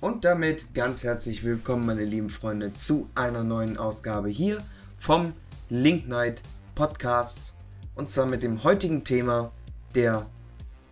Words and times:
Und 0.00 0.24
damit 0.24 0.72
ganz 0.72 1.04
herzlich 1.04 1.44
willkommen, 1.44 1.84
meine 1.84 2.06
lieben 2.06 2.30
Freunde, 2.30 2.72
zu 2.72 3.10
einer 3.14 3.44
neuen 3.44 3.76
Ausgabe 3.76 4.30
hier 4.30 4.62
vom 4.98 5.34
Link 5.68 6.08
Night 6.08 6.40
Podcast. 6.74 7.52
Und 7.94 8.08
zwar 8.08 8.24
mit 8.24 8.42
dem 8.42 8.64
heutigen 8.64 9.04
Thema 9.04 9.52
der 9.94 10.24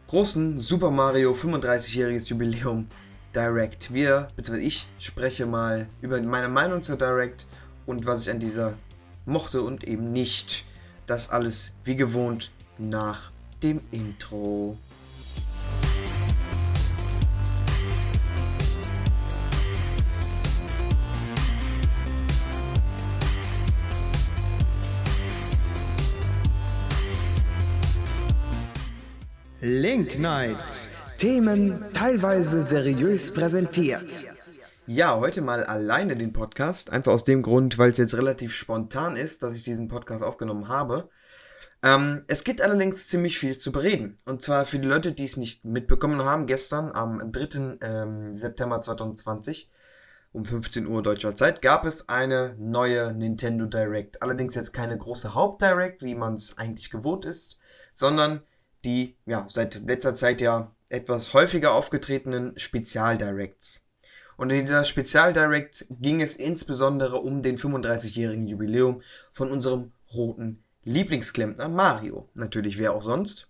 großen 0.08 0.60
Super 0.60 0.90
Mario 0.90 1.32
35-jähriges 1.32 2.29
Jubiläum 2.29 2.86
Direct. 3.34 3.94
Wir, 3.94 4.29
beziehungsweise 4.36 4.66
ich, 4.66 4.86
spreche 4.98 5.46
mal 5.46 5.86
über 6.02 6.20
meine 6.20 6.50
Meinung 6.50 6.82
zur 6.82 6.98
Direct 6.98 7.46
und 7.86 8.04
was 8.04 8.25
ich 8.25 8.30
an 8.30 8.40
dieser 8.40 8.75
mochte 9.25 9.62
und 9.62 9.84
eben 9.84 10.12
nicht. 10.12 10.66
Das 11.06 11.30
alles 11.30 11.77
wie 11.82 11.96
gewohnt 11.96 12.50
nach 12.77 13.30
dem 13.62 13.80
Intro. 13.90 14.77
Link 29.68 30.18
Night. 30.18 30.57
Themen 31.18 31.85
teilweise 31.93 32.62
seriös 32.62 33.31
präsentiert. 33.34 34.03
Ja, 34.86 35.19
heute 35.19 35.42
mal 35.42 35.62
alleine 35.62 36.14
den 36.14 36.33
Podcast. 36.33 36.91
Einfach 36.91 37.12
aus 37.12 37.25
dem 37.25 37.42
Grund, 37.42 37.77
weil 37.77 37.91
es 37.91 37.98
jetzt 37.98 38.17
relativ 38.17 38.55
spontan 38.55 39.14
ist, 39.14 39.42
dass 39.42 39.56
ich 39.56 39.64
diesen 39.64 39.89
Podcast 39.89 40.25
aufgenommen 40.25 40.69
habe. 40.69 41.11
Ähm, 41.83 42.25
es 42.28 42.45
gibt 42.45 42.62
allerdings 42.62 43.09
ziemlich 43.09 43.39
viel 43.39 43.59
zu 43.59 43.70
bereden. 43.70 44.17
Und 44.25 44.41
zwar 44.41 44.64
für 44.64 44.78
die 44.78 44.89
Leute, 44.89 45.12
die 45.12 45.25
es 45.25 45.36
nicht 45.36 45.67
mitbekommen 45.67 46.25
haben, 46.25 46.47
gestern 46.47 46.91
am 46.92 47.31
3. 47.31 47.77
Ähm, 47.83 48.37
September 48.39 48.81
2020 48.81 49.69
um 50.33 50.47
15 50.47 50.87
Uhr 50.87 51.03
deutscher 51.03 51.34
Zeit 51.34 51.61
gab 51.61 51.84
es 51.84 52.09
eine 52.09 52.56
neue 52.59 53.12
Nintendo 53.12 53.67
Direct. 53.67 54.23
Allerdings 54.23 54.55
jetzt 54.55 54.73
keine 54.73 54.97
große 54.97 55.35
Haupt-Direct, 55.35 56.03
wie 56.03 56.14
man 56.14 56.37
es 56.37 56.57
eigentlich 56.57 56.91
gewohnt 56.91 57.27
ist, 57.27 57.61
sondern 57.92 58.41
die 58.84 59.17
ja 59.27 59.45
seit 59.48 59.87
letzter 59.87 60.15
Zeit 60.15 60.41
ja 60.41 60.73
etwas 60.89 61.34
häufiger 61.34 61.73
aufgetretenen 61.73 62.59
Spezial-Directs. 62.59 63.85
Und 64.37 64.51
in 64.51 64.61
dieser 64.61 64.85
Spezial-Direct 64.85 65.87
ging 65.91 66.20
es 66.23 66.37
insbesondere 66.37 67.17
um 67.17 67.43
den 67.43 67.59
35-jährigen 67.59 68.47
Jubiläum 68.47 69.03
von 69.33 69.51
unserem 69.51 69.93
roten 70.15 70.62
Lieblingsklempner 70.85 71.69
Mario. 71.69 72.29
Natürlich, 72.35 72.79
wer 72.79 72.95
auch 72.95 73.03
sonst. 73.03 73.48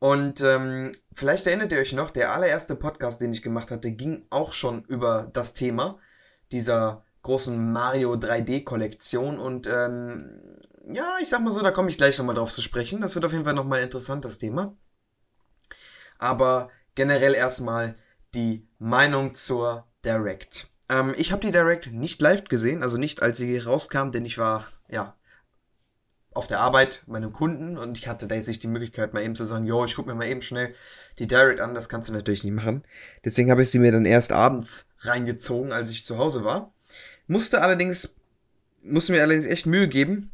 Und 0.00 0.40
ähm, 0.40 0.92
vielleicht 1.14 1.46
erinnert 1.46 1.72
ihr 1.72 1.78
euch 1.78 1.92
noch, 1.92 2.10
der 2.10 2.32
allererste 2.32 2.74
Podcast, 2.74 3.20
den 3.20 3.32
ich 3.32 3.42
gemacht 3.42 3.70
hatte, 3.70 3.92
ging 3.92 4.26
auch 4.30 4.52
schon 4.52 4.84
über 4.84 5.30
das 5.32 5.54
Thema 5.54 5.98
dieser 6.52 7.04
großen 7.22 7.72
Mario 7.72 8.14
3D-Kollektion. 8.14 9.38
Und 9.38 9.68
ähm, 9.68 10.40
ja, 10.86 11.16
ich 11.20 11.28
sag 11.28 11.42
mal 11.42 11.52
so, 11.52 11.62
da 11.62 11.70
komme 11.70 11.90
ich 11.90 11.96
gleich 11.96 12.18
nochmal 12.18 12.34
drauf 12.34 12.52
zu 12.52 12.62
sprechen. 12.62 13.00
Das 13.00 13.14
wird 13.14 13.24
auf 13.24 13.32
jeden 13.32 13.44
Fall 13.44 13.54
nochmal 13.54 13.82
interessant, 13.82 14.24
das 14.24 14.38
Thema. 14.38 14.76
Aber 16.18 16.70
generell 16.94 17.34
erstmal 17.34 17.96
die 18.34 18.66
Meinung 18.78 19.34
zur 19.34 19.86
Direct. 20.04 20.68
Ähm, 20.88 21.14
ich 21.16 21.32
habe 21.32 21.42
die 21.42 21.52
Direct 21.52 21.92
nicht 21.92 22.20
live 22.20 22.44
gesehen, 22.44 22.82
also 22.82 22.96
nicht 22.96 23.22
als 23.22 23.38
sie 23.38 23.58
rauskam, 23.58 24.10
denn 24.10 24.24
ich 24.24 24.38
war, 24.38 24.66
ja, 24.88 25.16
auf 26.32 26.46
der 26.46 26.60
Arbeit 26.60 27.02
meinem 27.06 27.32
Kunden 27.32 27.76
und 27.76 27.98
ich 27.98 28.06
hatte 28.06 28.28
da 28.28 28.36
nicht 28.36 28.62
die 28.62 28.68
Möglichkeit, 28.68 29.12
mal 29.12 29.22
eben 29.22 29.34
zu 29.34 29.44
sagen, 29.44 29.66
jo, 29.66 29.84
ich 29.84 29.96
gucke 29.96 30.08
mir 30.08 30.14
mal 30.14 30.28
eben 30.28 30.42
schnell 30.42 30.74
die 31.18 31.26
Direct 31.26 31.60
an, 31.60 31.74
das 31.74 31.88
kannst 31.88 32.08
du 32.08 32.12
natürlich 32.12 32.44
nicht 32.44 32.54
machen. 32.54 32.84
Deswegen 33.24 33.50
habe 33.50 33.62
ich 33.62 33.70
sie 33.70 33.80
mir 33.80 33.92
dann 33.92 34.04
erst 34.04 34.30
abends 34.30 34.88
reingezogen, 35.00 35.72
als 35.72 35.90
ich 35.90 36.04
zu 36.04 36.18
Hause 36.18 36.44
war. 36.44 36.72
Musste 37.26 37.62
allerdings, 37.62 38.16
musste 38.82 39.12
mir 39.12 39.22
allerdings 39.22 39.46
echt 39.46 39.66
Mühe 39.66 39.88
geben, 39.88 40.30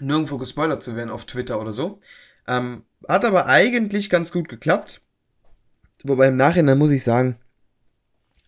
nirgendwo 0.00 0.38
gespoilert 0.38 0.82
zu 0.82 0.96
werden 0.96 1.10
auf 1.10 1.24
Twitter 1.24 1.60
oder 1.60 1.72
so. 1.72 2.00
Ähm, 2.46 2.84
hat 3.06 3.24
aber 3.24 3.46
eigentlich 3.46 4.10
ganz 4.10 4.32
gut 4.32 4.48
geklappt. 4.48 5.02
Wobei 6.04 6.28
im 6.28 6.36
Nachhinein 6.36 6.78
muss 6.78 6.90
ich 6.90 7.02
sagen, 7.04 7.38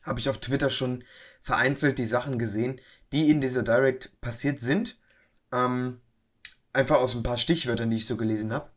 habe 0.03 0.21
ich 0.21 0.29
auf 0.29 0.39
Twitter 0.39 0.71
schon 0.71 1.05
vereinzelt 1.43 1.99
die 1.99 2.07
Sachen 2.07 2.39
gesehen, 2.39 2.81
die 3.13 3.29
in 3.29 3.41
dieser 3.41 3.63
Direct 3.63 4.21
passiert 4.21 4.61
sind. 4.61 4.99
Ähm, 5.53 6.01
einfach 6.73 6.97
aus 6.97 7.15
ein 7.15 7.23
paar 7.23 7.37
Stichwörtern, 7.37 7.91
die 7.91 7.97
ich 7.97 8.07
so 8.07 8.17
gelesen 8.17 8.53
habe. 8.53 8.71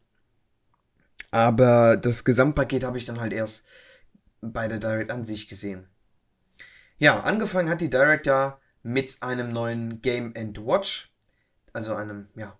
Aber 1.31 1.97
das 1.97 2.25
Gesamtpaket 2.25 2.83
habe 2.83 2.97
ich 2.97 3.05
dann 3.05 3.19
halt 3.19 3.33
erst 3.33 3.65
bei 4.41 4.67
der 4.67 4.79
Direct 4.79 5.11
an 5.11 5.25
sich 5.25 5.47
gesehen. 5.47 5.87
Ja, 6.97 7.21
angefangen 7.21 7.69
hat 7.69 7.81
die 7.81 7.89
Direct 7.89 8.27
ja 8.27 8.59
mit 8.83 9.17
einem 9.21 9.49
neuen 9.49 10.01
Game 10.01 10.33
Watch. 10.35 11.11
Also 11.71 11.95
einem, 11.95 12.27
ja, 12.35 12.57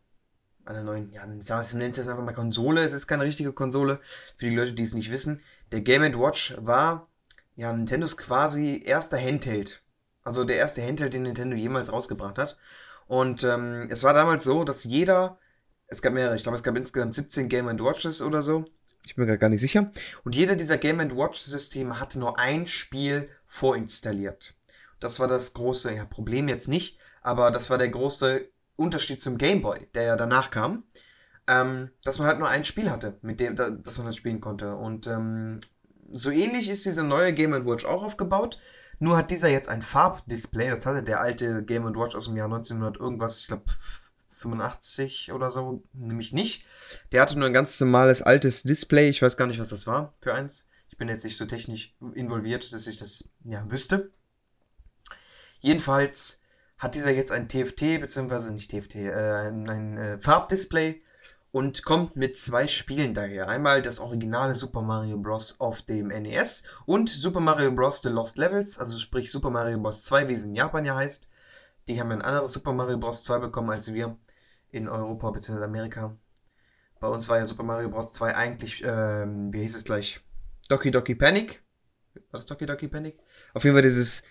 einer 0.66 0.84
neuen, 0.84 1.12
ja, 1.12 1.24
ich 1.26 1.74
nenne 1.74 1.90
es 1.90 2.08
einfach 2.08 2.24
mal 2.24 2.34
Konsole. 2.34 2.84
Es 2.84 2.94
ist 2.94 3.08
keine 3.08 3.24
richtige 3.24 3.54
Konsole, 3.54 4.00
für 4.38 4.46
die 4.46 4.56
Leute, 4.56 4.74
die 4.74 4.84
es 4.84 4.94
nicht 4.94 5.12
wissen. 5.12 5.42
Der 5.72 5.82
Game 5.82 6.02
Watch 6.20 6.56
war 6.60 7.08
ja 7.56 7.74
Nintendos 7.74 8.18
quasi 8.18 8.84
erster 8.86 9.18
Handheld. 9.18 9.82
Also 10.24 10.44
der 10.44 10.58
erste 10.58 10.82
Handheld, 10.82 11.14
den 11.14 11.24
Nintendo 11.24 11.56
jemals 11.56 11.92
rausgebracht 11.92 12.38
hat. 12.38 12.58
Und 13.08 13.44
ähm, 13.44 13.88
es 13.90 14.04
war 14.04 14.14
damals 14.14 14.44
so, 14.44 14.64
dass 14.64 14.84
jeder, 14.86 15.38
es 15.88 16.02
gab 16.02 16.14
mehrere, 16.14 16.36
ich 16.36 16.44
glaube, 16.44 16.56
es 16.56 16.64
gab 16.64 16.78
insgesamt 16.78 17.16
17 17.16 17.50
Game 17.50 17.68
Watches 17.80 18.22
oder 18.22 18.42
so. 18.42 18.66
Ich 19.06 19.16
bin 19.16 19.26
mir 19.26 19.38
gar 19.38 19.50
nicht 19.50 19.60
sicher. 19.60 19.92
Und 20.24 20.36
jeder 20.36 20.56
dieser 20.56 20.78
Game 20.78 21.00
Watch 21.18 21.40
Systeme 21.42 22.00
hatte 22.00 22.20
nur 22.20 22.40
ein 22.40 22.68
Spiel 22.68 23.30
vorinstalliert. 23.46 24.56
Das 25.02 25.20
war 25.20 25.28
das 25.28 25.54
große, 25.54 25.94
ja, 25.94 26.06
Problem 26.06 26.48
jetzt 26.48 26.70
nicht, 26.70 26.98
aber 27.22 27.52
das 27.52 27.70
war 27.70 27.78
der 27.78 27.90
große 27.90 28.48
Unterschied 28.76 29.22
zum 29.22 29.38
Game 29.38 29.62
Boy, 29.62 29.88
der 29.94 30.04
ja 30.04 30.16
danach 30.16 30.52
kam, 30.52 30.84
ähm, 31.48 31.90
dass 32.04 32.20
man 32.20 32.28
halt 32.28 32.40
nur 32.40 32.50
ein 32.50 32.66
Spiel 32.66 32.90
hatte, 32.90 33.18
mit 33.22 33.40
dem, 33.40 33.56
da, 33.56 33.70
dass 33.70 33.98
man 33.98 34.08
das 34.08 34.16
spielen 34.16 34.42
konnte. 34.42 34.76
Und 34.76 35.08
ähm, 35.08 35.60
so 36.10 36.30
ähnlich 36.30 36.70
ist 36.70 36.86
dieser 36.86 37.04
neue 37.04 37.34
Game 37.34 37.52
Watch 37.66 37.86
auch 37.86 38.04
aufgebaut. 38.04 38.60
Nur 39.00 39.18
hat 39.18 39.32
dieser 39.32 39.50
jetzt 39.50 39.70
ein 39.70 39.82
Farbdisplay. 39.82 40.70
Das 40.70 40.86
hatte 40.86 41.04
der 41.04 41.20
alte 41.20 41.64
Game 41.64 41.84
Watch 41.84 42.16
aus 42.16 42.26
dem 42.26 42.38
Jahr 42.38 42.46
1900 42.46 43.00
irgendwas, 43.00 43.42
ich 43.42 43.48
glaube 43.48 43.66
85 44.30 45.32
oder 45.32 45.50
so, 45.50 45.84
nämlich 45.94 46.34
nicht. 46.34 46.66
Der 47.12 47.22
hatte 47.22 47.38
nur 47.38 47.48
ein 47.48 47.54
ganz 47.54 47.80
normales 47.80 48.22
altes 48.22 48.64
Display. 48.64 49.10
Ich 49.10 49.22
weiß 49.22 49.38
gar 49.38 49.48
nicht, 49.48 49.60
was 49.60 49.70
das 49.70 49.88
war 49.88 50.14
für 50.20 50.34
eins. 50.34 50.70
Ich 50.90 50.98
bin 50.98 51.08
jetzt 51.08 51.24
nicht 51.24 51.38
so 51.38 51.46
technisch 51.46 51.96
involviert, 52.14 52.72
dass 52.72 52.88
ich 52.88 52.98
das 52.98 53.30
ja 53.44 53.70
wüsste. 53.72 54.12
Jedenfalls 55.60 56.43
hat 56.84 56.96
dieser 56.96 57.12
jetzt 57.12 57.32
ein 57.32 57.48
TFT, 57.48 58.02
beziehungsweise 58.02 58.54
nicht 58.54 58.70
TFT, 58.70 58.96
äh, 58.96 59.48
ein, 59.48 59.98
äh, 59.98 60.18
Farbdisplay 60.20 61.02
und 61.52 61.86
kommt 61.86 62.18
mit 62.18 62.38
zwei 62.38 62.68
Spielen 62.68 63.14
daher. 63.14 63.48
Einmal 63.48 63.82
das 63.82 64.02
originale 64.02 64.54
Super 64.54 64.82
Mario 64.82 65.18
Bros. 65.18 65.62
auf 65.62 65.82
dem 65.84 66.10
NES 66.10 66.66
und 66.86 67.10
Super 67.10 67.40
Mario 67.40 67.72
Bros. 67.72 68.02
The 68.02 68.10
Lost 68.10 68.38
Levels, 68.38 68.78
also 68.78 69.00
sprich 69.00 69.32
Super 69.32 69.50
Mario 69.50 69.80
Bros. 69.80 70.04
2, 70.04 70.28
wie 70.28 70.34
es 70.34 70.44
in 70.44 70.56
Japan 70.56 70.84
ja 70.84 70.96
heißt. 70.96 71.30
Die 71.88 72.02
haben 72.02 72.12
ein 72.12 72.22
anderes 72.22 72.52
Super 72.52 72.74
Mario 72.74 72.98
Bros. 72.98 73.24
2 73.24 73.40
bekommen 73.40 73.70
als 73.70 73.94
wir 73.94 74.18
in 74.70 74.90
Europa 74.90 75.32
bzw. 75.32 75.64
Amerika. 75.64 76.18
Bei 77.00 77.08
uns 77.08 77.30
war 77.30 77.38
ja 77.38 77.46
Super 77.46 77.64
Mario 77.64 77.90
Bros. 77.90 78.12
2 78.12 78.36
eigentlich, 78.36 78.84
ähm, 78.86 79.54
wie 79.54 79.62
hieß 79.62 79.76
es 79.76 79.86
gleich? 79.86 80.20
Doki 80.68 80.92
Doki 80.92 81.16
Panic. 81.16 81.64
War 82.32 82.40
das 82.40 82.46
Doki 82.46 82.66
Doki 82.66 82.90
Panic? 82.90 83.20
Auf 83.54 83.64
jeden 83.64 83.74
Fall 83.74 83.84
dieses 83.84 84.24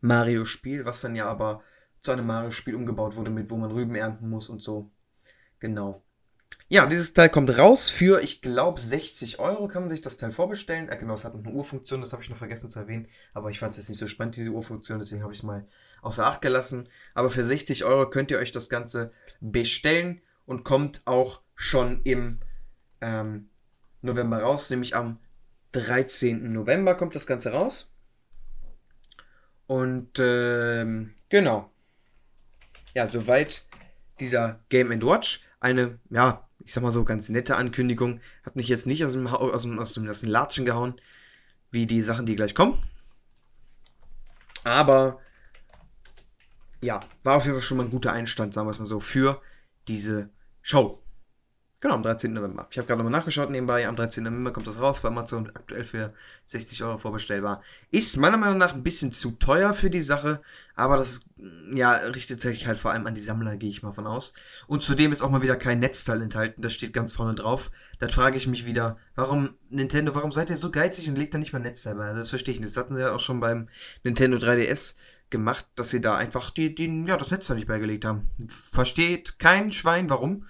Nicht-Mario-Spiel, 0.00 0.84
was 0.84 1.00
dann 1.00 1.16
ja 1.16 1.26
aber 1.26 1.62
zu 2.00 2.12
einem 2.12 2.26
Mario-Spiel 2.26 2.74
umgebaut 2.74 3.16
wurde, 3.16 3.30
mit 3.30 3.50
wo 3.50 3.56
man 3.56 3.70
Rüben 3.70 3.94
ernten 3.94 4.28
muss 4.28 4.48
und 4.48 4.62
so. 4.62 4.90
Genau. 5.58 6.02
Ja, 6.68 6.86
dieses 6.86 7.14
Teil 7.14 7.30
kommt 7.30 7.56
raus 7.56 7.88
für, 7.88 8.22
ich 8.22 8.42
glaube, 8.42 8.80
60 8.80 9.38
Euro 9.38 9.68
kann 9.68 9.82
man 9.82 9.88
sich 9.88 10.02
das 10.02 10.16
Teil 10.16 10.32
vorbestellen. 10.32 10.88
Äh, 10.88 10.96
genau, 10.98 11.14
es 11.14 11.24
hat 11.24 11.34
noch 11.34 11.44
eine 11.44 11.52
Uhrfunktion, 11.52 12.00
das 12.00 12.12
habe 12.12 12.22
ich 12.22 12.30
noch 12.30 12.36
vergessen 12.36 12.70
zu 12.70 12.78
erwähnen. 12.78 13.08
Aber 13.32 13.50
ich 13.50 13.58
fand 13.58 13.72
es 13.72 13.78
jetzt 13.78 13.88
nicht 13.88 13.98
so 13.98 14.06
spannend, 14.06 14.36
diese 14.36 14.50
Uhrfunktion, 14.50 14.98
deswegen 14.98 15.22
habe 15.22 15.32
ich 15.32 15.40
es 15.40 15.44
mal 15.44 15.66
außer 16.02 16.26
Acht 16.26 16.42
gelassen. 16.42 16.88
Aber 17.14 17.30
für 17.30 17.44
60 17.44 17.84
Euro 17.84 18.08
könnt 18.08 18.30
ihr 18.30 18.38
euch 18.38 18.52
das 18.52 18.68
Ganze 18.68 19.12
bestellen 19.40 20.20
und 20.46 20.64
kommt 20.64 21.02
auch 21.06 21.42
schon 21.54 22.02
im 22.04 22.40
ähm, 23.00 23.48
November 24.02 24.40
raus, 24.40 24.70
nämlich 24.70 24.94
am 24.94 25.14
13. 25.72 26.52
November 26.52 26.94
kommt 26.94 27.14
das 27.14 27.26
Ganze 27.26 27.52
raus. 27.52 27.92
Und 29.68 30.18
ähm, 30.18 31.14
genau. 31.28 31.70
Ja, 32.94 33.06
soweit 33.06 33.64
dieser 34.18 34.60
Game 34.70 34.90
Watch. 35.02 35.42
Eine, 35.60 35.98
ja, 36.10 36.48
ich 36.64 36.72
sag 36.72 36.82
mal 36.82 36.90
so, 36.90 37.04
ganz 37.04 37.28
nette 37.28 37.54
Ankündigung. 37.54 38.20
Hat 38.44 38.56
mich 38.56 38.68
jetzt 38.68 38.86
nicht 38.86 39.04
aus 39.04 39.12
dem, 39.12 39.26
aus 39.26 39.62
dem, 39.62 39.78
aus 39.78 39.92
dem, 39.92 40.08
aus 40.08 40.20
dem 40.20 40.30
Latschen 40.30 40.64
gehauen, 40.64 40.94
wie 41.70 41.84
die 41.84 42.02
Sachen, 42.02 42.24
die 42.24 42.34
gleich 42.34 42.54
kommen. 42.54 42.80
Aber 44.64 45.20
ja, 46.80 47.00
war 47.22 47.36
auf 47.36 47.44
jeden 47.44 47.56
Fall 47.56 47.62
schon 47.62 47.76
mal 47.76 47.84
ein 47.84 47.90
guter 47.90 48.12
Einstand, 48.12 48.54
sagen 48.54 48.66
wir 48.66 48.70
es 48.70 48.78
mal 48.78 48.86
so, 48.86 49.00
für 49.00 49.42
diese 49.86 50.30
Show. 50.62 51.02
Genau, 51.80 51.94
am 51.94 52.02
13. 52.02 52.32
November. 52.32 52.66
Ich 52.72 52.78
habe 52.78 52.88
gerade 52.88 52.98
nochmal 52.98 53.16
nachgeschaut 53.16 53.50
nebenbei. 53.50 53.86
Am 53.86 53.94
13. 53.94 54.24
November 54.24 54.52
kommt 54.52 54.66
das 54.66 54.80
raus 54.80 55.00
bei 55.00 55.08
Amazon. 55.08 55.48
Aktuell 55.54 55.84
für 55.84 56.12
60 56.46 56.82
Euro 56.82 56.98
vorbestellbar. 56.98 57.62
Ist 57.92 58.16
meiner 58.16 58.36
Meinung 58.36 58.58
nach 58.58 58.74
ein 58.74 58.82
bisschen 58.82 59.12
zu 59.12 59.30
teuer 59.32 59.72
für 59.74 59.88
die 59.88 60.00
Sache. 60.00 60.40
Aber 60.74 60.96
das 60.96 61.28
ja, 61.72 61.92
richtet 61.92 62.40
sich 62.40 62.66
halt 62.66 62.78
vor 62.78 62.90
allem 62.90 63.06
an 63.06 63.14
die 63.14 63.20
Sammler, 63.20 63.56
gehe 63.56 63.70
ich 63.70 63.84
mal 63.84 63.92
von 63.92 64.08
aus. 64.08 64.34
Und 64.66 64.82
zudem 64.82 65.12
ist 65.12 65.22
auch 65.22 65.30
mal 65.30 65.42
wieder 65.42 65.54
kein 65.54 65.78
Netzteil 65.78 66.20
enthalten. 66.20 66.62
Das 66.62 66.74
steht 66.74 66.92
ganz 66.92 67.12
vorne 67.12 67.36
drauf. 67.36 67.70
Da 68.00 68.08
frage 68.08 68.36
ich 68.36 68.48
mich 68.48 68.66
wieder, 68.66 68.96
warum, 69.14 69.54
Nintendo, 69.70 70.16
warum 70.16 70.32
seid 70.32 70.50
ihr 70.50 70.56
so 70.56 70.72
geizig 70.72 71.08
und 71.08 71.14
legt 71.14 71.32
da 71.34 71.38
nicht 71.38 71.52
mal 71.52 71.60
Netzteil 71.60 71.94
bei? 71.94 72.06
Also 72.06 72.18
das 72.18 72.30
verstehe 72.30 72.54
ich 72.54 72.60
nicht. 72.60 72.76
Das 72.76 72.82
hatten 72.82 72.96
sie 72.96 73.02
ja 73.02 73.14
auch 73.14 73.20
schon 73.20 73.38
beim 73.38 73.68
Nintendo 74.02 74.38
3DS 74.38 74.96
gemacht, 75.30 75.64
dass 75.76 75.90
sie 75.90 76.00
da 76.00 76.16
einfach 76.16 76.50
die, 76.50 76.74
die, 76.74 77.04
ja, 77.06 77.16
das 77.16 77.30
Netzteil 77.30 77.56
nicht 77.56 77.68
beigelegt 77.68 78.04
haben. 78.04 78.28
Versteht 78.72 79.38
kein 79.38 79.70
Schwein, 79.70 80.10
warum. 80.10 80.46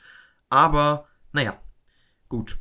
Aber 0.48 1.06
naja, 1.38 1.56
gut. 2.28 2.58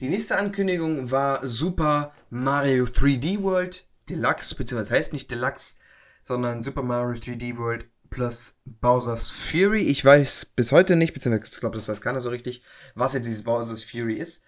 Die 0.00 0.08
nächste 0.08 0.38
Ankündigung 0.38 1.10
war 1.10 1.44
Super 1.44 2.14
Mario 2.30 2.84
3D 2.84 3.42
World 3.42 3.88
Deluxe, 4.08 4.54
beziehungsweise 4.54 4.94
heißt 4.94 5.12
nicht 5.12 5.32
Deluxe, 5.32 5.80
sondern 6.22 6.62
Super 6.62 6.84
Mario 6.84 7.20
3D 7.20 7.56
World 7.56 7.86
plus 8.08 8.60
Bowser's 8.64 9.30
Fury. 9.30 9.82
Ich 9.82 10.04
weiß 10.04 10.44
bis 10.44 10.70
heute 10.70 10.94
nicht, 10.94 11.12
beziehungsweise 11.12 11.54
ich 11.54 11.58
glaube, 11.58 11.74
das 11.74 11.88
weiß 11.88 12.00
keiner 12.00 12.20
so 12.20 12.28
richtig, 12.28 12.62
was 12.94 13.14
jetzt 13.14 13.26
dieses 13.26 13.42
Bowser's 13.42 13.82
Fury 13.82 14.14
ist. 14.14 14.44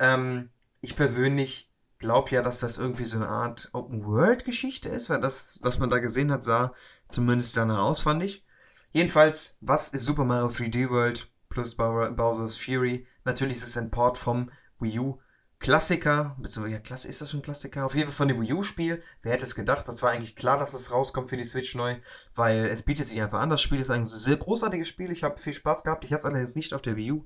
Ähm, 0.00 0.50
ich 0.80 0.96
persönlich 0.96 1.70
glaube 1.98 2.30
ja, 2.30 2.42
dass 2.42 2.58
das 2.58 2.78
irgendwie 2.78 3.04
so 3.04 3.16
eine 3.16 3.28
Art 3.28 3.68
Open-World-Geschichte 3.74 4.88
ist, 4.88 5.08
weil 5.08 5.20
das, 5.20 5.60
was 5.62 5.78
man 5.78 5.88
da 5.88 6.00
gesehen 6.00 6.32
hat, 6.32 6.42
sah 6.42 6.74
zumindest 7.08 7.56
danach 7.56 7.78
aus, 7.78 8.00
fand 8.00 8.24
ich. 8.24 8.44
Jedenfalls, 8.90 9.56
was 9.60 9.90
ist 9.90 10.04
Super 10.04 10.24
Mario 10.24 10.48
3D 10.48 10.90
World? 10.90 11.28
Plus 11.56 11.74
Bowser's 11.74 12.56
Fury. 12.58 13.06
Natürlich 13.24 13.56
ist 13.56 13.66
es 13.66 13.78
ein 13.78 13.90
Port 13.90 14.18
vom 14.18 14.50
Wii 14.78 14.98
U 14.98 15.18
Klassiker, 15.58 16.36
beziehungsweise 16.38 16.74
ja, 16.74 16.80
Klasse, 16.80 17.08
ist 17.08 17.22
das 17.22 17.30
schon 17.30 17.40
Klassiker? 17.40 17.86
Auf 17.86 17.94
jeden 17.94 18.08
Fall 18.08 18.14
von 18.16 18.28
dem 18.28 18.42
Wii 18.42 18.52
U-Spiel. 18.52 19.02
Wer 19.22 19.32
hätte 19.32 19.46
es 19.46 19.54
gedacht? 19.54 19.88
Das 19.88 20.02
war 20.02 20.10
eigentlich 20.10 20.36
klar, 20.36 20.58
dass 20.58 20.74
es 20.74 20.92
rauskommt 20.92 21.30
für 21.30 21.38
die 21.38 21.46
Switch 21.46 21.74
neu, 21.74 21.96
weil 22.34 22.66
es 22.66 22.82
bietet 22.82 23.08
sich 23.08 23.22
einfach 23.22 23.40
an. 23.40 23.48
Das 23.48 23.62
Spiel 23.62 23.80
ist 23.80 23.90
ein 23.90 24.06
sehr 24.06 24.36
großartiges 24.36 24.86
Spiel. 24.86 25.10
Ich 25.10 25.24
habe 25.24 25.38
viel 25.38 25.54
Spaß 25.54 25.82
gehabt. 25.82 26.04
Ich 26.04 26.12
habe 26.12 26.18
es 26.18 26.26
allerdings 26.26 26.56
nicht 26.56 26.74
auf 26.74 26.82
der 26.82 26.96
Wii 26.96 27.12
U 27.12 27.24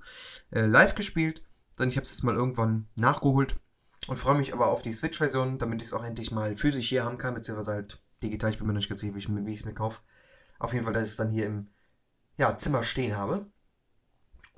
äh, 0.53 0.61
live 0.61 0.95
gespielt, 0.95 1.43
denn 1.81 1.89
ich 1.89 1.97
habe 1.97 2.05
es 2.05 2.13
jetzt 2.13 2.23
mal 2.23 2.37
irgendwann 2.37 2.87
nachgeholt 2.95 3.57
und 4.07 4.17
freue 4.17 4.39
mich 4.39 4.53
aber 4.55 4.69
auf 4.69 4.83
die 4.83 4.93
Switch-Version, 4.93 5.59
damit 5.59 5.83
ich 5.83 5.89
es 5.89 5.93
auch 5.93 6.05
endlich 6.05 6.31
mal 6.31 6.55
physisch 6.55 6.89
hier 6.89 7.05
haben 7.05 7.19
kann, 7.19 7.35
beziehungsweise 7.35 7.73
halt 7.73 8.01
digital. 8.23 8.53
Ich 8.53 8.59
bin 8.59 8.69
mir 8.69 8.75
nicht 8.75 8.89
ganz 8.89 9.01
sicher, 9.01 9.17
wie 9.17 9.53
ich 9.53 9.59
es 9.59 9.65
mir 9.65 9.75
kaufe. 9.75 10.03
Auf 10.61 10.73
jeden 10.73 10.85
Fall, 10.85 10.95
dass 10.95 11.07
ich 11.07 11.11
es 11.11 11.17
dann 11.17 11.31
hier 11.31 11.47
im 11.47 11.67
ja, 12.37 12.57
Zimmer 12.57 12.85
stehen 12.85 13.17
habe 13.17 13.47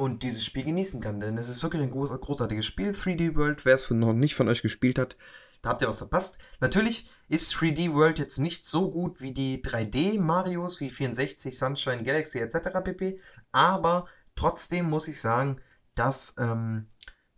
und 0.02 0.24
dieses 0.24 0.44
Spiel 0.44 0.64
genießen 0.64 1.00
kann. 1.00 1.20
Denn 1.20 1.38
es 1.38 1.48
ist 1.48 1.62
wirklich 1.62 1.80
ein 1.80 1.90
groß, 1.92 2.10
großartiges 2.10 2.66
Spiel. 2.66 2.90
3D 2.90 3.36
World, 3.36 3.64
wer 3.64 3.74
es 3.74 3.88
noch 3.90 4.12
nicht 4.12 4.34
von 4.34 4.48
euch 4.48 4.60
gespielt 4.60 4.98
hat, 4.98 5.16
da 5.62 5.70
habt 5.70 5.82
ihr 5.82 5.88
was 5.88 5.98
verpasst. 5.98 6.38
Natürlich 6.58 7.08
ist 7.28 7.54
3D 7.54 7.94
World 7.94 8.18
jetzt 8.18 8.38
nicht 8.38 8.66
so 8.66 8.90
gut 8.90 9.20
wie 9.20 9.32
die 9.32 9.62
3D 9.62 10.20
Marios, 10.20 10.80
wie 10.80 10.90
64, 10.90 11.56
Sunshine, 11.56 12.02
Galaxy 12.02 12.40
etc. 12.40 12.70
pp. 12.82 13.20
Aber 13.52 14.06
trotzdem 14.34 14.90
muss 14.90 15.06
ich 15.06 15.20
sagen, 15.20 15.60
dass 15.94 16.34
ähm, 16.36 16.88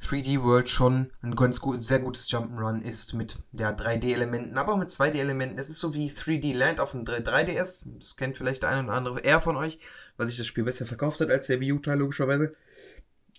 3D 0.05 0.43
World 0.43 0.69
schon 0.69 1.11
ein 1.23 1.35
ganz 1.35 1.61
gut, 1.61 1.83
sehr 1.83 1.99
gutes 1.99 2.29
Jump'n'Run 2.31 2.83
ist 2.83 3.15
mit 3.15 3.39
ja, 3.53 3.71
3D-Elementen, 3.71 4.59
aber 4.59 4.75
auch 4.75 4.79
mit 4.79 4.91
2D-Elementen. 4.91 5.59
Es 5.59 5.71
ist 5.71 5.81
so 5.81 5.95
wie 5.95 6.11
3D 6.11 6.55
Land 6.55 6.81
auf 6.81 6.93
dem 6.93 7.05
3DS. 7.05 7.87
Das 7.99 8.17
kennt 8.17 8.37
vielleicht 8.37 8.63
der 8.63 8.71
eine 8.71 8.85
oder 8.85 8.93
andere 8.93 9.21
eher 9.21 9.41
von 9.41 9.57
euch, 9.57 9.79
weil 10.17 10.27
sich 10.27 10.37
das 10.37 10.47
Spiel 10.47 10.65
besser 10.65 10.87
verkauft 10.87 11.21
hat 11.21 11.31
als 11.31 11.47
der 11.47 11.61
Wii 11.61 11.73
U-Teil, 11.73 11.99
logischerweise. 11.99 12.55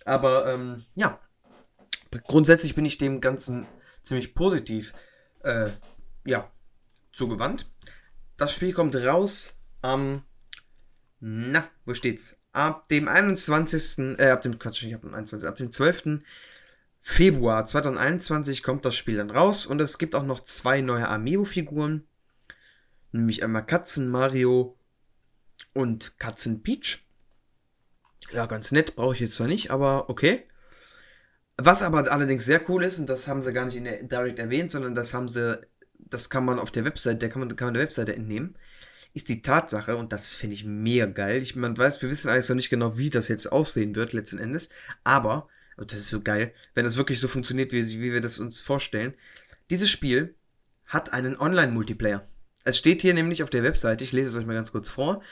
Aber 0.04 0.52
ähm, 0.52 0.84
ja, 0.94 1.18
grundsätzlich 2.26 2.74
bin 2.74 2.84
ich 2.84 2.98
dem 2.98 3.20
Ganzen 3.20 3.66
ziemlich 4.02 4.34
positiv 4.34 4.92
äh, 5.42 5.70
ja, 6.24 6.50
zugewandt. 7.12 7.70
Das 8.36 8.52
Spiel 8.52 8.72
kommt 8.72 8.94
raus 8.96 9.60
am. 9.82 10.22
na, 11.20 11.68
wo 11.84 11.94
steht's? 11.94 12.38
Ab 12.52 12.88
dem 12.88 13.08
21. 13.08 14.18
Äh, 14.18 14.30
ab 14.30 14.42
dem 14.42 14.58
Quatsch, 14.58 14.82
ich 14.82 14.90
den 14.90 15.14
21. 15.14 15.48
Ab 15.48 15.56
dem 15.56 15.70
12. 15.70 16.20
Februar 17.08 17.64
2021 17.64 18.64
kommt 18.64 18.84
das 18.84 18.96
Spiel 18.96 19.16
dann 19.16 19.30
raus 19.30 19.64
und 19.64 19.80
es 19.80 19.96
gibt 19.96 20.16
auch 20.16 20.24
noch 20.24 20.40
zwei 20.40 20.80
neue 20.80 21.08
Amiibo-Figuren. 21.08 22.04
Nämlich 23.12 23.44
einmal 23.44 23.64
Katzen 23.64 24.08
Mario 24.10 24.76
und 25.72 26.18
Katzen 26.18 26.64
Peach. 26.64 27.06
Ja, 28.32 28.46
ganz 28.46 28.72
nett, 28.72 28.96
brauche 28.96 29.14
ich 29.14 29.20
jetzt 29.20 29.36
zwar 29.36 29.46
nicht, 29.46 29.70
aber 29.70 30.10
okay. 30.10 30.48
Was 31.56 31.80
aber 31.82 32.10
allerdings 32.10 32.44
sehr 32.44 32.68
cool 32.68 32.82
ist, 32.82 32.98
und 32.98 33.08
das 33.08 33.28
haben 33.28 33.40
sie 33.40 33.52
gar 33.52 33.66
nicht 33.66 33.76
in 33.76 33.84
der 33.84 34.02
Direct 34.02 34.40
erwähnt, 34.40 34.72
sondern 34.72 34.96
das 34.96 35.14
haben 35.14 35.28
sie, 35.28 35.60
das 35.94 36.28
kann 36.28 36.44
man 36.44 36.58
auf 36.58 36.72
der 36.72 36.84
Webseite, 36.84 37.18
der 37.18 37.28
kann 37.28 37.38
man, 37.38 37.54
kann 37.54 37.68
man 37.68 37.74
der 37.74 37.84
Webseite 37.84 38.16
entnehmen, 38.16 38.56
ist 39.14 39.28
die 39.28 39.42
Tatsache, 39.42 39.96
und 39.96 40.12
das 40.12 40.34
finde 40.34 40.54
ich 40.54 40.64
mega 40.64 41.06
geil. 41.06 41.40
Ich, 41.40 41.54
man 41.54 41.78
weiß, 41.78 42.02
wir 42.02 42.10
wissen 42.10 42.28
eigentlich 42.28 42.48
noch 42.48 42.56
nicht 42.56 42.68
genau, 42.68 42.98
wie 42.98 43.10
das 43.10 43.28
jetzt 43.28 43.50
aussehen 43.52 43.94
wird, 43.94 44.12
letzten 44.12 44.38
Endes, 44.38 44.70
aber 45.04 45.48
und 45.76 45.92
das 45.92 46.00
ist 46.00 46.10
so 46.10 46.22
geil, 46.22 46.52
wenn 46.74 46.84
das 46.84 46.96
wirklich 46.96 47.20
so 47.20 47.28
funktioniert, 47.28 47.72
wie, 47.72 48.00
wie 48.00 48.12
wir 48.12 48.20
das 48.20 48.38
uns 48.38 48.60
vorstellen. 48.60 49.14
Dieses 49.70 49.90
Spiel 49.90 50.34
hat 50.86 51.12
einen 51.12 51.38
Online-Multiplayer. 51.38 52.26
Es 52.64 52.78
steht 52.78 53.02
hier 53.02 53.14
nämlich 53.14 53.42
auf 53.42 53.50
der 53.50 53.62
Webseite, 53.62 54.04
ich 54.04 54.12
lese 54.12 54.30
es 54.30 54.36
euch 54.36 54.46
mal 54.46 54.54
ganz 54.54 54.72
kurz 54.72 54.88
vor. 54.88 55.22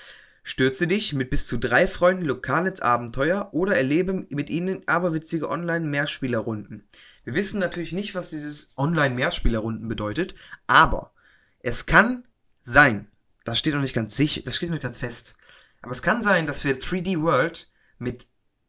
Stürze 0.43 0.87
dich 0.87 1.14
mit 1.14 1.31
bis 1.31 1.46
zu 1.46 1.56
drei 1.56 1.87
Freunden 1.87 2.26
lokal 2.26 2.67
ins 2.67 2.82
Abenteuer 2.82 3.49
oder 3.52 3.76
erlebe 3.76 4.26
mit 4.29 4.50
ihnen 4.50 4.87
aberwitzige 4.87 5.49
Online-Mehrspielerrunden. 5.49 6.87
Wir 7.25 7.35
wissen 7.35 7.58
natürlich 7.58 7.93
nicht, 7.93 8.14
was 8.14 8.31
dieses 8.31 8.73
Online-Mehrspielerrunden 8.76 9.88
bedeutet, 9.88 10.35
aber 10.67 11.14
es 11.61 11.87
kann 11.87 12.25
sein, 12.62 13.08
das 13.44 13.58
steht 13.58 13.73
noch 13.73 13.81
nicht 13.81 13.94
ganz 13.94 14.17
sicher, 14.17 14.43
das 14.44 14.56
steht 14.56 14.69
noch 14.69 14.75
nicht 14.75 14.82
ganz 14.82 14.99
fest, 14.99 15.35
aber 15.81 15.93
es 15.93 16.02
kann 16.02 16.23
sein, 16.23 16.47
dass 16.47 16.64
wir 16.64 16.79
3D 16.79 17.23
World 17.23 17.70
mit 17.99 18.26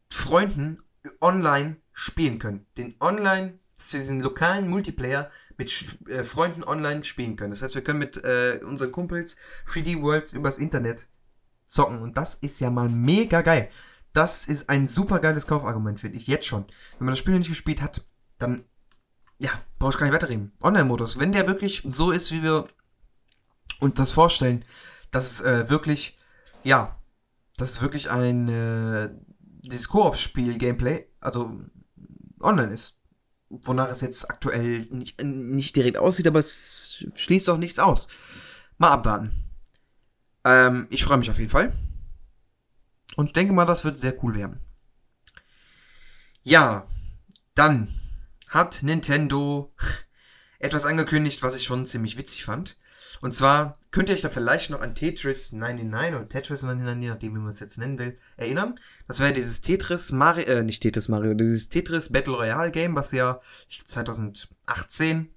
Freunden 0.10 0.80
online 1.22 1.78
spielen 1.94 2.40
können. 2.40 2.66
Den 2.78 2.96
online, 3.00 3.60
diesen 3.78 4.22
lokalen 4.22 4.68
Multiplayer 4.68 5.32
mit 5.58 5.98
äh, 6.08 6.24
Freunden 6.24 6.64
online 6.64 7.04
spielen 7.04 7.36
können. 7.36 7.52
Das 7.52 7.62
heißt, 7.62 7.76
wir 7.76 7.84
können 7.84 8.00
mit 8.00 8.18
äh, 8.24 8.60
unseren 8.64 8.92
Kumpels 8.92 9.38
3D 9.72 10.02
Worlds 10.02 10.34
übers 10.34 10.58
Internet 10.58 11.08
zocken. 11.68 12.02
Und 12.02 12.18
das 12.18 12.36
ist 12.36 12.60
ja 12.60 12.70
mal 12.70 12.90
mega 12.90 13.42
geil. 13.42 13.70
Das 14.14 14.48
ist 14.48 14.70
ein 14.70 14.88
super 14.88 15.20
geiles 15.20 15.48
Kaufargument, 15.48 16.00
finde 16.00 16.18
ich. 16.18 16.28
Jetzt 16.28 16.46
schon. 16.46 16.66
Wenn 16.98 17.06
man 17.06 17.14
das 17.14 17.20
Spiel 17.20 17.34
noch 17.34 17.40
nicht 17.40 17.50
gespielt 17.50 17.82
hat, 17.82 18.08
dann, 18.38 18.64
ja, 19.40 19.52
brauche 19.78 19.92
ich 19.92 19.98
gar 19.98 20.06
nicht 20.06 20.16
weiterreden. 20.16 20.54
Online-Modus. 20.62 21.20
Wenn 21.20 21.32
der 21.32 21.48
wirklich 21.48 21.88
so 21.92 22.12
ist, 22.12 22.32
wie 22.32 22.44
wir 22.44 22.68
uns 23.80 23.96
das 23.96 24.12
vorstellen, 24.12 24.64
dass 25.12 25.32
es 25.32 25.42
äh, 25.42 25.70
wirklich, 25.70 26.18
ja, 26.64 26.98
das 27.58 27.74
ist 27.74 27.82
wirklich 27.82 28.10
ein, 28.10 28.50
äh, 28.50 29.10
dieses 29.70 29.90
Koop-Spiel-Gameplay, 29.90 31.08
also 31.20 31.60
online 32.40 32.74
ist. 32.74 33.00
Wonach 33.50 33.90
es 33.90 34.02
jetzt 34.02 34.30
aktuell 34.30 34.88
nicht, 34.90 35.24
nicht 35.24 35.76
direkt 35.76 35.98
aussieht, 35.98 36.28
aber 36.28 36.40
es 36.40 37.04
schließt 37.14 37.50
auch 37.50 37.58
nichts 37.58 37.80
aus. 37.80 38.08
Mal 38.78 38.90
abwarten. 38.90 39.46
Ähm, 40.44 40.88
ich 40.90 41.04
freue 41.04 41.18
mich 41.18 41.30
auf 41.30 41.38
jeden 41.38 41.52
Fall. 41.52 41.78
Und 43.16 43.28
ich 43.28 43.34
denke 43.34 43.54
mal, 43.54 43.66
das 43.66 43.86
wird 43.86 44.00
sehr 44.00 44.22
cool 44.24 44.36
werden. 44.36 44.60
Ja, 46.44 46.88
dann 47.54 48.00
hat 48.50 48.84
Nintendo 48.84 49.74
etwas 50.60 50.86
angekündigt, 50.86 51.42
was 51.44 51.56
ich 51.56 51.64
schon 51.64 51.86
ziemlich 51.86 52.18
witzig 52.18 52.44
fand. 52.44 52.78
Und 53.22 53.34
zwar 53.34 53.80
könnt 53.96 54.10
ihr 54.10 54.16
euch 54.16 54.22
da 54.22 54.30
vielleicht 54.30 54.72
noch 54.72 54.82
an 54.82 54.94
Tetris 54.94 55.54
99 55.54 56.16
oder 56.16 56.28
Tetris 56.28 56.64
99, 56.64 57.02
je 57.02 57.10
nachdem, 57.10 57.34
wie 57.34 57.40
man 57.40 57.48
es 57.48 57.62
jetzt 57.62 57.78
nennen 57.78 57.98
will, 57.98 58.20
erinnern. 58.36 58.78
Das 59.08 59.22
wäre 59.22 59.32
dieses 59.32 59.62
Tetris 59.62 60.12
Mario, 60.12 60.46
äh, 60.48 60.64
nicht 60.64 60.84
Tetris 60.84 61.08
Mario, 61.08 61.34
dieses 61.34 61.70
Tetris 61.70 62.12
Battle 62.12 62.36
Royale 62.36 62.72
Game, 62.72 62.94
was 62.94 63.14
ja 63.14 63.40
2018 63.70 65.34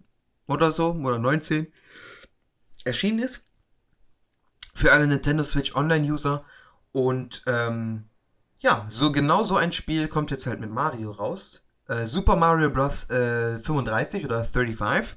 oder 0.48 0.72
so, 0.72 0.90
oder 0.90 1.20
19 1.20 1.68
erschienen 2.84 3.20
ist. 3.20 3.46
Für 4.74 4.90
alle 4.90 5.06
Nintendo 5.06 5.44
Switch 5.44 5.76
Online-User. 5.76 6.44
Und 6.90 7.44
ähm, 7.46 8.08
ja, 8.58 8.86
so 8.88 9.12
genau 9.12 9.44
so 9.44 9.56
ein 9.56 9.70
Spiel 9.70 10.08
kommt 10.08 10.32
jetzt 10.32 10.48
halt 10.48 10.58
mit 10.58 10.70
Mario 10.70 11.12
raus. 11.12 11.64
Äh, 11.86 12.06
Super 12.06 12.34
Mario 12.34 12.70
Bros. 12.70 13.08
Äh, 13.08 13.60
35 13.60 14.24
oder 14.24 14.44
35 14.44 15.16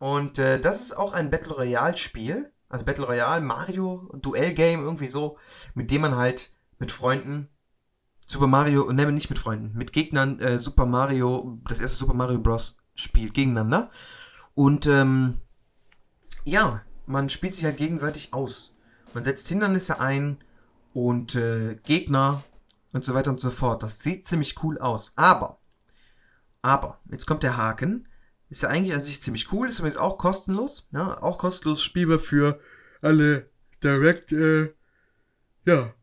und 0.00 0.38
äh, 0.38 0.58
das 0.58 0.80
ist 0.80 0.96
auch 0.96 1.12
ein 1.12 1.30
Battle 1.30 1.52
Royale 1.52 1.96
Spiel, 1.96 2.50
also 2.70 2.84
Battle 2.86 3.04
Royale 3.04 3.42
Mario 3.42 4.08
Duell 4.22 4.54
Game 4.54 4.82
irgendwie 4.82 5.08
so, 5.08 5.36
mit 5.74 5.90
dem 5.90 6.00
man 6.00 6.16
halt 6.16 6.54
mit 6.78 6.90
Freunden 6.90 7.48
Super 8.26 8.46
Mario, 8.46 8.92
ne, 8.92 9.10
nicht 9.10 9.28
mit 9.28 9.40
Freunden, 9.40 9.76
mit 9.76 9.92
Gegnern 9.92 10.38
äh, 10.38 10.60
Super 10.60 10.86
Mario, 10.86 11.58
das 11.68 11.80
erste 11.80 11.96
Super 11.96 12.14
Mario 12.14 12.38
Bros. 12.38 12.80
spielt 12.94 13.34
gegeneinander. 13.34 13.90
Und 14.54 14.86
ähm, 14.86 15.38
ja, 16.44 16.82
man 17.06 17.28
spielt 17.28 17.56
sich 17.56 17.64
halt 17.64 17.76
gegenseitig 17.76 18.32
aus. 18.32 18.70
Man 19.14 19.24
setzt 19.24 19.48
Hindernisse 19.48 19.98
ein 19.98 20.38
und 20.94 21.34
äh, 21.34 21.74
Gegner 21.82 22.44
und 22.92 23.04
so 23.04 23.14
weiter 23.14 23.30
und 23.30 23.40
so 23.40 23.50
fort. 23.50 23.82
Das 23.82 23.98
sieht 23.98 24.24
ziemlich 24.24 24.62
cool 24.62 24.78
aus. 24.78 25.12
Aber, 25.16 25.58
aber, 26.62 27.00
jetzt 27.10 27.26
kommt 27.26 27.42
der 27.42 27.56
Haken. 27.56 28.06
Ist 28.50 28.64
ja 28.64 28.68
eigentlich 28.68 28.94
an 28.94 29.00
sich 29.00 29.22
ziemlich 29.22 29.52
cool, 29.52 29.68
ist 29.68 29.78
übrigens 29.78 29.96
auch 29.96 30.18
kostenlos. 30.18 30.88
Ja, 30.90 31.22
auch 31.22 31.38
kostenlos 31.38 31.82
spielbar 31.82 32.18
für 32.18 32.60
alle 33.00 33.48
Direct, 33.82 34.32
äh, 34.32 34.74
ja, 35.64 35.94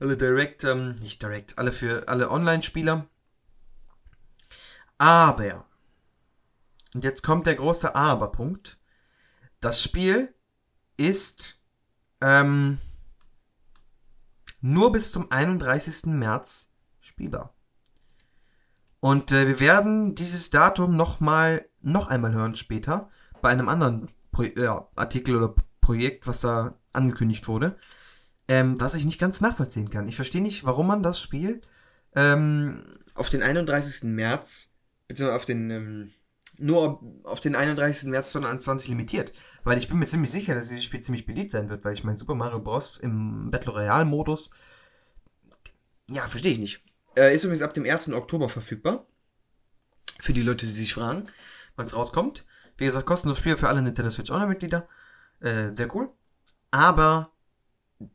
alle 0.00 0.16
Direct, 0.16 0.64
ähm, 0.64 0.96
nicht 0.96 1.22
Direct, 1.22 1.58
alle 1.58 1.70
für 1.70 2.08
alle 2.08 2.30
Online-Spieler. 2.30 3.06
Aber, 4.98 5.64
und 6.94 7.04
jetzt 7.04 7.22
kommt 7.22 7.46
der 7.46 7.54
große 7.54 7.94
Aber-Punkt. 7.94 8.78
Das 9.60 9.80
Spiel 9.80 10.34
ist 10.96 11.60
ähm, 12.20 12.78
nur 14.60 14.90
bis 14.90 15.12
zum 15.12 15.30
31. 15.30 16.06
März 16.06 16.72
spielbar. 17.00 17.54
Und 19.02 19.32
äh, 19.32 19.48
wir 19.48 19.58
werden 19.58 20.14
dieses 20.14 20.50
Datum 20.50 20.94
noch 20.96 21.18
mal 21.18 21.66
noch 21.80 22.06
einmal 22.06 22.32
hören 22.32 22.54
später 22.54 23.10
bei 23.40 23.48
einem 23.48 23.68
anderen 23.68 24.06
Pro 24.30 24.44
ja, 24.44 24.86
Artikel 24.94 25.34
oder 25.34 25.56
Projekt, 25.80 26.28
was 26.28 26.40
da 26.40 26.78
angekündigt 26.92 27.48
wurde, 27.48 27.76
ähm, 28.46 28.80
was 28.80 28.94
ich 28.94 29.04
nicht 29.04 29.18
ganz 29.18 29.40
nachvollziehen 29.40 29.90
kann. 29.90 30.06
Ich 30.06 30.14
verstehe 30.14 30.40
nicht, 30.40 30.64
warum 30.64 30.86
man 30.86 31.02
das 31.02 31.20
Spiel 31.20 31.62
ähm, 32.14 32.84
auf 33.14 33.28
den 33.28 33.42
31. 33.42 34.04
März, 34.04 34.76
beziehungsweise 35.08 35.36
auf 35.36 35.46
den, 35.46 35.70
ähm, 35.70 36.12
nur 36.58 37.02
auf 37.24 37.40
den 37.40 37.56
31. 37.56 38.08
März 38.08 38.30
2021 38.30 38.88
limitiert. 38.88 39.32
Weil 39.64 39.78
ich 39.78 39.88
bin 39.88 39.98
mir 39.98 40.06
ziemlich 40.06 40.30
sicher, 40.30 40.54
dass 40.54 40.68
dieses 40.68 40.84
Spiel 40.84 41.00
ziemlich 41.00 41.26
beliebt 41.26 41.50
sein 41.50 41.68
wird, 41.70 41.84
weil 41.84 41.94
ich 41.94 42.04
mein 42.04 42.14
Super 42.14 42.36
Mario 42.36 42.60
Bros. 42.60 42.98
im 42.98 43.50
Battle 43.50 43.72
Royale 43.72 44.04
Modus, 44.04 44.52
ja, 46.06 46.28
verstehe 46.28 46.52
ich 46.52 46.60
nicht. 46.60 46.84
Äh, 47.16 47.34
ist 47.34 47.44
übrigens 47.44 47.62
ab 47.62 47.74
dem 47.74 47.84
1. 47.84 48.12
Oktober 48.12 48.48
verfügbar. 48.48 49.06
Für 50.20 50.32
die 50.32 50.42
Leute, 50.42 50.66
die 50.66 50.72
sich 50.72 50.94
fragen, 50.94 51.28
wann 51.76 51.86
es 51.86 51.96
rauskommt. 51.96 52.44
Wie 52.76 52.84
gesagt, 52.84 53.06
kostenlos 53.06 53.38
Spiel 53.38 53.56
für 53.56 53.68
alle 53.68 53.82
Nintendo 53.82 54.10
Switch 54.10 54.30
Online-Mitglieder. 54.30 54.88
Äh, 55.40 55.68
sehr 55.70 55.94
cool. 55.94 56.10
Aber 56.70 57.32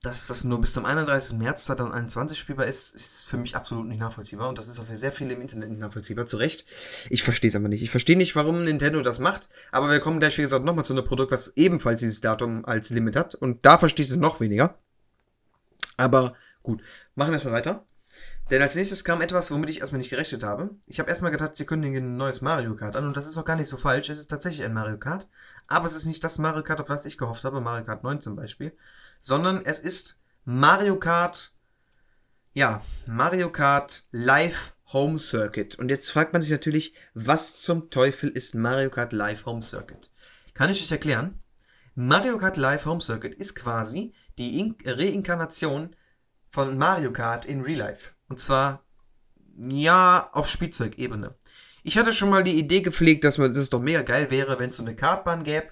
dass 0.01 0.27
das 0.27 0.43
nur 0.43 0.59
bis 0.59 0.73
zum 0.73 0.85
31. 0.85 1.37
März 1.37 1.65
2021 1.65 2.37
spielbar 2.37 2.65
ist, 2.65 2.95
ist 2.95 3.25
für 3.25 3.37
mich 3.37 3.55
absolut 3.55 3.87
nicht 3.87 3.99
nachvollziehbar. 3.99 4.49
Und 4.49 4.57
das 4.57 4.67
ist 4.67 4.79
auch 4.79 4.87
für 4.87 4.97
sehr 4.97 5.11
viele 5.11 5.33
im 5.33 5.41
Internet 5.41 5.69
nicht 5.69 5.79
nachvollziehbar. 5.79 6.25
Zu 6.25 6.37
Recht. 6.37 6.65
Ich 7.09 7.23
verstehe 7.23 7.49
es 7.49 7.55
aber 7.55 7.67
nicht. 7.67 7.83
Ich 7.83 7.91
verstehe 7.91 8.17
nicht, 8.17 8.35
warum 8.35 8.63
Nintendo 8.63 9.01
das 9.01 9.19
macht. 9.19 9.49
Aber 9.71 9.89
wir 9.89 9.99
kommen 9.99 10.19
gleich, 10.19 10.37
wie 10.37 10.41
gesagt, 10.41 10.65
nochmal 10.65 10.85
zu 10.85 10.93
einem 10.93 11.05
Produkt, 11.05 11.31
was 11.31 11.55
ebenfalls 11.55 12.01
dieses 12.01 12.21
Datum 12.21 12.65
als 12.65 12.89
Limit 12.89 13.15
hat. 13.15 13.35
Und 13.35 13.65
da 13.65 13.77
verstehe 13.77 14.03
ich 14.05 14.11
es 14.11 14.17
noch 14.17 14.39
weniger. 14.39 14.77
Aber 15.95 16.35
gut, 16.63 16.81
machen 17.15 17.29
wir 17.31 17.35
erstmal 17.35 17.55
weiter. 17.55 17.85
Denn 18.49 18.61
als 18.61 18.75
nächstes 18.75 19.03
kam 19.03 19.21
etwas, 19.21 19.51
womit 19.51 19.69
ich 19.69 19.81
erstmal 19.81 19.97
nicht 19.97 20.09
gerechnet 20.09 20.43
habe. 20.43 20.69
Ich 20.85 20.99
habe 20.99 21.09
erstmal 21.09 21.31
gedacht, 21.31 21.57
sie 21.57 21.65
kündigen 21.65 22.13
ein 22.13 22.17
neues 22.17 22.41
Mario 22.41 22.75
Kart 22.75 22.95
an 22.95 23.05
und 23.05 23.17
das 23.17 23.27
ist 23.27 23.37
auch 23.37 23.43
gar 23.43 23.57
nicht 23.57 23.67
so 23.67 23.75
falsch. 23.75 24.09
Es 24.09 24.19
ist 24.19 24.29
tatsächlich 24.29 24.63
ein 24.63 24.73
Mario 24.73 24.97
Kart. 24.97 25.27
Aber 25.67 25.85
es 25.85 25.95
ist 25.95 26.05
nicht 26.05 26.23
das 26.23 26.37
Mario 26.37 26.63
Kart, 26.63 26.79
auf 26.79 26.87
das 26.87 27.05
ich 27.05 27.17
gehofft 27.17 27.43
habe, 27.43 27.59
Mario 27.59 27.83
Kart 27.85 28.03
9 28.03 28.21
zum 28.21 28.37
Beispiel. 28.37 28.73
Sondern 29.19 29.65
es 29.65 29.79
ist 29.79 30.21
Mario 30.45 30.97
Kart, 30.97 31.51
ja, 32.53 32.81
Mario 33.05 33.49
Kart 33.49 34.03
Live 34.11 34.73
Home 34.93 35.19
Circuit. 35.19 35.75
Und 35.75 35.91
jetzt 35.91 36.09
fragt 36.09 36.31
man 36.31 36.41
sich 36.41 36.51
natürlich, 36.51 36.95
was 37.13 37.61
zum 37.61 37.89
Teufel 37.89 38.29
ist 38.29 38.55
Mario 38.55 38.89
Kart 38.89 39.11
Live 39.11 39.45
Home 39.45 39.61
Circuit? 39.61 40.09
Kann 40.53 40.69
ich 40.69 40.81
euch 40.81 40.91
erklären? 40.91 41.41
Mario 41.95 42.37
Kart 42.37 42.55
Live 42.55 42.85
Home 42.85 43.01
Circuit 43.01 43.35
ist 43.35 43.55
quasi 43.55 44.13
die 44.37 44.73
Reinkarnation 44.85 45.95
von 46.51 46.77
Mario 46.77 47.11
Kart 47.11 47.45
in 47.45 47.61
Real 47.61 47.79
Life. 47.79 48.11
Und 48.29 48.39
zwar, 48.39 48.83
ja, 49.57 50.29
auf 50.33 50.47
Spielzeugebene. 50.47 51.35
Ich 51.83 51.97
hatte 51.97 52.13
schon 52.13 52.29
mal 52.29 52.43
die 52.43 52.59
Idee 52.59 52.81
gepflegt, 52.81 53.23
dass 53.23 53.37
man, 53.37 53.47
dass 53.47 53.57
es 53.57 53.69
doch 53.69 53.81
mega 53.81 54.01
geil 54.01 54.29
wäre, 54.29 54.59
wenn 54.59 54.69
es 54.69 54.75
so 54.75 54.83
eine 54.83 54.95
Kartbahn 54.95 55.43
gäbe, 55.43 55.67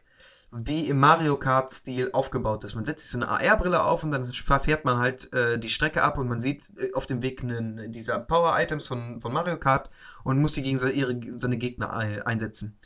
die 0.51 0.87
im 0.87 0.99
Mario 0.99 1.37
Kart-Stil 1.37 2.11
aufgebaut 2.13 2.63
ist. 2.63 2.75
Man 2.75 2.85
setzt 2.85 3.03
sich 3.03 3.11
so 3.11 3.17
eine 3.17 3.27
AR-Brille 3.27 3.83
auf 3.83 4.03
und 4.03 4.11
dann 4.11 4.31
fährt 4.31 4.85
man 4.85 4.99
halt 4.99 5.31
äh, 5.33 5.59
die 5.59 5.69
Strecke 5.69 6.03
ab 6.03 6.17
und 6.17 6.29
man 6.29 6.39
sieht 6.39 6.71
äh, 6.77 6.93
auf 6.93 7.05
dem 7.05 7.21
Weg 7.21 7.43
einen, 7.43 7.91
dieser 7.91 8.19
Power-Items 8.19 8.87
von, 8.87 9.19
von 9.19 9.33
Mario 9.33 9.57
Kart 9.57 9.89
und 10.23 10.39
muss 10.39 10.53
die 10.53 10.63
gegen 10.63 10.79
seine, 10.79 10.93
ihre, 10.93 11.19
seine 11.37 11.57
Gegner 11.57 11.91
einsetzen. 11.93 12.79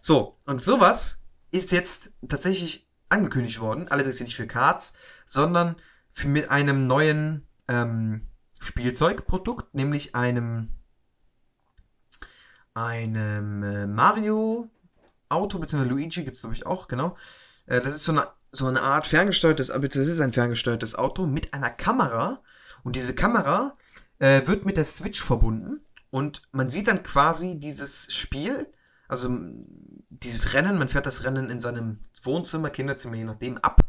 So, 0.00 0.38
und 0.44 0.62
sowas 0.62 1.22
ist 1.50 1.72
jetzt 1.72 2.12
tatsächlich 2.28 2.86
angekündigt 3.08 3.60
worden, 3.60 3.88
allerdings 3.88 4.20
nicht 4.20 4.36
für 4.36 4.46
Karts, 4.46 4.94
sondern 5.24 5.76
für 6.12 6.28
mit 6.28 6.50
einem 6.50 6.86
neuen 6.86 7.46
ähm, 7.68 8.26
Spielzeugprodukt, 8.64 9.74
nämlich 9.74 10.14
einem, 10.14 10.70
einem 12.74 13.62
äh, 13.62 13.86
Mario 13.86 14.68
Auto, 15.28 15.58
beziehungsweise 15.58 15.90
Luigi 15.90 16.24
gibt 16.24 16.36
es 16.36 16.42
glaube 16.42 16.56
ich 16.56 16.66
auch, 16.66 16.88
genau. 16.88 17.14
Äh, 17.66 17.80
das 17.80 17.94
ist 17.94 18.04
so 18.04 18.12
eine, 18.12 18.28
so 18.50 18.66
eine 18.66 18.82
Art 18.82 19.06
ferngesteuertes, 19.06 19.68
das 19.68 19.96
ist 19.96 20.20
ein 20.20 20.32
ferngesteuertes 20.32 20.94
Auto 20.94 21.26
mit 21.26 21.54
einer 21.54 21.70
Kamera. 21.70 22.42
Und 22.82 22.96
diese 22.96 23.14
Kamera 23.14 23.76
äh, 24.18 24.46
wird 24.46 24.64
mit 24.64 24.76
der 24.76 24.84
Switch 24.84 25.22
verbunden. 25.22 25.80
Und 26.10 26.42
man 26.52 26.70
sieht 26.70 26.86
dann 26.88 27.02
quasi 27.02 27.58
dieses 27.58 28.12
Spiel, 28.14 28.68
also 29.08 29.36
dieses 30.10 30.54
Rennen, 30.54 30.78
man 30.78 30.88
fährt 30.88 31.06
das 31.06 31.24
Rennen 31.24 31.50
in 31.50 31.60
seinem 31.60 32.00
Wohnzimmer, 32.22 32.70
Kinderzimmer, 32.70 33.16
je 33.16 33.24
nachdem, 33.24 33.58
ab. 33.58 33.80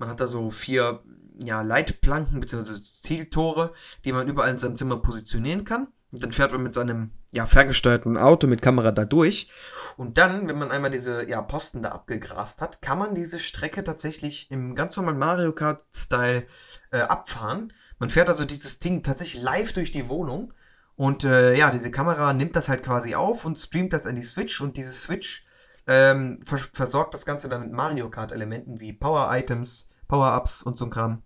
Man 0.00 0.08
hat 0.08 0.20
da 0.20 0.26
so 0.26 0.50
vier 0.50 1.02
ja, 1.38 1.60
Leitplanken 1.60 2.40
bzw. 2.40 2.82
Zieltore, 2.82 3.74
die 4.04 4.12
man 4.12 4.28
überall 4.28 4.50
in 4.50 4.58
seinem 4.58 4.76
Zimmer 4.76 4.96
positionieren 4.96 5.64
kann. 5.64 5.88
Und 6.10 6.22
dann 6.22 6.32
fährt 6.32 6.52
man 6.52 6.62
mit 6.62 6.74
seinem 6.74 7.10
ja, 7.30 7.46
ferngesteuerten 7.46 8.16
Auto 8.16 8.46
mit 8.46 8.62
Kamera 8.62 8.92
da 8.92 9.04
durch. 9.04 9.50
Und 9.98 10.16
dann, 10.16 10.48
wenn 10.48 10.58
man 10.58 10.70
einmal 10.70 10.90
diese 10.90 11.28
ja, 11.28 11.42
Posten 11.42 11.82
da 11.82 11.90
abgegrast 11.90 12.62
hat, 12.62 12.80
kann 12.80 12.98
man 12.98 13.14
diese 13.14 13.38
Strecke 13.38 13.84
tatsächlich 13.84 14.50
im 14.50 14.74
ganz 14.74 14.96
normalen 14.96 15.18
Mario 15.18 15.52
Kart-Style 15.52 16.46
äh, 16.92 17.00
abfahren. 17.00 17.72
Man 17.98 18.08
fährt 18.08 18.28
also 18.28 18.46
dieses 18.46 18.80
Ding 18.80 19.02
tatsächlich 19.02 19.42
live 19.42 19.74
durch 19.74 19.92
die 19.92 20.08
Wohnung. 20.08 20.54
Und 20.96 21.24
äh, 21.24 21.54
ja, 21.54 21.70
diese 21.70 21.90
Kamera 21.90 22.32
nimmt 22.32 22.56
das 22.56 22.70
halt 22.70 22.82
quasi 22.82 23.14
auf 23.14 23.44
und 23.44 23.58
streamt 23.58 23.92
das 23.92 24.06
an 24.06 24.16
die 24.16 24.22
Switch. 24.22 24.60
Und 24.62 24.78
diese 24.78 24.92
Switch 24.92 25.46
ähm, 25.86 26.40
versorgt 26.42 27.14
das 27.14 27.26
Ganze 27.26 27.48
dann 27.48 27.60
mit 27.60 27.72
Mario 27.72 28.08
Kart-Elementen 28.10 28.80
wie 28.80 28.92
Power-Items, 28.92 29.89
Power-Ups 30.10 30.62
und 30.64 30.76
so 30.76 30.86
ein 30.86 30.90
Kram. 30.90 31.22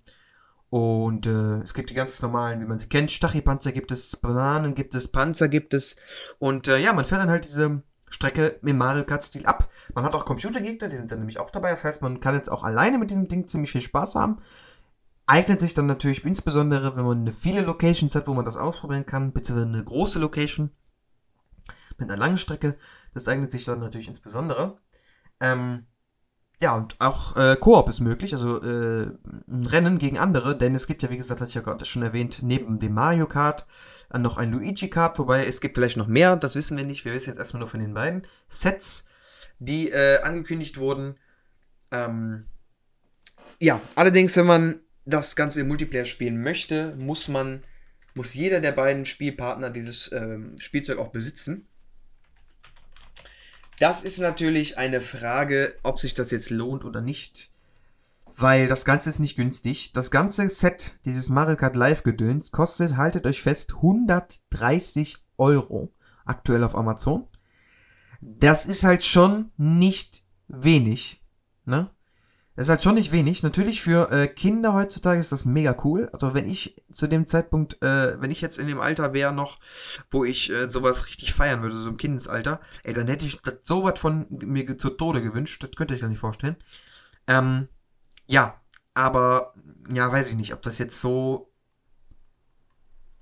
Und 0.68 1.26
äh, 1.26 1.60
es 1.62 1.72
gibt 1.72 1.90
die 1.90 1.94
ganz 1.94 2.20
normalen, 2.20 2.60
wie 2.60 2.66
man 2.66 2.78
sie 2.78 2.88
kennt, 2.88 3.10
Stachypanzer 3.12 3.72
gibt 3.72 3.90
es, 3.92 4.16
Bananen 4.16 4.74
gibt 4.74 4.94
es, 4.94 5.08
Panzer 5.08 5.48
gibt 5.48 5.72
es. 5.72 5.96
Und 6.38 6.68
äh, 6.68 6.78
ja, 6.78 6.92
man 6.92 7.06
fährt 7.06 7.22
dann 7.22 7.30
halt 7.30 7.44
diese 7.44 7.82
Strecke 8.10 8.58
im 8.62 8.76
Mario 8.76 9.04
Kart-Stil 9.04 9.46
ab. 9.46 9.70
Man 9.94 10.04
hat 10.04 10.14
auch 10.14 10.24
Computergegner, 10.24 10.88
die 10.88 10.96
sind 10.96 11.10
dann 11.10 11.20
nämlich 11.20 11.38
auch 11.38 11.50
dabei. 11.50 11.70
Das 11.70 11.84
heißt, 11.84 12.02
man 12.02 12.20
kann 12.20 12.34
jetzt 12.34 12.50
auch 12.50 12.62
alleine 12.62 12.98
mit 12.98 13.10
diesem 13.10 13.28
Ding 13.28 13.48
ziemlich 13.48 13.72
viel 13.72 13.80
Spaß 13.80 14.16
haben. 14.16 14.38
Eignet 15.26 15.60
sich 15.60 15.74
dann 15.74 15.86
natürlich 15.86 16.24
insbesondere, 16.24 16.96
wenn 16.96 17.04
man 17.04 17.32
viele 17.32 17.62
Locations 17.62 18.14
hat, 18.14 18.26
wo 18.26 18.34
man 18.34 18.44
das 18.44 18.56
ausprobieren 18.56 19.06
kann, 19.06 19.32
beziehungsweise 19.32 19.68
eine 19.68 19.84
große 19.84 20.18
Location 20.18 20.70
mit 21.98 22.10
einer 22.10 22.18
langen 22.18 22.36
Strecke. 22.36 22.76
Das 23.14 23.28
eignet 23.28 23.52
sich 23.52 23.64
dann 23.64 23.80
natürlich 23.80 24.08
insbesondere. 24.08 24.76
Ähm, 25.40 25.86
ja, 26.64 26.75
und 26.75 26.99
auch 26.99 27.37
äh, 27.37 27.56
Koop 27.61 27.90
ist 27.90 28.00
möglich, 28.00 28.33
also 28.33 28.62
äh, 28.62 29.11
ein 29.49 29.66
Rennen 29.66 29.99
gegen 29.99 30.18
andere, 30.18 30.56
denn 30.56 30.75
es 30.75 30.87
gibt 30.87 31.02
ja, 31.02 31.11
wie 31.11 31.18
gesagt, 31.18 31.42
hatte 31.42 31.50
ich 31.50 31.54
ja 31.54 31.61
gerade 31.61 31.85
schon 31.85 32.02
erwähnt, 32.02 32.38
neben 32.42 32.78
dem 32.78 32.94
Mario 32.94 33.26
Kart 33.26 33.66
äh, 34.11 34.18
noch 34.18 34.38
ein 34.38 34.50
Luigi 34.50 34.88
Kart, 34.88 35.18
wobei 35.18 35.44
es 35.44 35.61
gibt 35.61 35.76
vielleicht 35.76 35.99
noch 35.99 36.06
mehr, 36.06 36.37
das 36.37 36.56
wissen 36.56 36.78
wir 36.78 36.85
nicht, 36.85 37.04
wir 37.04 37.12
wissen 37.12 37.28
jetzt 37.28 37.38
erstmal 37.38 37.61
nur 37.61 37.68
von 37.68 37.80
den 37.80 37.92
beiden 37.92 38.26
Sets, 38.49 39.11
die 39.59 39.90
äh, 39.90 40.23
angekündigt 40.23 40.78
wurden. 40.78 41.18
Ähm, 41.90 42.47
ja, 43.61 43.83
allerdings, 43.94 44.35
wenn 44.38 44.47
man 44.47 44.80
das 45.04 45.37
Ganze 45.37 45.61
im 45.61 45.68
Multiplayer 45.68 46.06
spielen 46.06 46.40
möchte, 46.40 46.97
muss 46.97 47.28
man, 47.28 47.62
muss 48.14 48.33
jeder 48.33 48.61
der 48.61 48.73
beiden 48.73 49.04
Spielpartner 49.04 49.68
dieses 49.68 50.11
ähm, 50.12 50.56
Spielzeug 50.59 50.97
auch 50.97 51.09
besitzen. 51.09 51.68
Das 53.78 54.04
ist 54.04 54.18
natürlich 54.18 54.78
eine 54.78 55.00
Frage, 55.00 55.74
ob 55.82 56.00
sich 56.00 56.14
das 56.14 56.30
jetzt 56.30 56.50
lohnt 56.50 56.84
oder 56.84 57.00
nicht. 57.00 57.50
Weil 58.36 58.66
das 58.66 58.84
Ganze 58.84 59.10
ist 59.10 59.20
nicht 59.20 59.36
günstig. 59.36 59.92
Das 59.92 60.10
ganze 60.10 60.48
Set, 60.48 60.98
dieses 61.04 61.28
Mario 61.28 61.56
Kart 61.56 61.76
Live 61.76 62.02
Gedöns, 62.02 62.50
kostet, 62.50 62.96
haltet 62.96 63.26
euch 63.26 63.42
fest, 63.42 63.74
130 63.76 65.18
Euro. 65.38 65.92
Aktuell 66.24 66.64
auf 66.64 66.74
Amazon. 66.74 67.28
Das 68.20 68.66
ist 68.66 68.84
halt 68.84 69.04
schon 69.04 69.52
nicht 69.56 70.24
wenig. 70.48 71.22
Ne? 71.64 71.90
Das 72.56 72.66
ist 72.66 72.70
halt 72.70 72.84
schon 72.84 72.94
nicht 72.94 73.11
wenig. 73.11 73.42
Natürlich 73.42 73.82
für 73.82 74.12
äh, 74.12 74.28
Kinder 74.28 74.75
heutzutage 74.75 75.18
ist 75.18 75.32
das 75.32 75.44
mega 75.44 75.76
cool. 75.82 76.08
Also 76.12 76.34
wenn 76.34 76.49
ich 76.49 76.76
zu 76.92 77.08
dem 77.08 77.26
Zeitpunkt, 77.26 77.82
äh, 77.82 78.20
wenn 78.20 78.30
ich 78.30 78.40
jetzt 78.40 78.58
in 78.58 78.68
dem 78.68 78.80
Alter 78.80 79.12
wäre 79.12 79.32
noch, 79.32 79.58
wo 80.11 80.25
ich 80.25 80.50
äh, 80.50 80.70
sowas 80.70 81.08
richtig 81.08 81.34
feiern 81.34 81.62
würde, 81.62 81.76
so 81.76 81.88
im 81.88 81.96
Kindesalter, 81.96 82.61
ey, 82.84 82.94
dann 82.94 83.08
hätte 83.08 83.26
ich 83.26 83.40
das 83.42 83.54
sowas 83.64 83.99
von 83.99 84.26
mir 84.30 84.78
zu 84.78 84.90
Tode 84.90 85.20
gewünscht. 85.20 85.64
Das 85.64 85.73
könnt 85.73 85.90
ihr 85.90 85.94
euch 85.94 86.02
gar 86.02 86.08
nicht 86.08 86.20
vorstellen. 86.20 86.56
Ähm, 87.26 87.68
ja, 88.26 88.61
aber, 88.94 89.54
ja, 89.92 90.11
weiß 90.11 90.30
ich 90.30 90.37
nicht, 90.37 90.52
ob 90.54 90.62
das 90.62 90.78
jetzt 90.78 91.00
so 91.00 91.50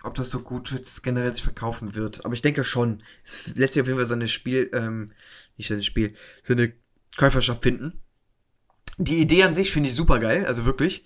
ob 0.05 0.15
das 0.15 0.31
so 0.31 0.41
gut 0.41 0.73
jetzt 0.73 1.03
generell 1.03 1.33
sich 1.33 1.45
verkaufen 1.45 1.95
wird. 1.95 2.25
Aber 2.25 2.35
ich 2.35 2.43
denke 2.43 2.65
schon. 2.65 3.03
Es 3.25 3.55
lässt 3.55 3.75
sich 3.75 3.83
auf 3.83 3.87
jeden 3.87 3.99
Fall 3.99 4.07
seine 4.07 4.27
Spiel, 4.29 4.69
ähm, 4.73 5.13
nicht 5.57 5.69
seine 5.69 5.83
Spiel, 5.83 6.15
seine 6.43 6.73
Käuferschaft 7.17 7.63
finden. 7.63 8.02
Die 8.99 9.19
Idee 9.19 9.45
an 9.45 9.55
sich 9.55 9.73
finde 9.73 9.89
ich 9.89 9.95
super 9.95 10.19
geil, 10.19 10.47
also 10.47 10.65
wirklich. 10.65 11.05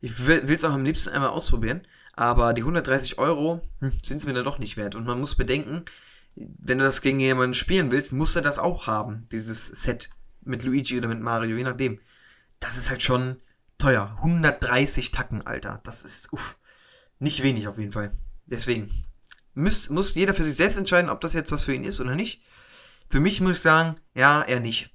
Ich 0.00 0.26
will 0.26 0.44
es 0.48 0.64
auch 0.64 0.72
am 0.72 0.84
liebsten 0.84 1.10
einmal 1.10 1.30
ausprobieren. 1.30 1.82
Aber 2.12 2.52
die 2.52 2.62
130 2.62 3.18
Euro 3.18 3.60
hm, 3.80 3.92
sind 4.02 4.18
es 4.18 4.26
mir 4.26 4.34
dann 4.34 4.44
doch 4.44 4.58
nicht 4.58 4.76
wert. 4.76 4.94
Und 4.94 5.04
man 5.04 5.18
muss 5.18 5.34
bedenken, 5.34 5.84
wenn 6.36 6.78
du 6.78 6.84
das 6.84 7.00
gegen 7.00 7.20
jemanden 7.20 7.54
spielen 7.54 7.90
willst, 7.90 8.12
muss 8.12 8.36
er 8.36 8.42
das 8.42 8.58
auch 8.58 8.86
haben, 8.86 9.26
dieses 9.32 9.66
Set 9.66 10.10
mit 10.42 10.62
Luigi 10.62 10.98
oder 10.98 11.08
mit 11.08 11.20
Mario, 11.20 11.56
je 11.56 11.64
nachdem. 11.64 12.00
Das 12.60 12.76
ist 12.76 12.90
halt 12.90 13.02
schon 13.02 13.36
teuer. 13.78 14.16
130 14.18 15.10
Tacken, 15.10 15.46
Alter. 15.46 15.80
Das 15.84 16.04
ist, 16.04 16.32
uff, 16.32 16.56
nicht 17.18 17.42
wenig 17.42 17.68
auf 17.68 17.78
jeden 17.78 17.92
Fall. 17.92 18.12
Deswegen 18.46 19.04
muss, 19.54 19.90
muss 19.90 20.14
jeder 20.14 20.34
für 20.34 20.44
sich 20.44 20.56
selbst 20.56 20.76
entscheiden, 20.76 21.10
ob 21.10 21.20
das 21.20 21.32
jetzt 21.32 21.52
was 21.52 21.64
für 21.64 21.74
ihn 21.74 21.84
ist 21.84 22.00
oder 22.00 22.14
nicht. 22.14 22.42
Für 23.08 23.20
mich 23.20 23.40
muss 23.40 23.56
ich 23.56 23.60
sagen, 23.60 23.96
ja, 24.14 24.42
eher 24.42 24.60
nicht. 24.60 24.93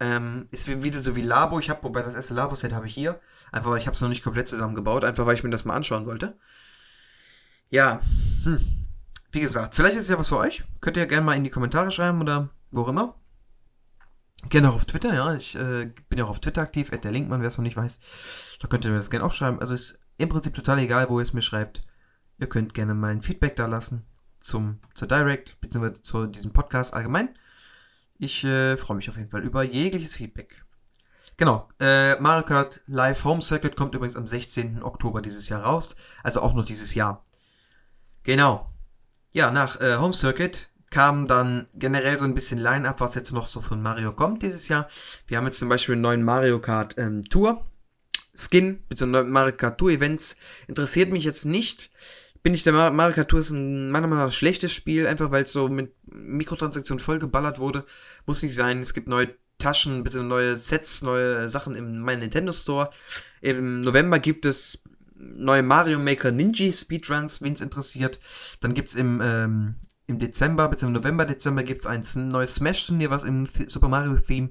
Ähm, 0.00 0.48
ist 0.50 0.66
wieder 0.82 1.00
so 1.00 1.14
wie 1.14 1.20
Labo. 1.20 1.58
Ich 1.58 1.70
habe, 1.70 1.82
wobei 1.82 2.02
das 2.02 2.14
erste 2.14 2.34
Labo-Set 2.34 2.72
habe 2.72 2.86
ich 2.86 2.94
hier. 2.94 3.20
Einfach 3.52 3.70
weil 3.70 3.78
ich 3.78 3.86
habe 3.86 3.94
es 3.94 4.00
noch 4.00 4.08
nicht 4.08 4.24
komplett 4.24 4.48
zusammengebaut. 4.48 5.04
Einfach 5.04 5.26
weil 5.26 5.34
ich 5.34 5.44
mir 5.44 5.50
das 5.50 5.64
mal 5.64 5.74
anschauen 5.74 6.06
wollte. 6.06 6.38
Ja, 7.68 8.00
hm. 8.44 8.80
Wie 9.32 9.40
gesagt, 9.40 9.74
vielleicht 9.74 9.96
ist 9.96 10.04
es 10.04 10.08
ja 10.08 10.18
was 10.18 10.28
für 10.28 10.38
euch. 10.38 10.64
Könnt 10.80 10.96
ihr 10.96 11.04
ja 11.04 11.08
gerne 11.08 11.24
mal 11.24 11.36
in 11.36 11.44
die 11.44 11.50
Kommentare 11.50 11.90
schreiben 11.90 12.20
oder 12.20 12.48
wo 12.72 12.84
immer. 12.86 13.14
Gerne 14.48 14.70
auch 14.70 14.74
auf 14.74 14.86
Twitter, 14.86 15.14
ja. 15.14 15.34
Ich 15.34 15.54
äh, 15.54 15.92
bin 16.08 16.18
ja 16.18 16.24
auch 16.24 16.30
auf 16.30 16.40
Twitter 16.40 16.62
aktiv, 16.62 16.92
at 16.92 17.04
der 17.04 17.12
Linkmann, 17.12 17.40
wer 17.40 17.48
es 17.48 17.58
noch 17.58 17.62
nicht 17.62 17.76
weiß. 17.76 18.00
Da 18.60 18.68
könnt 18.68 18.84
ihr 18.84 18.90
mir 18.90 18.96
das 18.96 19.10
gerne 19.10 19.24
auch 19.24 19.32
schreiben. 19.32 19.60
Also 19.60 19.74
ist 19.74 20.00
im 20.18 20.28
Prinzip 20.28 20.54
total 20.54 20.78
egal, 20.80 21.08
wo 21.08 21.20
ihr 21.20 21.22
es 21.22 21.32
mir 21.32 21.42
schreibt. 21.42 21.84
Ihr 22.38 22.48
könnt 22.48 22.74
gerne 22.74 22.94
mal 22.94 23.12
ein 23.12 23.22
Feedback 23.22 23.54
da 23.54 23.66
lassen 23.66 24.04
zum, 24.40 24.80
zur 24.94 25.06
Direct, 25.06 25.60
beziehungsweise 25.60 26.02
zu 26.02 26.26
diesem 26.26 26.52
Podcast 26.52 26.94
allgemein. 26.94 27.28
Ich 28.22 28.44
äh, 28.44 28.76
freue 28.76 28.98
mich 28.98 29.08
auf 29.08 29.16
jeden 29.16 29.30
Fall 29.30 29.42
über 29.42 29.62
jegliches 29.62 30.14
Feedback. 30.14 30.62
Genau, 31.38 31.70
äh, 31.80 32.20
Mario 32.20 32.44
Kart 32.44 32.82
Live 32.86 33.24
Home 33.24 33.40
Circuit 33.40 33.76
kommt 33.76 33.94
übrigens 33.94 34.14
am 34.14 34.26
16. 34.26 34.82
Oktober 34.82 35.22
dieses 35.22 35.48
Jahr 35.48 35.62
raus. 35.62 35.96
Also 36.22 36.42
auch 36.42 36.52
nur 36.52 36.66
dieses 36.66 36.94
Jahr. 36.94 37.24
Genau. 38.22 38.70
Ja, 39.32 39.50
nach 39.50 39.80
äh, 39.80 39.96
Home 39.96 40.12
Circuit 40.12 40.68
kam 40.90 41.28
dann 41.28 41.66
generell 41.72 42.18
so 42.18 42.26
ein 42.26 42.34
bisschen 42.34 42.58
Line-Up, 42.58 43.00
was 43.00 43.14
jetzt 43.14 43.32
noch 43.32 43.46
so 43.46 43.62
von 43.62 43.80
Mario 43.80 44.12
kommt 44.12 44.42
dieses 44.42 44.68
Jahr. 44.68 44.90
Wir 45.26 45.38
haben 45.38 45.46
jetzt 45.46 45.58
zum 45.58 45.70
Beispiel 45.70 45.94
einen 45.94 46.02
neuen 46.02 46.22
Mario 46.22 46.58
Kart 46.58 46.98
ähm, 46.98 47.22
Tour 47.22 47.64
Skin, 48.34 48.84
beziehungsweise 48.90 49.24
Mario 49.24 49.56
Kart 49.56 49.78
Tour 49.78 49.92
Events. 49.92 50.36
Interessiert 50.68 51.10
mich 51.10 51.24
jetzt 51.24 51.46
nicht 51.46 51.90
bin 52.42 52.54
ich 52.54 52.62
der 52.62 53.26
Tour 53.28 53.40
ist 53.40 53.50
ein 53.50 53.90
meiner 53.90 54.06
Meinung 54.06 54.24
nach 54.24 54.32
schlechtes 54.32 54.72
Spiel, 54.72 55.06
einfach 55.06 55.30
weil 55.30 55.44
es 55.44 55.52
so 55.52 55.68
mit 55.68 55.92
Mikrotransaktionen 56.06 57.02
vollgeballert 57.02 57.58
wurde. 57.58 57.84
Muss 58.26 58.42
nicht 58.42 58.54
sein. 58.54 58.80
Es 58.80 58.94
gibt 58.94 59.08
neue 59.08 59.34
Taschen, 59.58 60.02
bitte 60.02 60.22
neue 60.22 60.56
Sets, 60.56 61.02
neue 61.02 61.48
Sachen 61.48 61.74
im 61.74 62.00
mein 62.00 62.20
Nintendo 62.20 62.52
Store. 62.52 62.90
Im 63.42 63.80
November 63.80 64.18
gibt 64.18 64.46
es 64.46 64.82
neue 65.14 65.62
Mario 65.62 65.98
Maker 65.98 66.32
Ninja 66.32 66.72
Speedruns, 66.72 67.42
wen 67.42 67.52
es 67.52 67.60
interessiert. 67.60 68.18
Dann 68.60 68.74
gibt 68.74 68.88
es 68.88 68.94
im, 68.94 69.20
ähm, 69.22 69.74
im 70.06 70.18
Dezember, 70.18 70.68
beziehungsweise 70.68 71.02
November, 71.02 71.26
Dezember 71.26 71.62
gibt 71.62 71.80
es 71.80 71.86
ein 71.86 72.02
neues 72.28 72.54
Smash-Turnier, 72.54 73.10
was 73.10 73.24
im 73.24 73.46
Super 73.66 73.88
Mario-Theme 73.88 74.50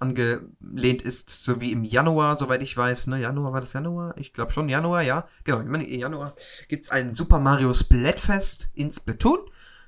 angelehnt 0.00 1.02
ist, 1.02 1.44
so 1.44 1.60
wie 1.60 1.72
im 1.72 1.84
Januar, 1.84 2.36
soweit 2.38 2.62
ich 2.62 2.76
weiß. 2.76 3.06
Ne, 3.08 3.20
Januar 3.20 3.52
war 3.52 3.60
das 3.60 3.74
Januar? 3.74 4.16
Ich 4.16 4.32
glaube 4.32 4.52
schon, 4.52 4.68
Januar, 4.68 5.02
ja. 5.02 5.28
Genau, 5.44 5.60
ich 5.60 5.66
meine, 5.66 5.86
im 5.86 6.00
Januar 6.00 6.34
gibt 6.68 6.84
es 6.84 6.90
ein 6.90 7.14
Super 7.14 7.38
Mario 7.38 7.72
Splatfest 7.74 8.70
in 8.74 8.90
Splatoon, 8.90 9.40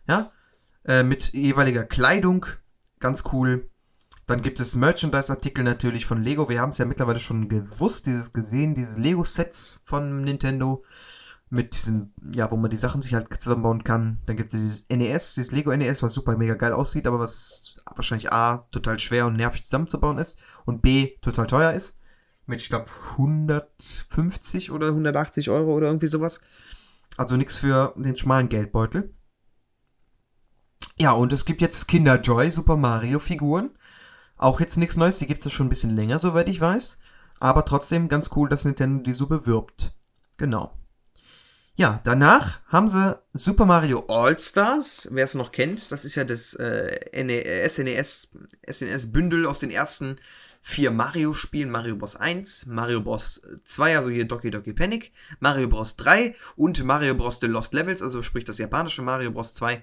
ja, 0.06 0.30
äh, 0.84 1.02
mit 1.02 1.32
jeweiliger 1.32 1.84
Kleidung. 1.84 2.46
Ganz 3.00 3.24
cool. 3.32 3.70
Dann 4.26 4.42
gibt 4.42 4.60
es 4.60 4.76
Merchandise-Artikel 4.76 5.64
natürlich 5.64 6.06
von 6.06 6.22
Lego. 6.22 6.48
Wir 6.48 6.60
haben 6.60 6.70
es 6.70 6.78
ja 6.78 6.84
mittlerweile 6.84 7.18
schon 7.18 7.48
gewusst, 7.48 8.06
dieses 8.06 8.32
gesehen, 8.32 8.74
dieses 8.74 8.98
Lego-Sets 8.98 9.80
von 9.84 10.22
Nintendo 10.22 10.84
mit 11.52 11.74
diesen, 11.74 12.14
ja, 12.34 12.50
wo 12.50 12.56
man 12.56 12.70
die 12.70 12.78
Sachen 12.78 13.02
sich 13.02 13.12
halt 13.12 13.28
zusammenbauen 13.38 13.84
kann. 13.84 14.20
Dann 14.24 14.38
gibt 14.38 14.54
es 14.54 14.58
dieses 14.58 14.88
NES, 14.88 15.34
dieses 15.34 15.52
Lego 15.52 15.76
NES, 15.76 16.02
was 16.02 16.14
super 16.14 16.34
mega 16.38 16.54
geil 16.54 16.72
aussieht, 16.72 17.06
aber 17.06 17.18
was 17.18 17.76
wahrscheinlich 17.94 18.32
A, 18.32 18.66
total 18.72 18.98
schwer 18.98 19.26
und 19.26 19.36
nervig 19.36 19.64
zusammenzubauen 19.64 20.16
ist 20.16 20.40
und 20.64 20.80
B, 20.80 21.18
total 21.20 21.46
teuer 21.46 21.74
ist. 21.74 21.98
Mit, 22.46 22.62
ich 22.62 22.70
glaube, 22.70 22.86
150 23.18 24.70
oder 24.70 24.88
180 24.88 25.50
Euro 25.50 25.74
oder 25.74 25.88
irgendwie 25.88 26.06
sowas. 26.06 26.40
Also 27.18 27.36
nichts 27.36 27.58
für 27.58 27.92
den 27.98 28.16
schmalen 28.16 28.48
Geldbeutel. 28.48 29.14
Ja, 30.96 31.12
und 31.12 31.34
es 31.34 31.44
gibt 31.44 31.60
jetzt 31.60 31.86
Kinder 31.86 32.18
Joy 32.18 32.50
Super 32.50 32.78
Mario 32.78 33.18
Figuren. 33.18 33.72
Auch 34.38 34.58
jetzt 34.58 34.78
nichts 34.78 34.96
Neues, 34.96 35.18
die 35.18 35.26
gibt 35.26 35.44
es 35.44 35.52
schon 35.52 35.66
ein 35.66 35.70
bisschen 35.70 35.94
länger, 35.94 36.18
soweit 36.18 36.48
ich 36.48 36.62
weiß. 36.62 36.98
Aber 37.40 37.66
trotzdem 37.66 38.08
ganz 38.08 38.30
cool, 38.36 38.48
dass 38.48 38.64
Nintendo 38.64 39.02
die 39.02 39.12
so 39.12 39.26
bewirbt. 39.26 39.94
Genau. 40.38 40.78
Ja, 41.74 42.00
danach 42.04 42.60
haben 42.66 42.88
sie 42.88 43.18
Super 43.32 43.64
Mario 43.64 44.04
All-Stars, 44.06 45.08
wer 45.10 45.24
es 45.24 45.34
noch 45.34 45.52
kennt, 45.52 45.90
das 45.90 46.04
ist 46.04 46.16
ja 46.16 46.24
das 46.24 46.54
äh, 46.54 47.68
SNES, 47.68 48.32
SNES-Bündel 48.70 49.46
aus 49.46 49.60
den 49.60 49.70
ersten 49.70 50.18
vier 50.60 50.90
Mario-Spielen, 50.90 51.70
Mario 51.70 51.96
Bros. 51.96 52.14
1, 52.14 52.66
Mario 52.66 53.00
Bros. 53.00 53.42
2, 53.64 53.96
also 53.96 54.10
hier 54.10 54.26
Doki 54.26 54.50
Doki 54.50 54.74
Panic, 54.74 55.12
Mario 55.40 55.66
Bros. 55.66 55.96
3 55.96 56.36
und 56.56 56.84
Mario 56.84 57.14
Bros. 57.14 57.40
The 57.40 57.46
Lost 57.46 57.72
Levels, 57.72 58.02
also 58.02 58.22
sprich 58.22 58.44
das 58.44 58.58
japanische 58.58 59.00
Mario 59.00 59.32
Bros. 59.32 59.54
2, 59.54 59.82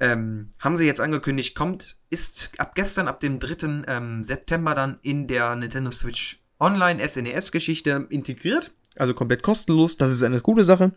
ähm, 0.00 0.50
haben 0.58 0.76
sie 0.76 0.86
jetzt 0.86 1.00
angekündigt, 1.00 1.54
kommt, 1.54 1.96
ist 2.10 2.50
ab 2.58 2.74
gestern, 2.74 3.08
ab 3.08 3.20
dem 3.20 3.40
3. 3.40 3.84
Ähm, 3.88 4.22
September 4.22 4.74
dann 4.74 4.98
in 5.02 5.26
der 5.26 5.56
Nintendo 5.56 5.90
Switch 5.90 6.40
Online 6.60 7.06
SNES-Geschichte 7.06 8.06
integriert, 8.10 8.70
also 8.96 9.14
komplett 9.14 9.42
kostenlos, 9.42 9.96
das 9.96 10.12
ist 10.12 10.22
eine 10.22 10.40
coole 10.40 10.64
Sache. 10.64 10.92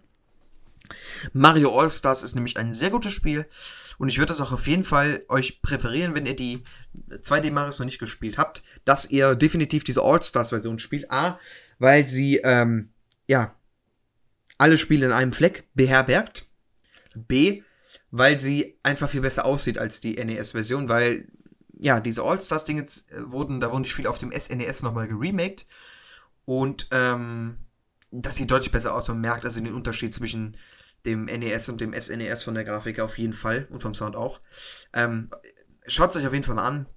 Mario 1.33 1.77
All-Stars 1.77 2.23
ist 2.23 2.35
nämlich 2.35 2.57
ein 2.57 2.73
sehr 2.73 2.89
gutes 2.89 3.13
Spiel 3.13 3.45
und 3.97 4.09
ich 4.09 4.17
würde 4.17 4.33
das 4.33 4.41
auch 4.41 4.51
auf 4.51 4.67
jeden 4.67 4.83
Fall 4.83 5.23
euch 5.29 5.61
präferieren, 5.61 6.15
wenn 6.15 6.25
ihr 6.25 6.35
die 6.35 6.63
2D 7.09 7.51
Marios 7.51 7.79
noch 7.79 7.85
nicht 7.85 7.99
gespielt 7.99 8.37
habt, 8.37 8.63
dass 8.83 9.09
ihr 9.09 9.35
definitiv 9.35 9.83
diese 9.83 10.01
All-Stars-Version 10.01 10.79
spielt. 10.79 11.11
A, 11.11 11.39
weil 11.79 12.07
sie, 12.07 12.37
ähm, 12.43 12.89
ja, 13.27 13.55
alle 14.57 14.77
Spiele 14.77 15.05
in 15.05 15.11
einem 15.11 15.33
Fleck 15.33 15.67
beherbergt. 15.73 16.47
B, 17.13 17.63
weil 18.11 18.39
sie 18.39 18.77
einfach 18.83 19.09
viel 19.09 19.21
besser 19.21 19.45
aussieht 19.45 19.77
als 19.77 20.01
die 20.01 20.15
NES-Version, 20.23 20.89
weil, 20.89 21.27
ja, 21.77 21.99
diese 21.99 22.23
All-Stars-Dinge 22.23 22.81
äh, 22.81 22.85
wurden, 23.25 23.59
da 23.61 23.71
wurden 23.71 23.83
die 23.83 23.89
Spiele 23.89 24.09
auf 24.09 24.17
dem 24.17 24.31
SNES 24.31 24.83
nochmal 24.83 25.07
geremaked 25.07 25.65
und, 26.45 26.87
ähm, 26.91 27.57
das 28.11 28.35
sieht 28.35 28.49
deutlich 28.51 28.71
besser 28.71 28.95
aus. 28.95 29.07
Man 29.07 29.19
merkt 29.19 29.45
also 29.45 29.59
den 29.59 29.73
Unterschied 29.73 30.13
zwischen 30.13 30.55
dem 31.05 31.25
NES 31.25 31.69
und 31.69 31.81
dem 31.81 31.93
SNES 31.99 32.43
von 32.43 32.55
der 32.55 32.63
Grafik 32.63 32.99
auf 32.99 33.17
jeden 33.17 33.33
Fall 33.33 33.67
und 33.69 33.81
vom 33.81 33.95
Sound 33.95 34.15
auch. 34.15 34.39
Ähm, 34.93 35.29
Schaut 35.87 36.11
es 36.11 36.15
euch 36.17 36.27
auf 36.27 36.33
jeden 36.33 36.45
Fall 36.45 36.55
mal 36.55 36.67
an. 36.67 36.87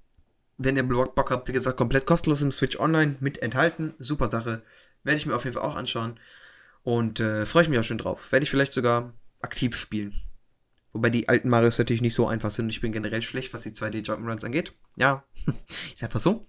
Wenn 0.57 0.77
ihr 0.77 0.83
Bock 0.83 1.31
habt, 1.31 1.49
wie 1.49 1.53
gesagt, 1.53 1.77
komplett 1.77 2.07
kostenlos 2.07 2.42
im 2.42 2.51
Switch 2.51 2.79
Online 2.79 3.16
mit 3.21 3.42
enthalten. 3.42 3.94
Super 3.99 4.29
Sache. 4.29 4.62
Werde 5.05 5.18
ich 5.18 5.27
mir 5.27 5.37
auf 5.37 5.44
jeden 5.44 5.55
Fall 5.55 5.62
auch 5.62 5.77
anschauen. 5.77 6.18
Und 6.83 7.21
äh, 7.21 7.47
freue 7.47 7.64
ich 7.64 7.68
mich 7.68 7.79
auch 7.79 7.85
schon 7.85 7.99
drauf. 7.99 8.33
Werde 8.33 8.44
ich 8.44 8.51
vielleicht 8.51 8.73
sogar 8.73 9.12
aktiv 9.40 9.77
spielen. 9.77 10.14
Wobei 10.92 11.11
die 11.11 11.29
alten 11.29 11.49
Marios 11.49 11.79
natürlich 11.79 12.01
nicht 12.01 12.14
so 12.14 12.27
einfach 12.27 12.51
sind. 12.51 12.71
Ich 12.71 12.81
bin 12.81 12.92
generell 12.92 13.23
schlecht, 13.23 13.53
was 13.53 13.62
die 13.62 13.71
2D 13.71 14.05
Jump'n'Runs 14.05 14.44
angeht. 14.44 14.73
Ja, 14.97 15.23
ist 15.92 16.03
einfach 16.03 16.21
so. 16.21 16.47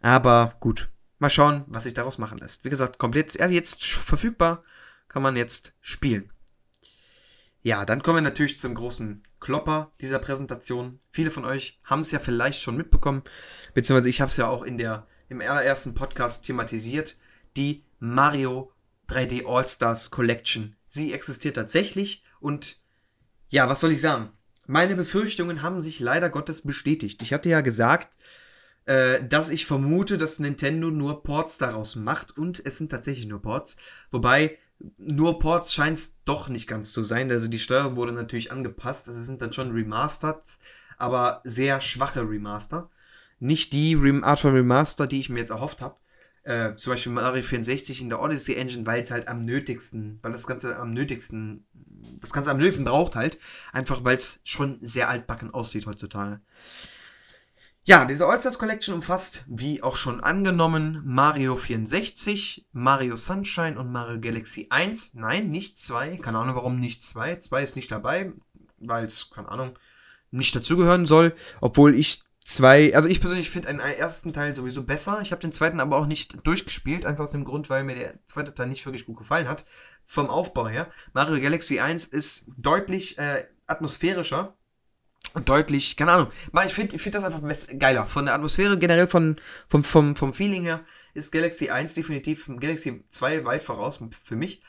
Aber 0.00 0.56
gut. 0.60 0.88
Mal 1.18 1.30
schauen, 1.30 1.64
was 1.66 1.84
sich 1.84 1.92
daraus 1.92 2.16
machen 2.16 2.38
lässt. 2.38 2.64
Wie 2.64 2.70
gesagt, 2.70 2.98
komplett 2.98 3.34
jetzt 3.34 3.84
verfügbar. 3.84 4.64
Kann 5.08 5.22
man 5.22 5.36
jetzt 5.36 5.76
spielen. 5.82 6.32
Ja, 7.62 7.84
dann 7.84 8.02
kommen 8.02 8.18
wir 8.18 8.22
natürlich 8.22 8.58
zum 8.58 8.74
großen 8.74 9.22
Klopper 9.38 9.92
dieser 10.00 10.18
Präsentation. 10.18 10.98
Viele 11.10 11.30
von 11.30 11.44
euch 11.44 11.78
haben 11.84 12.00
es 12.00 12.10
ja 12.10 12.18
vielleicht 12.18 12.62
schon 12.62 12.76
mitbekommen, 12.76 13.22
beziehungsweise 13.74 14.08
ich 14.08 14.20
habe 14.20 14.30
es 14.30 14.36
ja 14.38 14.48
auch 14.48 14.62
in 14.62 14.78
der, 14.78 15.06
im 15.28 15.40
allerersten 15.40 15.94
Podcast 15.94 16.46
thematisiert, 16.46 17.18
die 17.56 17.84
Mario 17.98 18.72
3D 19.08 19.46
All-Stars 19.46 20.10
Collection. 20.10 20.76
Sie 20.86 21.12
existiert 21.12 21.56
tatsächlich 21.56 22.24
und 22.40 22.78
ja, 23.50 23.68
was 23.68 23.80
soll 23.80 23.92
ich 23.92 24.00
sagen? 24.00 24.30
Meine 24.66 24.96
Befürchtungen 24.96 25.62
haben 25.62 25.80
sich 25.80 26.00
leider 26.00 26.30
Gottes 26.30 26.62
bestätigt. 26.62 27.20
Ich 27.22 27.32
hatte 27.32 27.48
ja 27.48 27.60
gesagt, 27.60 28.16
äh, 28.86 29.22
dass 29.22 29.50
ich 29.50 29.66
vermute, 29.66 30.16
dass 30.16 30.38
Nintendo 30.38 30.90
nur 30.90 31.22
Ports 31.24 31.58
daraus 31.58 31.96
macht 31.96 32.38
und 32.38 32.64
es 32.64 32.78
sind 32.78 32.90
tatsächlich 32.90 33.26
nur 33.26 33.42
Ports. 33.42 33.76
Wobei 34.10 34.58
nur 34.98 35.38
Ports 35.38 35.74
scheint 35.74 35.96
es 35.96 36.16
doch 36.24 36.48
nicht 36.48 36.66
ganz 36.66 36.92
zu 36.92 37.02
sein. 37.02 37.30
Also 37.30 37.48
die 37.48 37.58
Steuerung 37.58 37.96
wurde 37.96 38.12
natürlich 38.12 38.50
angepasst. 38.50 39.08
Also 39.08 39.20
es 39.20 39.26
sind 39.26 39.42
dann 39.42 39.52
schon 39.52 39.72
Remastered, 39.72 40.42
aber 40.96 41.40
sehr 41.44 41.80
schwache 41.80 42.28
Remaster. 42.28 42.88
Nicht 43.38 43.72
die 43.72 43.96
Art 44.22 44.40
von 44.40 44.54
Remaster, 44.54 45.06
die 45.06 45.20
ich 45.20 45.30
mir 45.30 45.38
jetzt 45.38 45.50
erhofft 45.50 45.80
habe. 45.80 45.96
Äh, 46.42 46.74
zum 46.74 46.92
Beispiel 46.92 47.12
Mario 47.12 47.42
64 47.42 48.00
in 48.00 48.08
der 48.08 48.20
Odyssey 48.20 48.54
Engine, 48.54 48.86
weil 48.86 49.02
es 49.02 49.10
halt 49.10 49.28
am 49.28 49.42
nötigsten, 49.42 50.18
weil 50.22 50.32
das 50.32 50.46
Ganze 50.46 50.76
am 50.76 50.92
nötigsten, 50.92 51.66
das 52.20 52.32
Ganze 52.32 52.50
am 52.50 52.56
nötigsten 52.58 52.84
braucht 52.84 53.16
halt. 53.16 53.38
Einfach 53.72 54.04
weil 54.04 54.16
es 54.16 54.40
schon 54.44 54.78
sehr 54.80 55.08
altbacken 55.08 55.52
aussieht 55.52 55.86
heutzutage. 55.86 56.40
Ja, 57.84 58.04
diese 58.04 58.26
All-Stars 58.26 58.58
Collection 58.58 58.94
umfasst, 58.94 59.46
wie 59.48 59.82
auch 59.82 59.96
schon 59.96 60.20
angenommen, 60.20 61.02
Mario 61.06 61.56
64, 61.56 62.66
Mario 62.72 63.16
Sunshine 63.16 63.78
und 63.78 63.90
Mario 63.90 64.20
Galaxy 64.20 64.66
1. 64.68 65.14
Nein, 65.14 65.50
nicht 65.50 65.78
2. 65.78 66.18
Keine 66.18 66.38
Ahnung, 66.38 66.56
warum 66.56 66.78
nicht 66.78 67.02
2. 67.02 67.36
2 67.36 67.62
ist 67.62 67.76
nicht 67.76 67.90
dabei, 67.90 68.32
weil 68.78 69.06
es, 69.06 69.30
keine 69.30 69.48
Ahnung, 69.48 69.78
nicht 70.30 70.54
dazugehören 70.54 71.06
soll. 71.06 71.34
Obwohl 71.62 71.94
ich 71.94 72.22
zwei, 72.44 72.94
also 72.94 73.08
ich 73.08 73.20
persönlich 73.20 73.48
finde 73.48 73.70
einen 73.70 73.80
ersten 73.80 74.34
Teil 74.34 74.54
sowieso 74.54 74.82
besser. 74.82 75.20
Ich 75.22 75.32
habe 75.32 75.40
den 75.40 75.52
zweiten 75.52 75.80
aber 75.80 75.96
auch 75.96 76.06
nicht 76.06 76.46
durchgespielt, 76.46 77.06
einfach 77.06 77.24
aus 77.24 77.32
dem 77.32 77.46
Grund, 77.46 77.70
weil 77.70 77.84
mir 77.84 77.94
der 77.94 78.26
zweite 78.26 78.54
Teil 78.54 78.68
nicht 78.68 78.84
wirklich 78.84 79.06
gut 79.06 79.16
gefallen 79.16 79.48
hat. 79.48 79.64
Vom 80.04 80.28
Aufbau 80.28 80.68
her. 80.68 80.90
Mario 81.14 81.40
Galaxy 81.40 81.80
1 81.80 82.04
ist 82.04 82.50
deutlich 82.58 83.16
äh, 83.18 83.46
atmosphärischer 83.66 84.54
deutlich, 85.44 85.96
keine 85.96 86.12
Ahnung. 86.12 86.32
Ich 86.66 86.74
finde 86.74 86.98
find 86.98 87.14
das 87.14 87.24
einfach 87.24 87.42
geiler. 87.78 88.06
Von 88.06 88.26
der 88.26 88.34
Atmosphäre, 88.34 88.78
generell 88.78 89.06
von, 89.06 89.36
vom, 89.68 89.84
vom, 89.84 90.16
vom 90.16 90.34
Feeling 90.34 90.64
her, 90.64 90.84
ist 91.14 91.32
Galaxy 91.32 91.70
1 91.70 91.94
definitiv 91.94 92.48
Galaxy 92.58 93.04
2 93.08 93.44
weit 93.44 93.62
voraus 93.62 94.00
für 94.24 94.36
mich. 94.36 94.62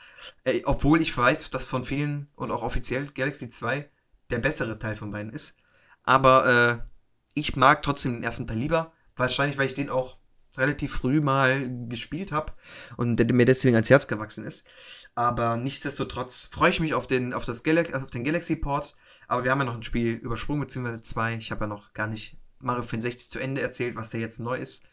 Äh, 0.44 0.62
obwohl 0.64 1.00
ich 1.00 1.16
weiß, 1.16 1.50
dass 1.50 1.64
von 1.64 1.84
vielen 1.84 2.28
und 2.34 2.50
auch 2.50 2.62
offiziell 2.62 3.06
Galaxy 3.06 3.50
2 3.50 3.88
der 4.30 4.38
bessere 4.38 4.78
Teil 4.78 4.96
von 4.96 5.10
beiden 5.10 5.32
ist. 5.32 5.56
Aber 6.04 6.46
äh, 6.46 6.92
ich 7.34 7.56
mag 7.56 7.82
trotzdem 7.82 8.14
den 8.14 8.24
ersten 8.24 8.46
Teil 8.46 8.58
lieber. 8.58 8.92
Wahrscheinlich, 9.16 9.58
weil 9.58 9.66
ich 9.66 9.74
den 9.74 9.90
auch 9.90 10.16
relativ 10.56 10.92
früh 10.92 11.20
mal 11.20 11.70
gespielt 11.88 12.32
habe 12.32 12.52
und 12.96 13.16
der 13.16 13.32
mir 13.32 13.46
deswegen 13.46 13.74
ans 13.76 13.90
Herz 13.90 14.06
gewachsen 14.06 14.44
ist. 14.44 14.66
Aber 15.14 15.56
nichtsdestotrotz 15.56 16.48
freue 16.50 16.70
ich 16.70 16.80
mich 16.80 16.94
auf 16.94 17.06
den, 17.06 17.34
auf 17.34 17.44
das 17.44 17.62
Gal 17.62 17.78
auf 17.94 18.10
den 18.10 18.24
Galaxy 18.24 18.56
Port 18.56 18.96
aber 19.32 19.44
wir 19.44 19.50
haben 19.50 19.60
ja 19.60 19.64
noch 19.64 19.76
ein 19.76 19.82
Spiel 19.82 20.12
übersprungen, 20.12 20.60
beziehungsweise 20.60 21.00
zwei. 21.00 21.36
Ich 21.36 21.50
habe 21.50 21.62
ja 21.62 21.66
noch 21.66 21.94
gar 21.94 22.06
nicht 22.06 22.36
Mario 22.58 22.82
64 22.82 23.30
zu 23.30 23.38
Ende 23.38 23.62
erzählt, 23.62 23.96
was 23.96 24.10
da 24.10 24.18
jetzt 24.18 24.40
neu 24.40 24.58
ist. 24.58 24.84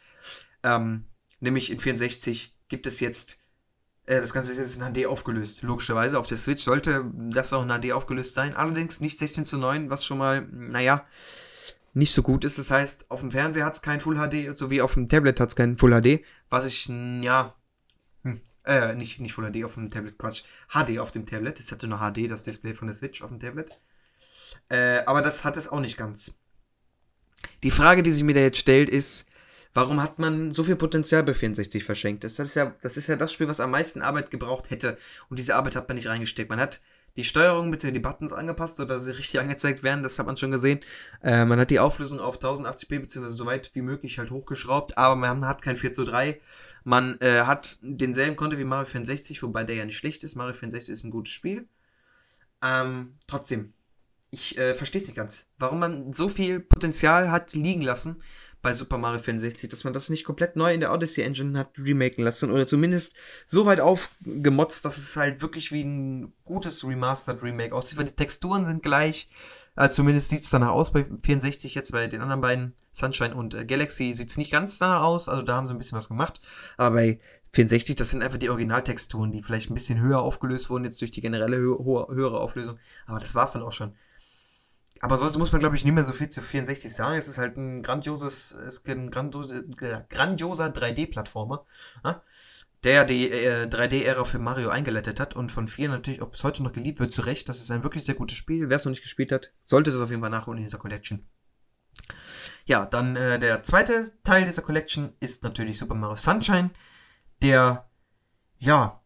Ähm, 0.64 1.08
nämlich 1.42 1.70
in 1.70 1.78
64 1.78 2.56
gibt 2.70 2.88
es 2.88 3.02
jetzt, 3.02 3.44
äh, 4.06 4.22
das 4.22 4.32
Ganze 4.32 4.54
ist 4.54 4.58
jetzt 4.58 4.78
in 4.78 4.94
HD 4.94 5.08
aufgelöst. 5.08 5.62
Logischerweise 5.62 6.18
auf 6.18 6.26
der 6.26 6.38
Switch 6.38 6.64
sollte 6.64 7.12
das 7.14 7.52
auch 7.52 7.64
in 7.64 7.68
HD 7.68 7.92
aufgelöst 7.92 8.34
sein. 8.34 8.56
Allerdings 8.56 9.02
nicht 9.02 9.20
16 9.20 9.44
zu 9.44 9.58
9, 9.58 9.90
was 9.90 10.06
schon 10.06 10.20
mal, 10.20 10.48
naja, 10.50 11.06
nicht 11.94 12.14
so 12.14 12.24
gut 12.24 12.46
ist. 12.46 12.58
Das 12.58 12.72
heißt, 12.72 13.12
auf 13.12 13.20
dem 13.20 13.32
Fernseher 13.32 13.66
hat 13.66 13.74
es 13.74 13.82
kein 13.82 14.00
Full 14.00 14.16
HD, 14.16 14.56
sowie 14.56 14.82
auf 14.82 14.94
dem 14.94 15.10
Tablet 15.10 15.42
hat 15.42 15.50
es 15.50 15.58
kein 15.58 15.78
Full 15.78 16.02
HD, 16.02 16.24
was 16.50 16.66
ich, 16.66 16.88
ja, 16.88 17.56
hm, 18.24 18.40
äh, 18.64 18.96
nicht, 18.96 19.20
nicht 19.20 19.34
Full 19.34 19.52
HD 19.52 19.66
auf 19.66 19.74
dem 19.74 19.92
Tablet, 19.92 20.18
Quatsch, 20.18 20.44
HD 20.70 21.00
auf 21.00 21.12
dem 21.12 21.26
Tablet. 21.26 21.60
Es 21.60 21.74
hatte 21.74 21.88
nur 21.88 22.00
HD, 22.00 22.32
das 22.32 22.44
Display 22.44 22.74
von 22.74 22.88
der 22.88 22.96
Switch 22.96 23.22
auf 23.22 23.32
dem 23.32 23.42
Tablet. 23.42 23.78
Äh, 24.70 25.00
aber 25.06 25.22
das 25.22 25.44
hat 25.44 25.58
es 25.58 25.68
auch 25.68 25.80
nicht 25.80 25.98
ganz. 25.98 26.40
Die 27.64 27.72
Frage, 27.72 28.04
die 28.04 28.12
sich 28.12 28.24
mir 28.24 28.34
da 28.34 28.42
jetzt 28.42 28.58
stellt, 28.58 28.90
ist, 28.90 29.30
warum 29.74 30.02
hat 30.02 30.20
man 30.20 30.52
so 30.52 30.64
viel 30.64 30.76
Potenzial 30.76 31.24
bei 31.24 31.34
64 31.34 31.84
verschenkt? 31.84 32.24
Das 32.24 32.40
ist 32.40 32.56
ja 32.56 32.76
das, 32.82 32.98
ist 32.98 33.08
ja 33.08 33.16
das 33.16 33.32
Spiel, 33.32 33.48
was 33.48 33.60
am 33.60 33.72
meisten 33.72 34.02
Arbeit 34.02 34.32
gebraucht 34.32 34.70
hätte. 34.70 34.98
Und 35.30 35.40
diese 35.40 35.56
Arbeit 35.56 35.76
hat 35.76 35.88
man 35.88 35.96
nicht 35.96 36.08
reingesteckt. 36.08 36.50
Man 36.50 36.60
hat 36.60 36.82
die 37.16 37.24
Steuerung 37.24 37.70
mit 37.70 37.84
den 37.84 38.02
Buttons 38.02 38.34
angepasst, 38.34 38.78
sodass 38.78 39.04
sie 39.04 39.12
richtig 39.12 39.40
angezeigt 39.40 39.84
werden. 39.84 40.04
Das 40.04 40.20
hat 40.20 40.26
man 40.26 40.38
schon 40.38 40.52
gesehen. 40.52 40.80
Äh, 41.24 41.46
man 41.46 41.60
hat 41.60 41.72
die 41.72 41.80
Auflösung 41.80 42.20
auf 42.20 42.40
1080p 42.40 43.00
bzw. 43.00 43.30
so 43.30 43.46
weit 43.46 43.74
wie 43.74 43.82
möglich 43.82 44.20
halt 44.20 44.32
hochgeschraubt, 44.32 44.98
aber 44.98 45.16
man 45.16 45.46
hat 45.46 45.62
kein 45.62 45.78
4 45.78 45.94
zu 45.94 46.06
3. 46.06 46.40
Man 46.84 47.20
äh, 47.20 47.42
hat 47.42 47.78
denselben 47.82 48.36
Konto 48.36 48.58
wie 48.58 48.64
Mario 48.64 48.86
64, 48.86 49.44
wobei 49.44 49.64
der 49.64 49.76
ja 49.76 49.86
nicht 49.86 49.98
schlecht 49.98 50.24
ist. 50.24 50.36
Mario 50.36 50.54
64 50.54 50.94
ist 50.94 51.04
ein 51.04 51.12
gutes 51.12 51.34
Spiel. 51.34 51.68
Ähm, 52.62 53.18
trotzdem, 53.28 53.74
ich 54.32 54.58
äh, 54.58 54.76
verstehe 54.76 55.02
es 55.02 55.08
nicht 55.08 55.16
ganz. 55.16 55.48
Warum 55.58 55.80
man 55.80 56.14
so 56.14 56.30
viel 56.30 56.60
Potenzial 56.60 57.32
hat 57.32 57.54
liegen 57.54 57.82
lassen 57.82 58.22
bei 58.62 58.74
Super 58.74 58.98
Mario 58.98 59.20
64, 59.20 59.70
dass 59.70 59.84
man 59.84 59.94
das 59.94 60.10
nicht 60.10 60.26
komplett 60.26 60.56
neu 60.56 60.74
in 60.74 60.82
der 60.82 60.92
Odyssey 60.92 61.24
Engine 61.24 61.58
hat 61.58 61.80
remaken 61.80 62.24
lassen 62.24 62.52
oder 62.52 62.68
zumindest 62.68 63.16
so 63.48 63.66
weit 63.66 63.80
aufgemotzt, 63.80 64.84
dass 64.84 64.98
es 64.98 65.16
halt 65.16 65.42
wirklich 65.42 65.72
wie 65.72 65.84
ein 65.84 66.34
gutes 66.44 66.86
Remastered 66.86 67.42
Remake 67.42 67.74
aussieht, 67.74 67.98
weil 67.98 68.06
die 68.06 68.16
Texturen 68.16 68.66
sind 68.66 68.84
gleich. 68.84 69.30
Also 69.76 69.96
zumindest 69.96 70.30
sieht 70.30 70.42
es 70.42 70.50
danach 70.50 70.72
aus 70.72 70.92
bei 70.92 71.06
64 71.24 71.74
jetzt, 71.74 71.92
bei 71.94 72.08
den 72.08 72.22
anderen 72.22 72.42
beiden 72.42 72.74
Sunshine 72.92 73.34
und 73.34 73.54
äh, 73.54 73.66
Galaxy 73.66 74.14
sieht 74.14 74.30
es 74.30 74.38
nicht 74.38 74.52
ganz 74.52 74.78
danach 74.78 75.04
aus, 75.04 75.30
also 75.30 75.42
da 75.42 75.56
haben 75.56 75.68
sie 75.68 75.74
ein 75.74 75.78
bisschen 75.78 75.98
was 75.98 76.10
gemacht. 76.10 76.42
Aber 76.76 76.96
bei 76.96 77.20
64, 77.54 77.96
das 77.96 78.12
sind 78.12 78.24
einfach 78.24 78.38
die 78.38 78.50
Originaltexturen, 78.50 79.32
die 79.32 79.42
vielleicht 79.42 79.72
ein 79.72 79.74
bisschen 79.74 80.02
höher 80.02 80.20
aufgelöst 80.20 80.70
wurden, 80.70 80.84
jetzt 80.84 81.00
durch 81.02 81.12
die 81.12 81.22
generelle 81.22 81.58
hö 81.58 81.78
höhere 81.78 82.42
Auflösung. 82.42 82.78
Aber 83.06 83.20
das 83.20 83.36
war 83.36 83.46
es 83.46 83.54
dann 83.54 83.64
auch 83.64 83.72
schon. 83.72 83.96
Aber 85.02 85.18
sonst 85.18 85.38
muss 85.38 85.52
man, 85.52 85.60
glaube 85.60 85.76
ich, 85.76 85.86
nicht 85.86 85.94
mehr 85.94 86.06
so 86.06 86.12
viel 86.12 86.30
zu 86.30 86.42
64 86.42 86.94
sagen. 86.94 87.18
Es 87.18 87.28
ist 87.28 87.38
halt 87.38 87.58
ein 87.58 87.84
grandioses, 87.84 88.52
ist 88.52 88.88
ein 88.88 89.10
grandiose, 89.10 89.66
grandioser 90.10 90.68
3D-Plattformer, 90.68 91.66
ja? 92.04 92.22
der 92.84 93.06
die 93.06 93.30
äh, 93.30 93.66
3D-Ära 93.66 94.26
für 94.26 94.40
Mario 94.40 94.70
eingeleitet 94.70 95.20
hat 95.20 95.36
und 95.36 95.52
von 95.52 95.68
vielen 95.68 95.92
natürlich 95.92 96.22
auch 96.22 96.30
bis 96.30 96.44
heute 96.44 96.64
noch 96.64 96.74
geliebt 96.74 97.00
wird, 97.00 97.14
zu 97.14 97.22
Recht. 97.22 97.48
Das 97.48 97.62
ist 97.62 97.72
ein 97.72 97.84
wirklich 97.84 98.04
sehr 98.04 98.16
gutes 98.16 98.38
Spiel. 98.38 98.70
Wer 98.70 98.76
es 98.76 98.86
noch 98.86 98.92
nicht 98.92 99.02
gespielt 99.02 99.32
hat, 99.32 99.54
sollte 99.62 99.90
es 99.90 100.00
auf 100.00 100.10
jeden 100.10 100.22
Fall 100.22 100.30
nachholen 100.30 100.60
in 100.60 100.66
dieser 100.66 100.78
Collection. 100.78 101.26
Ja, 102.66 102.86
dann 102.86 103.16
äh, 103.16 103.40
der 103.40 103.64
zweite 103.64 104.12
Teil 104.24 104.46
dieser 104.46 104.62
Collection 104.62 105.14
ist 105.20 105.44
natürlich 105.44 105.78
Super 105.78 105.96
Mario 105.96 106.16
Sunshine, 106.16 106.72
der, 107.42 107.90
ja, 108.58 109.02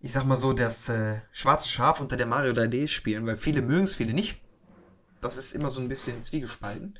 ich 0.00 0.12
sag 0.12 0.24
mal 0.24 0.36
so, 0.36 0.52
das 0.52 0.88
äh, 0.88 1.20
schwarze 1.32 1.68
Schaf 1.68 2.00
unter 2.00 2.16
der 2.16 2.26
Mario 2.26 2.52
3D 2.52 2.88
spielen, 2.88 3.26
weil 3.26 3.36
viele 3.36 3.62
mögen 3.62 3.84
es, 3.84 3.94
viele 3.94 4.14
nicht 4.14 4.40
das 5.20 5.36
ist 5.36 5.54
immer 5.54 5.70
so 5.70 5.80
ein 5.80 5.88
bisschen 5.88 6.22
zwiegespalten, 6.22 6.98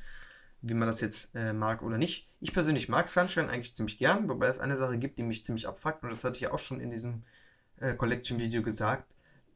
wie 0.61 0.73
man 0.73 0.87
das 0.87 1.01
jetzt 1.01 1.35
äh, 1.35 1.53
mag 1.53 1.81
oder 1.81 1.97
nicht. 1.97 2.29
Ich 2.39 2.53
persönlich 2.53 2.89
mag 2.89 3.07
Sunshine 3.07 3.49
eigentlich 3.49 3.73
ziemlich 3.73 3.97
gern, 3.97 4.29
wobei 4.29 4.47
es 4.47 4.59
eine 4.59 4.77
Sache 4.77 4.97
gibt, 4.97 5.17
die 5.17 5.23
mich 5.23 5.43
ziemlich 5.43 5.67
abfuckt. 5.67 6.03
Und 6.03 6.11
das 6.11 6.23
hatte 6.23 6.35
ich 6.35 6.41
ja 6.41 6.51
auch 6.51 6.59
schon 6.59 6.79
in 6.79 6.91
diesem 6.91 7.23
äh, 7.79 7.93
Collection-Video 7.93 8.61
gesagt, 8.61 9.11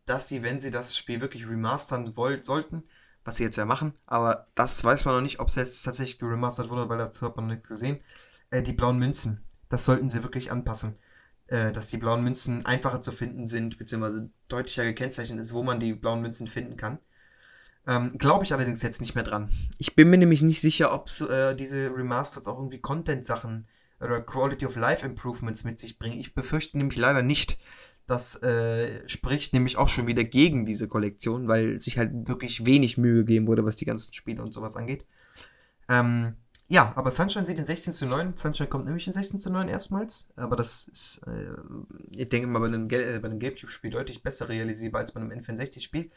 dass 0.06 0.28
sie, 0.28 0.44
wenn 0.44 0.60
sie 0.60 0.72
das 0.72 0.98
Spiel 0.98 1.22
wirklich 1.22 1.48
remastern 1.48 2.16
wollt, 2.16 2.46
sollten, 2.46 2.84
was 3.24 3.38
sie 3.38 3.44
jetzt 3.44 3.56
ja 3.56 3.66
machen, 3.66 3.94
aber 4.06 4.48
das 4.54 4.84
weiß 4.84 5.06
man 5.06 5.16
noch 5.16 5.22
nicht, 5.22 5.40
ob 5.40 5.50
es 5.50 5.56
jetzt 5.56 5.82
tatsächlich 5.84 6.20
geremastert 6.20 6.70
wurde, 6.70 6.90
weil 6.90 7.00
dazu 7.00 7.26
hat 7.26 7.36
man 7.36 7.48
nichts 7.48 7.70
gesehen. 7.70 8.00
Äh, 8.52 8.62
die 8.62 8.74
blauen 8.74 9.00
Münzen, 9.00 9.44
das 9.70 9.86
sollten 9.86 10.10
sie 10.10 10.22
wirklich 10.22 10.52
anpassen. 10.52 10.96
Äh, 11.48 11.72
dass 11.72 11.88
die 11.88 11.98
blauen 11.98 12.24
Münzen 12.24 12.66
einfacher 12.66 13.04
zu 13.04 13.12
finden 13.12 13.46
sind, 13.46 13.78
beziehungsweise 13.78 14.32
deutlicher 14.48 14.84
gekennzeichnet 14.84 15.40
ist, 15.40 15.54
wo 15.54 15.62
man 15.62 15.80
die 15.80 15.94
blauen 15.94 16.22
Münzen 16.22 16.48
finden 16.48 16.76
kann. 16.76 16.98
Ähm, 17.88 18.18
Glaube 18.18 18.44
ich 18.44 18.54
allerdings 18.54 18.82
jetzt 18.82 19.02
nicht 19.02 19.16
mehr 19.16 19.24
dran. 19.24 19.50
Ich 19.78 19.96
bin 19.96 20.10
mir 20.10 20.18
nämlich 20.18 20.42
nicht 20.42 20.62
sicher, 20.62 20.94
ob 20.94 21.10
äh, 21.30 21.56
diese 21.56 21.92
Remasters 21.96 22.48
auch 22.48 22.58
irgendwie 22.58 22.80
Content-Sachen 22.80 23.68
oder 24.00 24.22
Quality 24.22 24.66
of 24.66 24.76
Life 24.76 25.06
Improvements 25.06 25.64
mit 25.64 25.80
sich 25.80 26.00
bringen. 26.00 26.20
Ich 26.20 26.34
befürchte 26.34 26.78
nämlich 26.78 26.98
leider 26.98 27.22
nicht. 27.22 27.58
Das 28.08 28.42
äh, 28.44 29.08
spricht 29.08 29.54
nämlich 29.54 29.78
auch 29.78 29.90
schon 29.90 30.06
wieder 30.06 30.24
gegen 30.24 30.66
diese 30.66 30.88
Kollektion, 30.88 31.48
weil 31.48 31.82
sich 31.82 31.98
halt 31.98 32.28
wirklich 32.28 32.66
wenig 32.66 32.98
Mühe 32.98 33.26
gegeben 33.26 33.48
wurde, 33.48 33.66
was 33.66 33.78
die 33.78 33.86
ganzen 33.86 34.14
Spiele 34.14 34.44
und 34.44 34.54
sowas 34.54 34.76
angeht. 34.76 35.06
Ähm, 35.90 36.36
ja, 36.68 36.94
aber 36.96 37.12
Sunshine 37.12 37.46
sieht 37.46 37.60
in 37.60 37.66
16 37.66 37.94
zu 37.94 38.08
9. 38.08 38.38
Sunshine 38.38 38.68
kommt 38.68 38.86
nämlich 38.86 39.06
in 39.06 39.14
16 39.14 39.40
zu 39.40 39.52
9 39.52 39.68
erstmals. 39.68 40.30
Aber 40.36 40.56
das 40.56 40.88
ist, 40.88 41.22
äh, 41.28 41.52
ich 42.10 42.30
denke 42.30 42.48
mal, 42.48 42.60
bei 42.60 42.66
einem, 42.66 42.90
äh, 42.90 43.20
einem 43.24 43.38
GameCube-Spiel 43.38 43.92
deutlich 43.92 44.24
besser 44.24 44.50
realisierbar 44.50 45.02
als 45.02 45.12
bei 45.12 45.22
einem 45.22 45.32
N64-Spiel. 45.32 46.10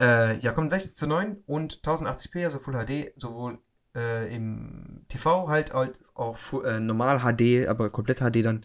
Äh, 0.00 0.38
ja, 0.38 0.52
kommt 0.52 0.70
16 0.70 0.94
zu 0.94 1.06
9 1.08 1.42
und 1.46 1.82
1080p, 1.82 2.44
also 2.44 2.60
Full 2.60 2.74
HD, 2.74 3.12
sowohl 3.20 3.58
äh, 3.96 4.32
im 4.34 5.04
TV 5.08 5.48
halt 5.48 5.72
als 5.72 5.96
auch 6.14 6.38
äh, 6.62 6.78
normal 6.78 7.20
HD, 7.20 7.66
aber 7.66 7.90
komplett 7.90 8.20
HD 8.20 8.44
dann 8.44 8.64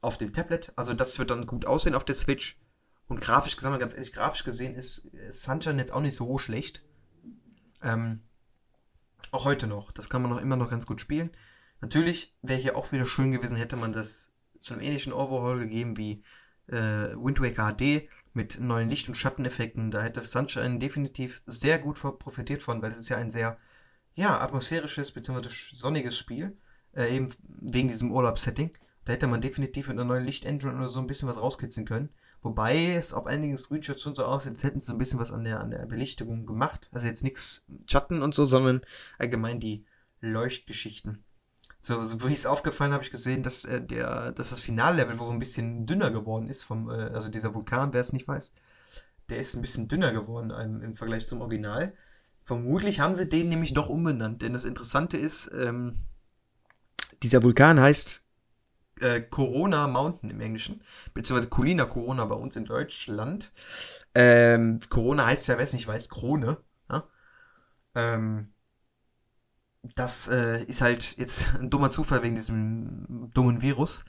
auf 0.00 0.16
dem 0.16 0.32
Tablet. 0.32 0.72
Also 0.76 0.94
das 0.94 1.18
wird 1.18 1.30
dann 1.30 1.46
gut 1.46 1.66
aussehen 1.66 1.96
auf 1.96 2.04
der 2.04 2.14
Switch. 2.14 2.56
Und 3.08 3.20
grafisch, 3.20 3.60
mal 3.62 3.78
ganz 3.78 3.94
ehrlich, 3.94 4.12
grafisch 4.12 4.44
gesehen 4.44 4.76
ist 4.76 5.10
Sunshine 5.30 5.78
jetzt 5.78 5.92
auch 5.92 6.00
nicht 6.00 6.16
so 6.16 6.38
schlecht. 6.38 6.82
Ähm, 7.82 8.20
auch 9.32 9.44
heute 9.44 9.66
noch. 9.66 9.90
Das 9.90 10.08
kann 10.08 10.22
man 10.22 10.30
noch 10.30 10.40
immer 10.40 10.56
noch 10.56 10.70
ganz 10.70 10.86
gut 10.86 11.00
spielen. 11.00 11.30
Natürlich 11.80 12.36
wäre 12.42 12.60
hier 12.60 12.76
auch 12.76 12.92
wieder 12.92 13.06
schön 13.06 13.32
gewesen, 13.32 13.56
hätte 13.56 13.76
man 13.76 13.92
das 13.92 14.32
zu 14.60 14.74
einem 14.74 14.82
ähnlichen 14.82 15.12
Overhaul 15.12 15.58
gegeben 15.58 15.96
wie 15.96 16.22
äh, 16.68 17.14
Wind 17.16 17.40
Waker 17.40 17.74
HD 17.74 18.08
mit 18.34 18.60
neuen 18.60 18.88
Licht- 18.88 19.08
und 19.08 19.16
Schatteneffekten. 19.16 19.90
Da 19.90 20.02
hätte 20.02 20.24
Sunshine 20.24 20.78
definitiv 20.78 21.42
sehr 21.46 21.78
gut 21.78 21.98
profitiert 21.98 22.62
von, 22.62 22.80
weil 22.80 22.92
es 22.92 22.98
ist 22.98 23.08
ja 23.08 23.16
ein 23.16 23.30
sehr 23.30 23.58
ja, 24.14 24.38
atmosphärisches 24.40 25.10
bzw. 25.10 25.48
sonniges 25.72 26.16
Spiel, 26.16 26.56
äh, 26.94 27.14
eben 27.14 27.34
wegen 27.48 27.88
diesem 27.88 28.12
Urlaubssetting. 28.12 28.70
Da 29.04 29.14
hätte 29.14 29.26
man 29.26 29.40
definitiv 29.40 29.88
mit 29.88 29.98
einer 29.98 30.04
neuen 30.04 30.24
Licht-Engine 30.24 30.76
oder 30.76 30.88
so 30.88 31.00
ein 31.00 31.06
bisschen 31.06 31.28
was 31.28 31.38
rauskitzeln 31.38 31.86
können. 31.86 32.10
Wobei 32.42 32.92
es 32.92 33.14
auf 33.14 33.26
einigen 33.26 33.56
Screenshots 33.56 34.02
schon 34.02 34.16
so 34.16 34.24
aussieht, 34.24 34.52
als 34.52 34.64
hätten 34.64 34.80
sie 34.80 34.92
ein 34.92 34.98
bisschen 34.98 35.20
was 35.20 35.30
an 35.30 35.44
der, 35.44 35.60
an 35.60 35.70
der 35.70 35.86
Belichtung 35.86 36.44
gemacht. 36.44 36.88
Also 36.92 37.06
jetzt 37.06 37.22
nichts 37.22 37.64
Schatten 37.86 38.20
und 38.20 38.34
so, 38.34 38.44
sondern 38.44 38.82
allgemein 39.18 39.60
die 39.60 39.84
Leuchtgeschichten. 40.20 41.22
So, 41.80 42.04
so 42.04 42.28
wie 42.28 42.32
es 42.32 42.46
aufgefallen 42.46 42.92
habe 42.92 43.04
ich 43.04 43.10
gesehen, 43.10 43.42
dass, 43.42 43.64
äh, 43.64 43.80
der, 43.80 44.32
dass 44.32 44.50
das 44.50 44.60
Finallevel 44.60 45.18
wohl 45.18 45.32
ein 45.32 45.38
bisschen 45.38 45.86
dünner 45.86 46.10
geworden 46.10 46.48
ist, 46.48 46.64
vom, 46.64 46.90
äh, 46.90 46.94
also 46.94 47.28
dieser 47.28 47.54
Vulkan, 47.54 47.92
wer 47.92 48.00
es 48.00 48.12
nicht 48.12 48.28
weiß, 48.28 48.54
der 49.28 49.38
ist 49.38 49.54
ein 49.54 49.62
bisschen 49.62 49.88
dünner 49.88 50.12
geworden 50.12 50.50
im, 50.50 50.82
im 50.82 50.96
Vergleich 50.96 51.26
zum 51.26 51.40
Original. 51.40 51.92
Vermutlich 52.44 53.00
haben 53.00 53.14
sie 53.14 53.28
den 53.28 53.48
nämlich 53.48 53.72
doch 53.74 53.88
umbenannt, 53.88 54.42
denn 54.42 54.52
das 54.52 54.64
Interessante 54.64 55.16
ist, 55.16 55.50
ähm, 55.54 55.98
dieser 57.22 57.42
Vulkan 57.42 57.80
heißt 57.80 58.22
äh, 59.02 59.20
Corona 59.20 59.86
Mountain 59.88 60.30
im 60.30 60.40
Englischen, 60.40 60.82
beziehungsweise 61.14 61.48
Colina 61.48 61.84
Corona 61.84 62.24
bei 62.24 62.34
uns 62.34 62.56
in 62.56 62.64
Deutschland. 62.64 63.52
Ähm, 64.14 64.80
Corona 64.88 65.26
heißt 65.26 65.48
ja, 65.48 65.58
wer 65.58 65.64
es 65.64 65.72
nicht 65.72 65.86
weiß, 65.86 66.08
Krone. 66.08 66.58
Ja? 66.90 67.04
Ähm, 67.94 68.52
das 69.96 70.28
äh, 70.28 70.62
ist 70.64 70.80
halt 70.80 71.16
jetzt 71.18 71.54
ein 71.56 71.70
dummer 71.70 71.90
Zufall 71.90 72.22
wegen 72.22 72.36
diesem 72.36 73.30
dummen 73.34 73.62
Virus. 73.62 74.04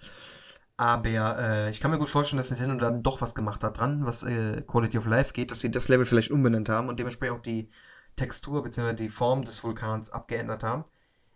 Aber 0.78 1.38
äh, 1.40 1.70
ich 1.72 1.80
kann 1.80 1.92
mir 1.92 2.00
gut 2.00 2.10
vorstellen, 2.10 2.38
dass 2.38 2.50
Nintendo 2.50 2.76
dann 2.76 3.04
doch 3.04 3.22
was 3.22 3.36
gemacht 3.36 3.64
hat 3.64 3.78
dran, 3.78 4.06
was 4.06 4.24
äh, 4.24 4.62
Quality 4.62 4.98
of 4.98 5.06
Life 5.06 5.34
geht, 5.34 5.52
dass 5.52 5.62
sie 5.62 5.72
das 5.72 5.88
Level 5.88 6.06
vielleicht 6.06 6.32
umbenannt 6.32 6.70
haben 6.70 6.90
und 6.90 7.00
dementsprechend 7.00 7.38
auch 7.38 7.42
die 7.42 7.70
Textur 8.16 8.64
bzw. 8.64 8.94
die 8.94 9.10
Form 9.10 9.44
des 9.44 9.64
Vulkans 9.64 10.12
abgeändert 10.12 10.64
haben. 10.64 10.86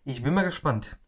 Ich 0.04 0.22
bin 0.22 0.34
mal 0.34 0.44
gespannt. 0.44 0.98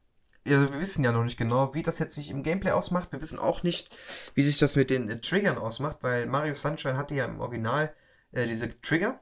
Also 0.47 0.73
wir 0.73 0.81
wissen 0.81 1.05
ja 1.05 1.13
noch 1.13 1.25
nicht 1.25 1.37
genau, 1.37 1.75
wie 1.75 1.83
das 1.83 1.99
jetzt 1.99 2.15
sich 2.15 2.31
im 2.31 2.43
Gameplay 2.43 2.71
ausmacht. 2.71 3.13
Wir 3.13 3.21
wissen 3.21 3.39
auch 3.39 3.63
nicht, 3.63 3.95
wie 4.35 4.43
sich 4.43 4.59
das 4.59 4.77
mit 4.77 4.91
den 4.91 5.11
äh, 5.11 5.21
Triggern 5.21 5.59
ausmacht, 5.59 5.99
weil 6.01 6.27
Mario 6.27 6.55
Sunshine 6.55 6.97
hatte 6.97 7.15
ja 7.15 7.27
im 7.27 7.41
Original 7.41 7.95
äh, 8.33 8.47
diese 8.47 8.81
Trigger. 8.81 9.21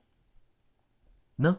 Ne? 1.36 1.58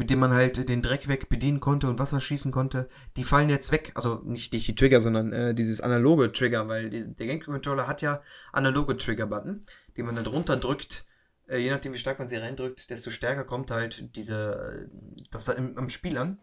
mit 0.00 0.08
dem 0.08 0.18
man 0.18 0.32
halt 0.32 0.66
den 0.66 0.80
Dreck 0.80 1.08
weg 1.08 1.28
bedienen 1.28 1.60
konnte 1.60 1.86
und 1.86 1.98
Wasser 1.98 2.22
schießen 2.22 2.52
konnte, 2.52 2.88
die 3.18 3.22
fallen 3.22 3.50
jetzt 3.50 3.70
weg. 3.70 3.92
Also 3.94 4.22
nicht, 4.24 4.50
nicht 4.54 4.66
die 4.66 4.74
Trigger, 4.74 5.02
sondern 5.02 5.30
äh, 5.30 5.54
dieses 5.54 5.82
analoge 5.82 6.32
Trigger, 6.32 6.68
weil 6.68 6.88
die, 6.88 7.14
der 7.14 7.26
GameCube-Controller 7.26 7.86
hat 7.86 8.00
ja 8.00 8.22
analoge 8.50 8.96
Trigger-Button, 8.96 9.60
die 9.98 10.02
man 10.02 10.14
dann 10.14 10.24
drunter 10.24 10.56
drückt. 10.56 11.04
Äh, 11.48 11.58
je 11.58 11.70
nachdem, 11.70 11.92
wie 11.92 11.98
stark 11.98 12.18
man 12.18 12.28
sie 12.28 12.36
reindrückt, 12.36 12.88
desto 12.88 13.10
stärker 13.10 13.44
kommt 13.44 13.70
halt 13.70 14.16
diese, 14.16 14.88
das 15.30 15.50
am 15.50 15.90
Spiel 15.90 16.16
an. 16.16 16.38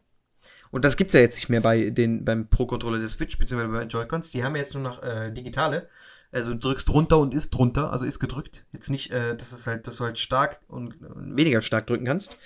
Und 0.71 0.85
das 0.85 0.97
gibt 0.97 1.09
es 1.09 1.13
ja 1.13 1.21
jetzt 1.21 1.35
nicht 1.35 1.49
mehr 1.49 1.61
bei 1.61 1.89
den, 1.89 2.25
beim 2.25 2.47
Pro-Controller 2.47 2.99
der 2.99 3.07
Switch, 3.07 3.37
beziehungsweise 3.37 3.71
bei 3.71 3.83
Joy-Cons. 3.83 4.31
Die 4.31 4.43
haben 4.43 4.55
ja 4.55 4.61
jetzt 4.61 4.73
nur 4.73 4.83
noch 4.83 5.01
äh, 5.03 5.31
digitale. 5.31 5.89
Also 6.31 6.51
du 6.51 6.59
drückst 6.59 6.89
runter 6.89 7.19
und 7.19 7.33
ist 7.33 7.51
drunter, 7.51 7.91
also 7.91 8.05
ist 8.05 8.19
gedrückt. 8.19 8.65
Jetzt 8.73 8.89
nicht, 8.89 9.11
äh, 9.11 9.35
dass 9.35 9.53
es 9.53 9.65
halt, 9.65 9.87
dass 9.87 9.97
du 9.97 10.03
halt 10.03 10.19
stark 10.19 10.59
und, 10.67 11.01
und 11.01 11.37
weniger 11.37 11.61
stark 11.61 11.87
drücken 11.87 12.05
kannst. 12.05 12.37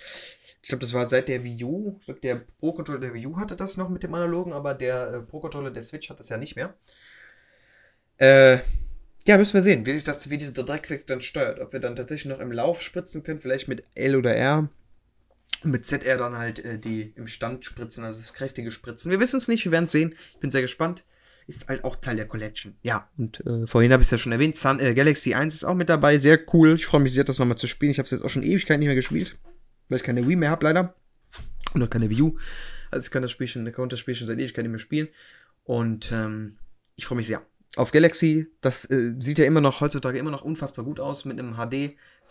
Ich 0.61 0.69
glaube, 0.69 0.81
das 0.81 0.93
war 0.93 1.09
seit 1.09 1.27
der 1.27 1.43
Wii 1.43 1.63
U. 1.63 1.99
Der 2.21 2.35
Pro-Controller 2.59 2.99
der 2.99 3.13
Wii 3.13 3.27
U 3.27 3.37
hatte 3.37 3.55
das 3.55 3.77
noch 3.77 3.89
mit 3.89 4.03
dem 4.03 4.13
analogen, 4.13 4.53
aber 4.53 4.75
der 4.75 5.13
äh, 5.13 5.19
Pro-Controller 5.21 5.71
der 5.71 5.81
Switch 5.81 6.09
hat 6.09 6.19
das 6.19 6.29
ja 6.29 6.37
nicht 6.37 6.55
mehr. 6.55 6.75
Äh, 8.17 8.59
ja, 9.25 9.37
müssen 9.37 9.55
wir 9.55 9.63
sehen, 9.63 9.85
wie 9.85 9.93
sich 9.93 10.03
das, 10.03 10.29
wie 10.29 10.37
dieser 10.37 10.63
Dreckfleck 10.63 11.07
dann 11.07 11.21
steuert. 11.21 11.59
Ob 11.59 11.73
wir 11.73 11.79
dann 11.79 11.95
tatsächlich 11.95 12.31
noch 12.31 12.39
im 12.39 12.51
Lauf 12.51 12.81
spritzen 12.83 13.23
können, 13.23 13.41
vielleicht 13.41 13.67
mit 13.67 13.83
L 13.95 14.15
oder 14.15 14.35
R. 14.35 14.69
Mit 15.63 15.85
ZR 15.85 16.17
dann 16.17 16.37
halt 16.37 16.63
äh, 16.65 16.79
die 16.79 17.13
im 17.15 17.27
Stand 17.27 17.65
spritzen, 17.65 18.03
also 18.03 18.19
das 18.19 18.33
kräftige 18.33 18.71
Spritzen. 18.71 19.11
Wir 19.11 19.19
wissen 19.19 19.37
es 19.37 19.47
nicht, 19.47 19.65
wir 19.65 19.71
werden 19.71 19.85
es 19.85 19.91
sehen. 19.91 20.15
Ich 20.33 20.39
bin 20.39 20.49
sehr 20.49 20.61
gespannt. 20.61 21.03
Ist 21.47 21.67
halt 21.67 21.83
auch 21.83 21.95
Teil 21.97 22.15
der 22.15 22.27
Collection. 22.27 22.75
Ja, 22.81 23.09
und 23.17 23.45
äh, 23.45 23.67
vorhin 23.67 23.91
habe 23.91 24.01
ich 24.01 24.07
es 24.07 24.11
ja 24.11 24.17
schon 24.17 24.31
erwähnt. 24.31 24.55
Sun, 24.55 24.79
äh, 24.79 24.93
Galaxy 24.93 25.33
1 25.33 25.53
ist 25.53 25.63
auch 25.63 25.75
mit 25.75 25.89
dabei. 25.89 26.17
Sehr 26.17 26.39
cool. 26.53 26.75
Ich 26.75 26.85
freue 26.85 27.01
mich 27.01 27.13
sehr, 27.13 27.23
das 27.23 27.39
nochmal 27.39 27.57
zu 27.57 27.67
spielen. 27.67 27.91
Ich 27.91 27.99
habe 27.99 28.05
es 28.05 28.11
jetzt 28.11 28.23
auch 28.23 28.29
schon 28.29 28.43
Ewigkeit 28.43 28.79
nicht 28.79 28.87
mehr 28.87 28.95
gespielt 28.95 29.37
weil 29.91 29.97
ich 29.97 30.03
keine 30.03 30.27
Wii 30.27 30.37
mehr 30.37 30.49
habe, 30.49 30.65
leider. 30.65 30.95
Und 31.73 31.83
auch 31.83 31.89
keine 31.89 32.09
Wii 32.09 32.21
U. 32.21 32.37
Also 32.89 33.05
ich 33.05 33.11
kann 33.11 33.21
das 33.21 33.31
Spiel 33.31 33.47
schon, 33.47 33.67
ich 33.67 33.75
das 33.75 33.99
Spiel 33.99 34.15
schon 34.15 34.27
seit 34.27 34.39
Ewigkeit 34.39 34.63
nicht 34.63 34.71
mehr 34.71 34.79
spielen. 34.79 35.09
Und 35.63 36.11
ähm, 36.11 36.57
ich 36.95 37.05
freue 37.05 37.17
mich 37.17 37.27
sehr. 37.27 37.41
Auf 37.75 37.91
Galaxy, 37.91 38.47
das 38.61 38.89
äh, 38.89 39.15
sieht 39.19 39.37
ja 39.37 39.45
immer 39.45 39.61
noch 39.61 39.81
heutzutage 39.81 40.17
immer 40.17 40.31
noch 40.31 40.43
unfassbar 40.43 40.83
gut 40.83 40.99
aus 40.99 41.25
mit 41.25 41.39
einem 41.39 41.57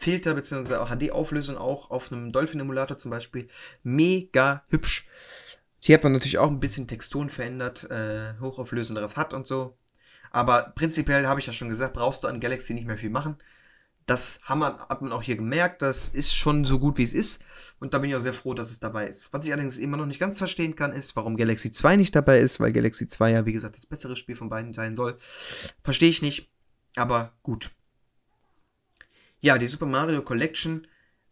HD-Filter 0.00 0.34
bzw. 0.34 0.86
HD-Auflösung 0.86 1.56
auch 1.56 1.90
auf 1.90 2.10
einem 2.10 2.32
Dolphin-Emulator 2.32 2.96
zum 2.98 3.10
Beispiel. 3.10 3.48
Mega 3.82 4.64
hübsch. 4.68 5.06
Hier 5.78 5.94
hat 5.94 6.02
man 6.02 6.12
natürlich 6.12 6.38
auch 6.38 6.48
ein 6.48 6.60
bisschen 6.60 6.88
Texturen 6.88 7.30
verändert, 7.30 7.90
äh, 7.90 8.34
hochauflösenderes 8.40 9.16
hat 9.16 9.34
und 9.34 9.46
so. 9.46 9.76
Aber 10.30 10.72
prinzipiell 10.74 11.26
habe 11.26 11.40
ich 11.40 11.46
ja 11.46 11.52
schon 11.52 11.68
gesagt, 11.68 11.94
brauchst 11.94 12.24
du 12.24 12.28
an 12.28 12.40
Galaxy 12.40 12.74
nicht 12.74 12.86
mehr 12.86 12.98
viel 12.98 13.10
machen. 13.10 13.36
Das 14.06 14.40
haben 14.42 14.64
hat 14.64 15.02
man 15.02 15.12
auch 15.12 15.22
hier 15.22 15.36
gemerkt. 15.36 15.82
Das 15.82 16.08
ist 16.08 16.34
schon 16.34 16.64
so 16.64 16.78
gut, 16.78 16.98
wie 16.98 17.04
es 17.04 17.14
ist. 17.14 17.44
Und 17.78 17.94
da 17.94 17.98
bin 17.98 18.10
ich 18.10 18.16
auch 18.16 18.20
sehr 18.20 18.32
froh, 18.32 18.54
dass 18.54 18.70
es 18.70 18.80
dabei 18.80 19.06
ist. 19.06 19.32
Was 19.32 19.44
ich 19.44 19.52
allerdings 19.52 19.78
immer 19.78 19.96
noch 19.96 20.06
nicht 20.06 20.18
ganz 20.18 20.38
verstehen 20.38 20.74
kann, 20.74 20.92
ist, 20.92 21.14
warum 21.16 21.36
Galaxy 21.36 21.70
2 21.70 21.96
nicht 21.96 22.14
dabei 22.14 22.40
ist, 22.40 22.58
weil 22.58 22.72
Galaxy 22.72 23.06
2 23.06 23.30
ja, 23.30 23.46
wie 23.46 23.52
gesagt, 23.52 23.76
das 23.76 23.86
bessere 23.86 24.16
Spiel 24.16 24.36
von 24.36 24.48
beiden 24.48 24.72
sein 24.72 24.96
soll. 24.96 25.16
Verstehe 25.84 26.10
ich 26.10 26.22
nicht. 26.22 26.50
Aber 26.96 27.32
gut. 27.42 27.70
Ja, 29.42 29.56
die 29.56 29.68
Super 29.68 29.86
Mario 29.86 30.20
Collection 30.20 30.86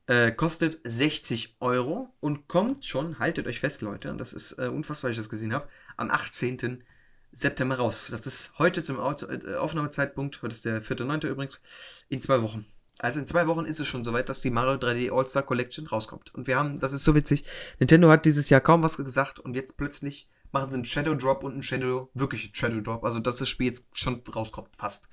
äh, 0.07 0.33
kostet 0.33 0.81
60 0.83 1.57
Euro 1.61 2.09
und 2.21 2.49
kommt 2.49 2.87
schon, 2.87 3.19
haltet 3.19 3.47
euch 3.47 3.61
fest, 3.61 3.83
Leute, 3.83 4.15
das 4.17 4.33
ist 4.33 4.53
äh, 4.53 4.69
unfassbar, 4.69 5.09
weil 5.09 5.13
ich 5.13 5.19
das 5.19 5.29
gesehen 5.29 5.53
habe, 5.53 5.69
am 5.99 6.11
18. 6.11 6.83
September 7.33 7.77
raus. 7.77 8.09
Das 8.11 8.27
ist 8.27 8.55
heute 8.59 8.83
zum 8.83 8.97
äh, 8.97 9.55
Aufnahmezeitpunkt, 9.57 10.41
heute 10.41 10.55
ist 10.55 10.65
der 10.65 10.83
4.9. 10.83 11.27
übrigens, 11.27 11.61
in 12.09 12.23
zwei 12.23 12.41
Wochen. 12.41 12.65
Also 12.99 13.21
in 13.21 13.27
zwei 13.27 13.47
Wochen 13.47 13.67
ist 13.67 13.79
es 13.79 13.87
schon 13.87 14.05
soweit, 14.05 14.31
dass 14.31 14.41
die 14.41 14.51
Mario 14.51 14.79
3D 14.79 15.15
All-Star 15.15 15.43
Collection 15.43 15.87
rauskommt. 15.87 16.35
Und 16.35 16.47
wir 16.47 16.57
haben, 16.57 16.81
das 16.81 16.95
ist 16.95 17.05
so 17.05 17.15
witzig, 17.15 17.45
Nintendo 17.79 18.09
hat 18.09 18.25
dieses 18.25 18.49
Jahr 18.49 18.63
kaum 18.63 18.83
was 18.83 18.97
gesagt 18.97 19.39
und 19.39 19.55
jetzt 19.55 19.77
plötzlich 19.77 20.31
machen 20.53 20.71
sie 20.71 20.77
einen 20.77 20.85
Shadow 20.85 21.15
Drop 21.15 21.45
und 21.45 21.53
einen 21.53 21.63
Shadow, 21.63 22.11
wirklich 22.15 22.51
Shadow 22.55 22.81
Drop. 22.81 23.05
Also 23.05 23.21
dass 23.21 23.37
das 23.37 23.49
Spiel 23.49 23.69
jetzt 23.69 23.87
schon 23.93 24.23
rauskommt, 24.35 24.69
fast. 24.77 25.09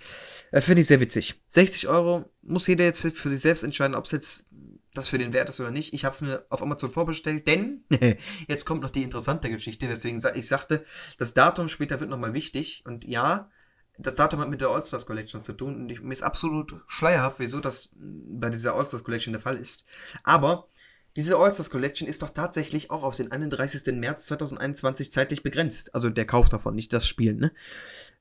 Äh, 0.52 0.62
Finde 0.62 0.82
ich 0.82 0.88
sehr 0.88 1.00
witzig. 1.00 1.42
60 1.48 1.88
Euro 1.88 2.26
muss 2.42 2.68
jeder 2.68 2.86
jetzt 2.86 3.02
für 3.02 3.30
sich 3.30 3.42
selbst 3.42 3.64
entscheiden, 3.64 3.96
ob 3.96 4.06
es 4.06 4.12
jetzt 4.12 4.48
das 4.94 5.10
für 5.10 5.18
den 5.18 5.34
Wert 5.34 5.50
ist 5.50 5.60
oder 5.60 5.72
nicht. 5.72 5.94
Ich 5.94 6.06
habe 6.06 6.16
es 6.16 6.22
mir 6.22 6.46
auf 6.50 6.62
Amazon 6.62 6.90
vorbestellt, 6.90 7.48
denn 7.48 7.84
jetzt 8.48 8.66
kommt 8.66 8.82
noch 8.82 8.90
die 8.90 9.04
interessante 9.04 9.50
Geschichte, 9.50 9.90
weswegen 9.90 10.22
ich 10.36 10.48
sagte, 10.48 10.86
das 11.18 11.34
Datum 11.34 11.70
später 11.70 12.00
wird 12.00 12.10
nochmal 12.10 12.34
wichtig. 12.34 12.84
Und 12.86 13.06
ja, 13.06 13.50
das 13.98 14.16
Datum 14.16 14.40
hat 14.40 14.50
mit 14.50 14.62
der 14.62 14.70
All-Stars 14.70 15.06
Collection 15.06 15.44
zu 15.44 15.54
tun 15.54 15.76
und 15.76 15.90
ich, 15.90 16.02
mir 16.02 16.14
ist 16.14 16.24
absolut 16.24 16.76
schleierhaft, 16.88 17.40
wieso 17.40 17.60
das 17.60 17.96
bei 17.98 18.50
dieser 18.50 18.76
All-Stars 18.76 19.04
Collection 19.04 19.34
der 19.34 19.42
Fall 19.42 19.58
ist. 19.58 19.86
Aber 20.24 20.70
diese 21.16 21.38
All-Stars 21.38 21.70
Collection 21.70 22.08
ist 22.08 22.22
doch 22.22 22.30
tatsächlich 22.30 22.92
auch 22.92 23.04
auf 23.04 23.16
den 23.16 23.32
31. 23.32 23.94
März 23.96 24.26
2021 24.26 25.12
zeitlich 25.12 25.44
begrenzt. 25.44 25.96
Also 25.96 26.10
der 26.10 26.26
Kauf 26.26 26.50
davon, 26.50 26.76
nicht 26.76 26.92
das 26.92 27.08
Spielen, 27.08 27.38
ne? 27.38 27.52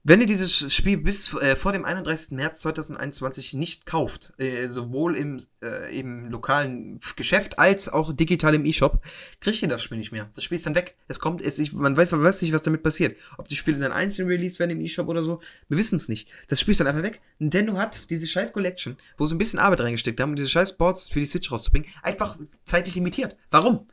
Wenn 0.06 0.20
ihr 0.20 0.26
dieses 0.26 0.70
Spiel 0.70 0.98
bis 0.98 1.32
äh, 1.32 1.56
vor 1.56 1.72
dem 1.72 1.86
31. 1.86 2.32
März 2.32 2.60
2021 2.60 3.54
nicht 3.54 3.86
kauft, 3.86 4.34
äh, 4.36 4.68
sowohl 4.68 5.16
im, 5.16 5.38
äh, 5.62 5.98
im 5.98 6.26
lokalen 6.28 7.00
Geschäft 7.16 7.58
als 7.58 7.88
auch 7.88 8.12
digital 8.14 8.54
im 8.54 8.66
E-Shop, 8.66 9.00
kriegt 9.40 9.62
ihr 9.62 9.68
das 9.68 9.82
Spiel 9.82 9.96
nicht 9.96 10.12
mehr. 10.12 10.28
Das 10.34 10.44
Spiel 10.44 10.56
ist 10.56 10.66
dann 10.66 10.74
weg. 10.74 10.98
Es 11.08 11.20
kommt, 11.20 11.40
es, 11.40 11.58
ich, 11.58 11.72
man 11.72 11.96
weiß, 11.96 12.10
man 12.10 12.22
weiß 12.22 12.42
nicht, 12.42 12.52
was 12.52 12.64
damit 12.64 12.82
passiert. 12.82 13.16
Ob 13.38 13.48
die 13.48 13.56
Spiele 13.56 13.78
dann 13.78 13.92
einzeln 13.92 14.28
released 14.28 14.60
werden 14.60 14.72
im 14.72 14.82
E-Shop 14.82 15.08
oder 15.08 15.22
so, 15.22 15.40
wir 15.70 15.78
wissen 15.78 15.96
es 15.96 16.10
nicht. 16.10 16.28
Das 16.48 16.60
Spiel 16.60 16.72
ist 16.72 16.80
dann 16.80 16.86
einfach 16.86 17.02
weg. 17.02 17.22
Nintendo 17.38 17.78
hat 17.78 18.10
diese 18.10 18.26
scheiß 18.26 18.52
Collection, 18.52 18.98
wo 19.16 19.26
sie 19.26 19.34
ein 19.34 19.38
bisschen 19.38 19.58
Arbeit 19.58 19.80
reingesteckt 19.80 20.20
haben, 20.20 20.30
um 20.30 20.36
diese 20.36 20.50
scheiß 20.50 20.76
Boards 20.76 21.08
für 21.08 21.20
die 21.20 21.26
Switch 21.26 21.50
rauszubringen, 21.50 21.88
einfach 22.02 22.36
zeitlich 22.66 22.94
limitiert. 22.94 23.36
Warum? 23.50 23.86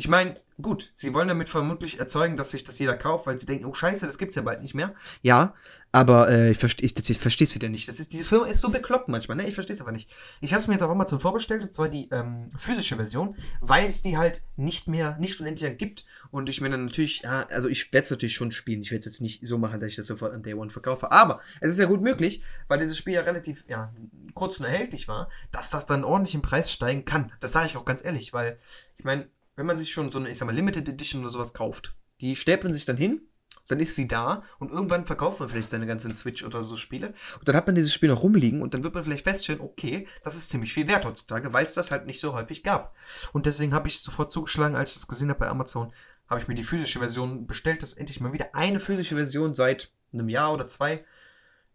Ich 0.00 0.08
meine, 0.08 0.40
gut, 0.62 0.92
sie 0.94 1.12
wollen 1.12 1.28
damit 1.28 1.50
vermutlich 1.50 1.98
erzeugen, 1.98 2.38
dass 2.38 2.52
sich 2.52 2.64
das 2.64 2.78
jeder 2.78 2.96
kauft, 2.96 3.26
weil 3.26 3.38
sie 3.38 3.44
denken, 3.44 3.66
oh 3.66 3.74
scheiße, 3.74 4.06
das 4.06 4.16
gibt's 4.16 4.34
ja 4.34 4.40
bald 4.40 4.62
nicht 4.62 4.74
mehr. 4.74 4.94
Ja, 5.20 5.52
aber 5.92 6.30
äh, 6.30 6.52
ich 6.52 6.56
verstehe 6.56 6.86
ich, 6.86 7.10
ich 7.10 7.18
versteh's 7.18 7.54
wieder 7.54 7.68
nicht. 7.68 7.86
Das 7.86 8.00
ist, 8.00 8.14
diese 8.14 8.24
Firma 8.24 8.46
ist 8.46 8.62
so 8.62 8.70
bekloppt 8.70 9.08
manchmal, 9.08 9.36
ne? 9.36 9.46
Ich 9.46 9.52
verstehe 9.52 9.74
es 9.74 9.82
aber 9.82 9.92
nicht. 9.92 10.08
Ich 10.40 10.54
habe 10.54 10.62
es 10.62 10.68
mir 10.68 10.72
jetzt 10.72 10.82
auf 10.82 10.90
Amazon 10.90 11.20
vorbestellt, 11.20 11.64
und 11.64 11.74
zwar 11.74 11.90
die 11.90 12.08
ähm, 12.12 12.50
physische 12.56 12.96
Version, 12.96 13.36
weil 13.60 13.84
es 13.84 14.00
die 14.00 14.16
halt 14.16 14.42
nicht 14.56 14.88
mehr, 14.88 15.18
nicht 15.18 15.38
unendlich 15.38 15.76
gibt. 15.76 16.06
Und 16.30 16.48
ich 16.48 16.62
mir 16.62 16.70
dann 16.70 16.86
natürlich, 16.86 17.20
ja, 17.20 17.46
also 17.50 17.68
ich 17.68 17.92
werde 17.92 18.06
es 18.06 18.10
natürlich 18.10 18.34
schon 18.34 18.52
spielen. 18.52 18.80
Ich 18.80 18.92
werde 18.92 19.00
es 19.00 19.06
jetzt 19.06 19.20
nicht 19.20 19.46
so 19.46 19.58
machen, 19.58 19.80
dass 19.80 19.90
ich 19.90 19.96
das 19.96 20.06
sofort 20.06 20.32
an 20.32 20.42
Day 20.42 20.54
One 20.54 20.70
verkaufe. 20.70 21.12
Aber 21.12 21.42
es 21.60 21.72
ist 21.72 21.78
ja 21.78 21.84
gut 21.84 22.00
möglich, 22.00 22.42
weil 22.68 22.78
dieses 22.78 22.96
Spiel 22.96 23.12
ja 23.12 23.20
relativ, 23.20 23.66
ja, 23.68 23.92
kurz 24.32 24.60
und 24.60 24.64
erhältlich 24.64 25.08
war, 25.08 25.28
dass 25.52 25.68
das 25.68 25.84
dann 25.84 26.04
ordentlich 26.04 26.34
im 26.34 26.40
Preis 26.40 26.72
steigen 26.72 27.04
kann. 27.04 27.32
Das 27.40 27.52
sage 27.52 27.66
ich 27.66 27.76
auch 27.76 27.84
ganz 27.84 28.02
ehrlich, 28.02 28.32
weil, 28.32 28.58
ich 28.96 29.04
meine, 29.04 29.28
wenn 29.60 29.66
man 29.66 29.76
sich 29.76 29.92
schon 29.92 30.10
so 30.10 30.18
eine, 30.18 30.30
ich 30.30 30.38
sag 30.38 30.46
mal, 30.46 30.54
Limited 30.54 30.88
Edition 30.88 31.20
oder 31.20 31.28
sowas 31.28 31.52
kauft, 31.52 31.94
die 32.22 32.34
stapeln 32.34 32.72
sich 32.72 32.86
dann 32.86 32.96
hin, 32.96 33.20
dann 33.68 33.78
ist 33.78 33.94
sie 33.94 34.08
da 34.08 34.42
und 34.58 34.70
irgendwann 34.70 35.04
verkauft 35.04 35.38
man 35.38 35.50
vielleicht 35.50 35.68
seine 35.68 35.86
ganzen 35.86 36.14
Switch 36.14 36.42
oder 36.42 36.62
so 36.62 36.78
Spiele 36.78 37.12
und 37.38 37.46
dann 37.46 37.54
hat 37.54 37.66
man 37.66 37.74
dieses 37.74 37.92
Spiel 37.92 38.08
noch 38.08 38.22
rumliegen 38.22 38.62
und 38.62 38.72
dann 38.72 38.84
wird 38.84 38.94
man 38.94 39.04
vielleicht 39.04 39.24
feststellen, 39.24 39.60
okay, 39.60 40.08
das 40.24 40.34
ist 40.34 40.48
ziemlich 40.48 40.72
viel 40.72 40.88
wert 40.88 41.04
heutzutage, 41.04 41.52
weil 41.52 41.66
es 41.66 41.74
das 41.74 41.90
halt 41.90 42.06
nicht 42.06 42.20
so 42.20 42.32
häufig 42.32 42.62
gab. 42.62 42.94
Und 43.34 43.44
deswegen 43.44 43.74
habe 43.74 43.86
ich 43.86 44.00
sofort 44.00 44.32
zugeschlagen, 44.32 44.76
als 44.76 44.92
ich 44.92 44.96
das 44.96 45.08
gesehen 45.08 45.28
habe 45.28 45.40
bei 45.40 45.48
Amazon, 45.48 45.92
habe 46.26 46.40
ich 46.40 46.48
mir 46.48 46.54
die 46.54 46.64
physische 46.64 46.98
Version 46.98 47.46
bestellt, 47.46 47.82
das 47.82 47.92
endlich 47.92 48.18
mal 48.22 48.32
wieder 48.32 48.54
eine 48.54 48.80
physische 48.80 49.16
Version 49.16 49.54
seit 49.54 49.92
einem 50.14 50.30
Jahr 50.30 50.54
oder 50.54 50.68
zwei. 50.68 51.04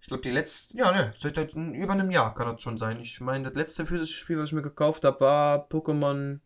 Ich 0.02 0.08
glaube, 0.08 0.24
die 0.24 0.32
letzte, 0.32 0.76
ja, 0.76 0.92
ne, 0.92 1.14
seit 1.16 1.38
über 1.54 1.94
einem 1.94 2.10
Jahr 2.10 2.34
kann 2.34 2.48
das 2.48 2.64
schon 2.64 2.80
sein. 2.80 3.00
Ich 3.00 3.22
meine, 3.22 3.44
das 3.50 3.54
letzte 3.54 3.86
physische 3.86 4.18
Spiel, 4.18 4.40
was 4.40 4.50
ich 4.50 4.54
mir 4.54 4.64
gekauft 4.64 5.06
habe, 5.06 5.20
war 5.20 5.68
Pokémon 5.70 6.40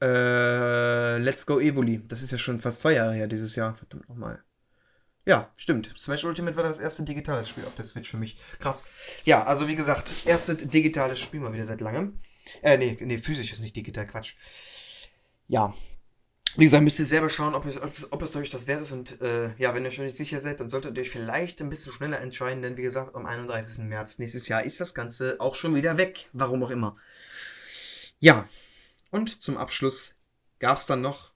Äh, 0.00 1.18
Let's 1.18 1.46
Go 1.46 1.58
Evoli. 1.60 2.02
Das 2.06 2.22
ist 2.22 2.30
ja 2.30 2.38
schon 2.38 2.58
fast 2.58 2.80
zwei 2.80 2.92
Jahre 2.92 3.14
her 3.14 3.26
dieses 3.26 3.56
Jahr. 3.56 3.74
Verdammt 3.74 4.08
nochmal. 4.08 4.42
Ja, 5.28 5.52
stimmt. 5.56 5.92
Smash 5.96 6.24
Ultimate 6.24 6.56
war 6.56 6.64
das 6.64 6.78
erste 6.78 7.02
digitales 7.02 7.50
Spiel 7.50 7.64
auf 7.66 7.74
der 7.74 7.84
Switch 7.84 8.10
für 8.10 8.16
mich. 8.16 8.38
Krass. 8.60 8.86
Ja, 9.24 9.44
also 9.44 9.68
wie 9.68 9.76
gesagt, 9.76 10.14
erste 10.24 10.54
digitales 10.56 11.20
Spiel 11.20 11.40
mal 11.40 11.52
wieder 11.52 11.66
seit 11.66 11.82
langem. 11.82 12.20
Äh, 12.62 12.78
nee, 12.78 12.96
nee, 12.98 13.18
physisch 13.18 13.52
ist 13.52 13.60
nicht 13.60 13.76
digital, 13.76 14.06
Quatsch. 14.06 14.36
Ja. 15.46 15.74
Wie 16.56 16.64
gesagt, 16.64 16.82
müsst 16.82 16.98
ihr 16.98 17.04
selber 17.04 17.28
schauen, 17.28 17.54
ob 17.54 17.66
es, 17.66 17.76
ob 17.76 17.92
es, 17.92 18.10
ob 18.10 18.22
es 18.22 18.36
euch 18.36 18.48
das 18.48 18.66
wert 18.66 18.80
ist. 18.80 18.92
Und 18.92 19.20
äh, 19.20 19.54
ja, 19.58 19.74
wenn 19.74 19.84
ihr 19.84 19.90
euch 19.90 19.98
nicht 19.98 20.16
sicher 20.16 20.40
seid, 20.40 20.60
dann 20.60 20.70
solltet 20.70 20.96
ihr 20.96 21.02
euch 21.02 21.10
vielleicht 21.10 21.60
ein 21.60 21.68
bisschen 21.68 21.92
schneller 21.92 22.20
entscheiden, 22.20 22.62
denn 22.62 22.78
wie 22.78 22.82
gesagt, 22.82 23.14
am 23.14 23.26
31. 23.26 23.84
März 23.84 24.18
nächstes 24.18 24.48
Jahr 24.48 24.64
ist 24.64 24.80
das 24.80 24.94
Ganze 24.94 25.36
auch 25.40 25.54
schon 25.54 25.74
wieder 25.74 25.98
weg. 25.98 26.28
Warum 26.32 26.62
auch 26.62 26.70
immer. 26.70 26.96
Ja. 28.18 28.48
Und 29.10 29.42
zum 29.42 29.56
Abschluss 29.56 30.16
gab 30.58 30.78
es 30.78 30.86
dann 30.86 31.00
noch 31.00 31.32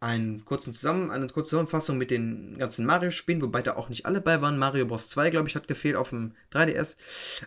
einen 0.00 0.44
kurzen 0.44 0.72
Zusammen 0.72 1.10
eine 1.10 1.26
kurze 1.26 1.50
Zusammenfassung 1.50 1.98
mit 1.98 2.10
den 2.10 2.56
ganzen 2.56 2.86
Mario-Spielen, 2.86 3.42
wobei 3.42 3.62
da 3.62 3.74
auch 3.76 3.88
nicht 3.88 4.06
alle 4.06 4.20
bei 4.20 4.40
waren. 4.40 4.58
Mario 4.58 4.86
Bros. 4.86 5.08
2, 5.08 5.30
glaube 5.30 5.48
ich, 5.48 5.56
hat 5.56 5.66
gefehlt 5.66 5.96
auf 5.96 6.10
dem 6.10 6.34
3DS. 6.52 6.96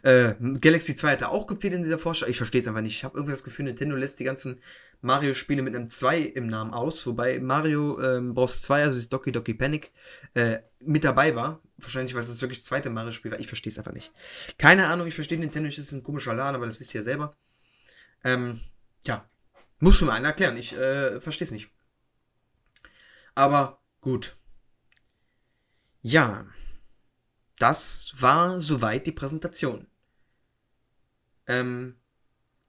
Äh, 0.04 0.36
Galaxy 0.60 0.96
2 0.96 1.12
hat 1.14 1.24
auch 1.24 1.48
gefehlt 1.48 1.74
in 1.74 1.84
dieser 1.84 1.98
Vorschau. 1.98 2.26
Ich 2.28 2.38
verstehe 2.38 2.60
es 2.60 2.68
einfach 2.68 2.82
nicht. 2.82 2.98
Ich 2.98 3.04
habe 3.06 3.18
irgendwie 3.18 3.32
das 3.32 3.44
Gefühl, 3.44 3.66
Nintendo 3.66 3.96
lässt 3.96 4.20
die 4.20 4.26
ganzen 4.26 4.60
Mario-Spiele 5.02 5.62
mit 5.62 5.76
einem 5.76 5.90
2 5.90 6.20
im 6.20 6.48
Namen 6.48 6.74
aus, 6.74 7.08
wobei 7.08 7.40
Mario 7.40 8.02
ähm, 8.02 8.34
Bros. 8.34 8.62
2, 8.64 8.84
also 8.84 8.98
das 8.98 9.08
Doki 9.08 9.32
Doki 9.32 9.54
Panic, 9.54 9.92
äh, 10.34 10.60
mit 10.82 11.06
dabei 11.06 11.36
war. 11.36 11.62
Wahrscheinlich, 11.78 12.14
weil 12.16 12.24
es 12.24 12.30
das 12.30 12.42
wirklich 12.42 12.64
zweite 12.64 12.90
Mario-Spiel 12.90 13.32
war. 13.32 13.40
Ich 13.40 13.48
verstehe 13.48 13.72
es 13.72 13.78
einfach 13.78 13.94
nicht. 13.94 14.12
Keine 14.58 14.88
Ahnung, 14.88 15.08
ich 15.08 15.16
verstehe 15.16 15.40
Nintendo 15.40 15.68
nicht, 15.68 15.80
das 15.80 15.86
ist 15.86 15.94
ein 15.94 16.04
komischer 16.04 16.34
Laden, 16.34 16.56
aber 16.56 16.66
das 16.66 16.82
wisst 16.82 16.94
ihr 16.94 17.00
ja 17.00 17.04
selber. 17.04 17.36
Ähm, 18.24 18.60
tja, 19.04 19.31
muss 19.82 20.00
mir 20.00 20.14
einer 20.14 20.30
erklären. 20.30 20.58
Ich 20.58 20.74
äh, 20.74 21.20
verstehe 21.20 21.46
es 21.46 21.52
nicht. 21.52 21.70
Aber 23.36 23.82
gut. 24.00 24.38
Ja, 26.02 26.46
das 27.60 28.14
war 28.18 28.62
soweit 28.62 29.06
die 29.06 29.12
Präsentation. 29.12 29.88
Ähm, 31.48 31.96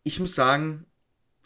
ich 0.03 0.21
muss 0.21 0.35
sagen, 0.35 0.87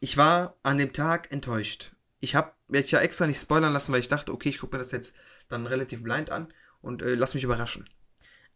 ich 0.01 0.17
war 0.17 0.57
an 0.63 0.79
dem 0.79 0.93
Tag 0.93 1.31
enttäuscht. 1.33 1.93
Ich 2.21 2.35
habe 2.35 2.53
mich 2.69 2.91
ja 2.91 3.01
extra 3.01 3.27
nicht 3.27 3.41
spoilern 3.41 3.73
lassen, 3.73 3.93
weil 3.93 4.01
ich 4.01 4.09
dachte, 4.09 4.33
okay, 4.33 4.49
ich 4.49 4.59
gucke 4.59 4.75
mir 4.75 4.79
das 4.79 4.93
jetzt 4.93 5.17
dann 5.49 5.67
relativ 5.67 6.03
blind 6.03 6.31
an 6.31 6.53
und 6.81 7.03
äh, 7.03 7.15
lass 7.15 7.35
mich 7.35 7.45
überraschen. 7.45 7.89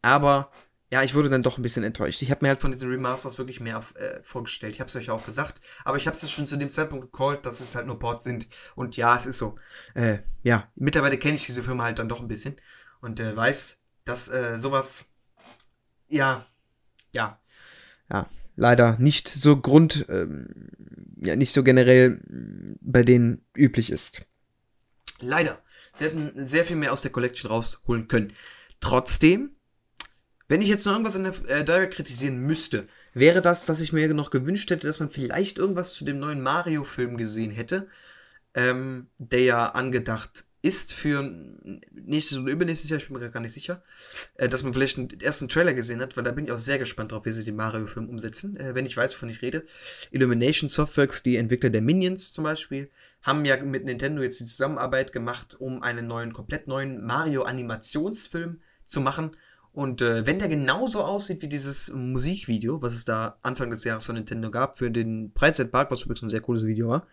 Aber 0.02 0.50
ja, 0.92 1.04
ich 1.04 1.14
wurde 1.14 1.30
dann 1.30 1.44
doch 1.44 1.56
ein 1.56 1.62
bisschen 1.62 1.84
enttäuscht. 1.84 2.20
Ich 2.20 2.30
habe 2.32 2.44
mir 2.44 2.48
halt 2.48 2.60
von 2.60 2.72
diesen 2.72 2.90
Remasters 2.90 3.38
wirklich 3.38 3.60
mehr 3.60 3.84
äh, 3.94 4.20
vorgestellt. 4.22 4.74
Ich 4.74 4.80
habe 4.80 4.88
es 4.88 4.96
euch 4.96 5.10
auch 5.10 5.24
gesagt. 5.24 5.60
Aber 5.84 5.96
ich 5.96 6.08
habe 6.08 6.16
es 6.16 6.30
schon 6.30 6.48
zu 6.48 6.56
dem 6.56 6.70
Zeitpunkt 6.70 7.12
gecallt, 7.12 7.46
dass 7.46 7.60
es 7.60 7.76
halt 7.76 7.86
nur 7.86 7.98
Ports 8.00 8.24
sind. 8.24 8.48
Und 8.74 8.96
ja, 8.96 9.16
es 9.16 9.24
ist 9.24 9.38
so. 9.38 9.56
Äh, 9.94 10.18
ja, 10.42 10.68
mittlerweile 10.74 11.16
kenne 11.16 11.36
ich 11.36 11.46
diese 11.46 11.62
Firma 11.62 11.84
halt 11.84 12.00
dann 12.00 12.08
doch 12.08 12.20
ein 12.20 12.26
bisschen. 12.26 12.56
Und 13.00 13.20
äh, 13.20 13.36
weiß, 13.36 13.82
dass 14.04 14.28
äh, 14.30 14.56
sowas, 14.58 15.12
ja, 16.08 16.46
ja, 17.12 17.40
ja, 18.10 18.28
leider 18.56 18.98
nicht 18.98 19.28
so 19.28 19.60
Grund, 19.60 20.06
ähm, 20.08 20.70
ja, 21.22 21.36
nicht 21.36 21.54
so 21.54 21.62
generell 21.62 22.20
bei 22.80 23.04
denen 23.04 23.44
üblich 23.54 23.90
ist. 23.90 24.26
Leider. 25.20 25.62
Sie 25.94 26.04
hätten 26.04 26.32
sehr 26.34 26.64
viel 26.64 26.76
mehr 26.76 26.92
aus 26.92 27.02
der 27.02 27.12
Collection 27.12 27.50
rausholen 27.50 28.08
können. 28.08 28.32
Trotzdem 28.80 29.50
wenn 30.50 30.62
ich 30.62 30.68
jetzt 30.68 30.84
noch 30.84 30.94
irgendwas 30.94 31.14
an 31.14 31.22
der 31.22 31.34
äh, 31.48 31.64
Direct 31.64 31.94
kritisieren 31.94 32.38
müsste, 32.38 32.88
wäre 33.14 33.40
das, 33.40 33.66
dass 33.66 33.80
ich 33.80 33.92
mir 33.92 34.12
noch 34.12 34.30
gewünscht 34.30 34.68
hätte, 34.68 34.88
dass 34.88 34.98
man 34.98 35.08
vielleicht 35.08 35.58
irgendwas 35.58 35.94
zu 35.94 36.04
dem 36.04 36.18
neuen 36.18 36.40
Mario-Film 36.40 37.16
gesehen 37.16 37.52
hätte, 37.52 37.86
ähm, 38.54 39.06
der 39.18 39.42
ja 39.42 39.66
angedacht 39.66 40.44
ist 40.60 40.92
für 40.92 41.22
nächstes 41.92 42.36
und 42.36 42.48
übernächstes 42.48 42.90
Jahr, 42.90 42.98
ich 42.98 43.06
bin 43.06 43.16
mir 43.16 43.30
gar 43.30 43.38
nicht 43.38 43.52
sicher, 43.52 43.84
äh, 44.34 44.48
dass 44.48 44.64
man 44.64 44.74
vielleicht 44.74 44.98
einen 44.98 45.20
ersten 45.20 45.48
Trailer 45.48 45.72
gesehen 45.72 46.00
hat, 46.00 46.16
weil 46.16 46.24
da 46.24 46.32
bin 46.32 46.46
ich 46.46 46.50
auch 46.50 46.58
sehr 46.58 46.80
gespannt 46.80 47.12
drauf, 47.12 47.26
wie 47.26 47.30
sie 47.30 47.44
den 47.44 47.54
Mario-Film 47.54 48.08
umsetzen, 48.08 48.56
äh, 48.56 48.74
wenn 48.74 48.86
ich 48.86 48.96
weiß, 48.96 49.14
wovon 49.14 49.28
ich 49.28 49.42
rede. 49.42 49.64
Illumination 50.10 50.68
Softworks, 50.68 51.22
die 51.22 51.36
Entwickler 51.36 51.70
der 51.70 51.80
Minions 51.80 52.32
zum 52.32 52.42
Beispiel, 52.42 52.90
haben 53.22 53.44
ja 53.44 53.56
mit 53.62 53.84
Nintendo 53.84 54.20
jetzt 54.20 54.40
die 54.40 54.46
Zusammenarbeit 54.46 55.12
gemacht, 55.12 55.54
um 55.60 55.84
einen 55.84 56.08
neuen, 56.08 56.32
komplett 56.32 56.66
neuen 56.66 57.06
Mario-Animationsfilm 57.06 58.60
zu 58.84 59.00
machen 59.00 59.36
und 59.72 60.02
äh, 60.02 60.26
wenn 60.26 60.38
der 60.38 60.48
genauso 60.48 61.04
aussieht 61.04 61.42
wie 61.42 61.48
dieses 61.48 61.92
Musikvideo, 61.92 62.82
was 62.82 62.94
es 62.94 63.04
da 63.04 63.38
Anfang 63.42 63.70
des 63.70 63.84
Jahres 63.84 64.04
von 64.04 64.16
Nintendo 64.16 64.50
gab, 64.50 64.78
für 64.78 64.90
den 64.90 65.32
Freizeitpark, 65.36 65.90
was 65.90 66.02
übrigens 66.02 66.22
ein 66.22 66.28
sehr 66.30 66.40
cooles 66.40 66.66
Video 66.66 66.88
war, 66.88 67.06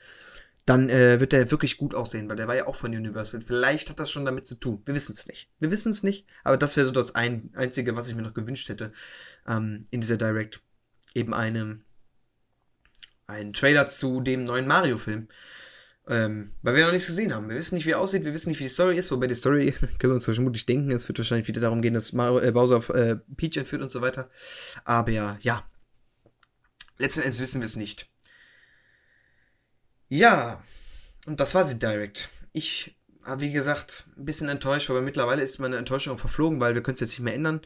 dann 0.65 0.89
äh, 0.89 1.19
wird 1.21 1.31
der 1.31 1.49
wirklich 1.49 1.77
gut 1.77 1.95
aussehen, 1.95 2.27
weil 2.29 2.35
der 2.35 2.47
war 2.49 2.55
ja 2.55 2.67
auch 2.67 2.75
von 2.75 2.93
Universal. 2.93 3.41
Vielleicht 3.41 3.89
hat 3.89 4.01
das 4.01 4.11
schon 4.11 4.25
damit 4.25 4.45
zu 4.45 4.55
tun. 4.55 4.81
Wir 4.85 4.95
wissen 4.95 5.13
es 5.13 5.25
nicht. 5.25 5.49
Wir 5.59 5.71
wissen 5.71 5.91
es 5.91 6.03
nicht, 6.03 6.25
aber 6.43 6.57
das 6.57 6.75
wäre 6.75 6.85
so 6.85 6.91
das 6.91 7.15
ein, 7.15 7.51
Einzige, 7.53 7.95
was 7.95 8.09
ich 8.09 8.15
mir 8.15 8.21
noch 8.21 8.33
gewünscht 8.33 8.67
hätte 8.67 8.91
ähm, 9.47 9.87
in 9.91 10.01
dieser 10.01 10.17
Direct. 10.17 10.61
Eben 11.13 11.33
eine, 11.33 11.79
ein 13.27 13.53
Trailer 13.53 13.87
zu 13.87 14.19
dem 14.19 14.43
neuen 14.43 14.67
Mario-Film. 14.67 15.29
Ähm, 16.09 16.51
weil 16.61 16.75
wir 16.75 16.85
noch 16.85 16.93
nichts 16.93 17.07
gesehen 17.07 17.33
haben. 17.33 17.49
Wir 17.49 17.57
wissen 17.57 17.75
nicht, 17.75 17.85
wie 17.85 17.91
er 17.91 17.99
aussieht, 17.99 18.23
wir 18.23 18.33
wissen 18.33 18.49
nicht, 18.49 18.59
wie 18.59 18.63
die 18.63 18.69
Story 18.69 18.97
ist, 18.97 19.11
wobei 19.11 19.27
die 19.27 19.35
Story 19.35 19.71
können 19.99 20.11
wir 20.11 20.15
uns 20.15 20.25
vermutlich 20.25 20.65
denken. 20.65 20.91
Es 20.91 21.07
wird 21.07 21.17
wahrscheinlich 21.19 21.47
wieder 21.47 21.61
darum 21.61 21.81
gehen, 21.81 21.93
dass 21.93 22.13
Mario, 22.13 22.39
äh, 22.39 22.51
Bowser 22.51 22.77
auf 22.77 22.89
äh, 22.89 23.17
Peach 23.35 23.57
entführt 23.57 23.81
und 23.81 23.91
so 23.91 24.01
weiter. 24.01 24.29
Aber 24.85 25.11
ja, 25.11 25.37
ja. 25.41 25.69
Letzten 26.97 27.21
Endes 27.21 27.41
wissen 27.41 27.61
wir 27.61 27.65
es 27.65 27.75
nicht. 27.75 28.09
Ja, 30.07 30.63
und 31.25 31.41
das 31.41 31.53
war 31.53 31.65
sie 31.65 31.77
direkt. 31.77 32.29
Ich 32.53 32.97
habe, 33.23 33.41
wie 33.41 33.51
gesagt, 33.51 34.07
ein 34.17 34.23
bisschen 34.23 34.47
enttäuscht, 34.47 34.89
aber 34.89 35.01
mittlerweile 35.01 35.43
ist 35.43 35.59
meine 35.59 35.75
Enttäuschung 35.75 36.17
verflogen, 36.17 36.61
weil 36.61 36.73
wir 36.73 36.81
können 36.81 36.95
es 36.95 37.01
jetzt 37.01 37.09
nicht 37.09 37.19
mehr 37.19 37.35
ändern. 37.35 37.61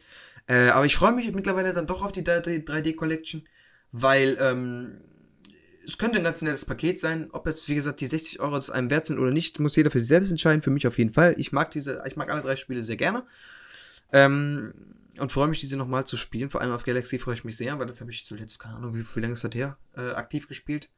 Äh, 0.48 0.70
aber 0.70 0.84
ich 0.84 0.96
freue 0.96 1.12
mich 1.12 1.32
mittlerweile 1.32 1.72
dann 1.72 1.86
doch 1.86 2.02
auf 2.02 2.10
die 2.10 2.22
3D 2.22 2.96
Collection, 2.96 3.46
weil 3.92 4.36
ähm, 4.40 5.00
es 5.84 5.98
könnte 5.98 6.18
ein 6.18 6.24
ganz 6.24 6.42
nettes 6.42 6.64
Paket 6.64 7.00
sein. 7.00 7.28
Ob 7.32 7.46
es, 7.46 7.68
wie 7.68 7.74
gesagt, 7.74 8.00
die 8.00 8.06
60 8.06 8.40
Euro 8.40 8.56
es 8.56 8.70
einem 8.70 8.90
wert 8.90 9.06
sind 9.06 9.18
oder 9.18 9.30
nicht, 9.30 9.58
muss 9.60 9.76
jeder 9.76 9.90
für 9.90 10.00
sich 10.00 10.08
selbst 10.08 10.30
entscheiden. 10.30 10.62
Für 10.62 10.70
mich 10.70 10.86
auf 10.86 10.98
jeden 10.98 11.12
Fall. 11.12 11.34
Ich 11.38 11.52
mag 11.52 11.70
diese, 11.70 12.02
ich 12.06 12.16
mag 12.16 12.30
alle 12.30 12.42
drei 12.42 12.56
Spiele 12.56 12.82
sehr 12.82 12.96
gerne. 12.96 13.24
Ähm, 14.12 14.74
und 15.18 15.32
freue 15.32 15.48
mich, 15.48 15.60
diese 15.60 15.76
nochmal 15.76 16.06
zu 16.06 16.16
spielen. 16.16 16.50
Vor 16.50 16.60
allem 16.60 16.72
auf 16.72 16.84
Galaxy 16.84 17.18
freue 17.18 17.34
ich 17.34 17.44
mich 17.44 17.56
sehr, 17.56 17.78
weil 17.78 17.86
das 17.86 18.00
habe 18.00 18.10
ich 18.10 18.24
zuletzt, 18.24 18.58
keine 18.58 18.76
Ahnung, 18.76 18.94
wie, 18.94 19.04
wie 19.04 19.20
lange 19.20 19.34
ist 19.34 19.44
das 19.44 19.54
her, 19.54 19.76
äh, 19.96 20.10
aktiv 20.10 20.48
gespielt. 20.48 20.90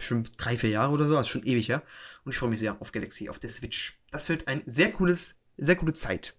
Schon 0.00 0.26
drei, 0.38 0.56
vier 0.56 0.70
Jahre 0.70 0.92
oder 0.92 1.06
so, 1.06 1.16
also 1.16 1.28
schon 1.28 1.44
ewig, 1.44 1.68
ja. 1.68 1.82
Und 2.24 2.32
ich 2.32 2.38
freue 2.38 2.48
mich 2.48 2.58
sehr 2.58 2.80
auf 2.80 2.92
Galaxy, 2.92 3.28
auf 3.28 3.38
der 3.38 3.50
Switch. 3.50 3.98
Das 4.10 4.28
wird 4.30 4.48
ein 4.48 4.62
sehr 4.66 4.92
cooles, 4.92 5.42
sehr 5.58 5.76
coole 5.76 5.92
Zeit. 5.92 6.34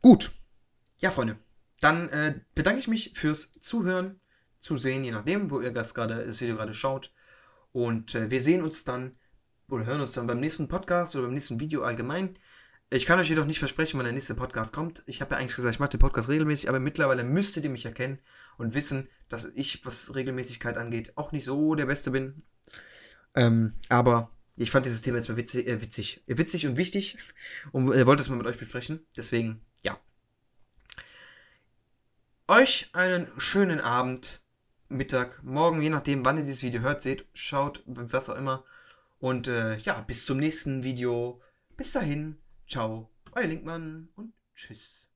Gut. 0.00 0.30
Ja, 0.98 1.10
Freunde. 1.10 1.38
Dann 1.80 2.08
äh, 2.08 2.40
bedanke 2.54 2.80
ich 2.80 2.88
mich 2.88 3.12
fürs 3.14 3.52
Zuhören 3.60 4.18
zu 4.60 4.76
sehen, 4.76 5.04
je 5.04 5.12
nachdem, 5.12 5.50
wo 5.50 5.60
ihr 5.60 5.72
das, 5.72 5.94
gerade, 5.94 6.24
das 6.26 6.40
Video 6.40 6.56
gerade 6.56 6.74
schaut. 6.74 7.12
Und 7.72 8.14
äh, 8.14 8.30
wir 8.30 8.40
sehen 8.40 8.62
uns 8.62 8.84
dann 8.84 9.16
oder 9.68 9.86
hören 9.86 10.00
uns 10.00 10.12
dann 10.12 10.26
beim 10.26 10.40
nächsten 10.40 10.68
Podcast 10.68 11.14
oder 11.14 11.24
beim 11.24 11.34
nächsten 11.34 11.60
Video 11.60 11.82
allgemein. 11.82 12.38
Ich 12.90 13.04
kann 13.04 13.18
euch 13.18 13.28
jedoch 13.28 13.44
nicht 13.44 13.58
versprechen, 13.58 13.98
wann 13.98 14.04
der 14.04 14.14
nächste 14.14 14.34
Podcast 14.34 14.72
kommt. 14.72 15.02
Ich 15.06 15.20
habe 15.20 15.34
ja 15.34 15.40
eigentlich 15.40 15.54
gesagt, 15.54 15.74
ich 15.74 15.80
mache 15.80 15.90
den 15.90 16.00
Podcast 16.00 16.30
regelmäßig, 16.30 16.70
aber 16.70 16.80
mittlerweile 16.80 17.22
müsstet 17.22 17.64
ihr 17.64 17.70
mich 17.70 17.84
erkennen 17.84 18.18
und 18.56 18.72
wissen, 18.74 19.08
dass 19.28 19.44
ich, 19.44 19.84
was 19.84 20.14
Regelmäßigkeit 20.14 20.78
angeht, 20.78 21.12
auch 21.16 21.30
nicht 21.30 21.44
so 21.44 21.74
der 21.74 21.84
Beste 21.84 22.10
bin. 22.10 22.42
Ähm, 23.34 23.74
aber 23.90 24.30
ich 24.56 24.70
fand 24.70 24.86
dieses 24.86 25.02
Thema 25.02 25.18
jetzt 25.18 25.28
mal 25.28 25.36
witzig, 25.36 25.66
äh, 25.66 25.82
witzig, 25.82 26.24
witzig 26.26 26.66
und 26.66 26.78
wichtig 26.78 27.18
und 27.72 27.92
äh, 27.92 28.06
wollte 28.06 28.22
es 28.22 28.30
mal 28.30 28.36
mit 28.36 28.46
euch 28.46 28.58
besprechen. 28.58 29.06
Deswegen, 29.16 29.60
ja. 29.82 30.00
Euch 32.48 32.88
einen 32.94 33.28
schönen 33.36 33.80
Abend. 33.80 34.40
Mittag, 34.90 35.42
morgen, 35.42 35.82
je 35.82 35.90
nachdem, 35.90 36.24
wann 36.24 36.38
ihr 36.38 36.44
dieses 36.44 36.62
Video 36.62 36.80
hört, 36.80 37.02
seht, 37.02 37.26
schaut, 37.34 37.82
was 37.84 38.30
auch 38.30 38.36
immer. 38.36 38.64
Und 39.18 39.46
äh, 39.46 39.76
ja, 39.78 40.00
bis 40.00 40.24
zum 40.24 40.38
nächsten 40.38 40.82
Video. 40.82 41.42
Bis 41.76 41.92
dahin, 41.92 42.38
ciao, 42.66 43.10
euer 43.32 43.46
Linkmann 43.46 44.08
und 44.16 44.32
tschüss. 44.54 45.07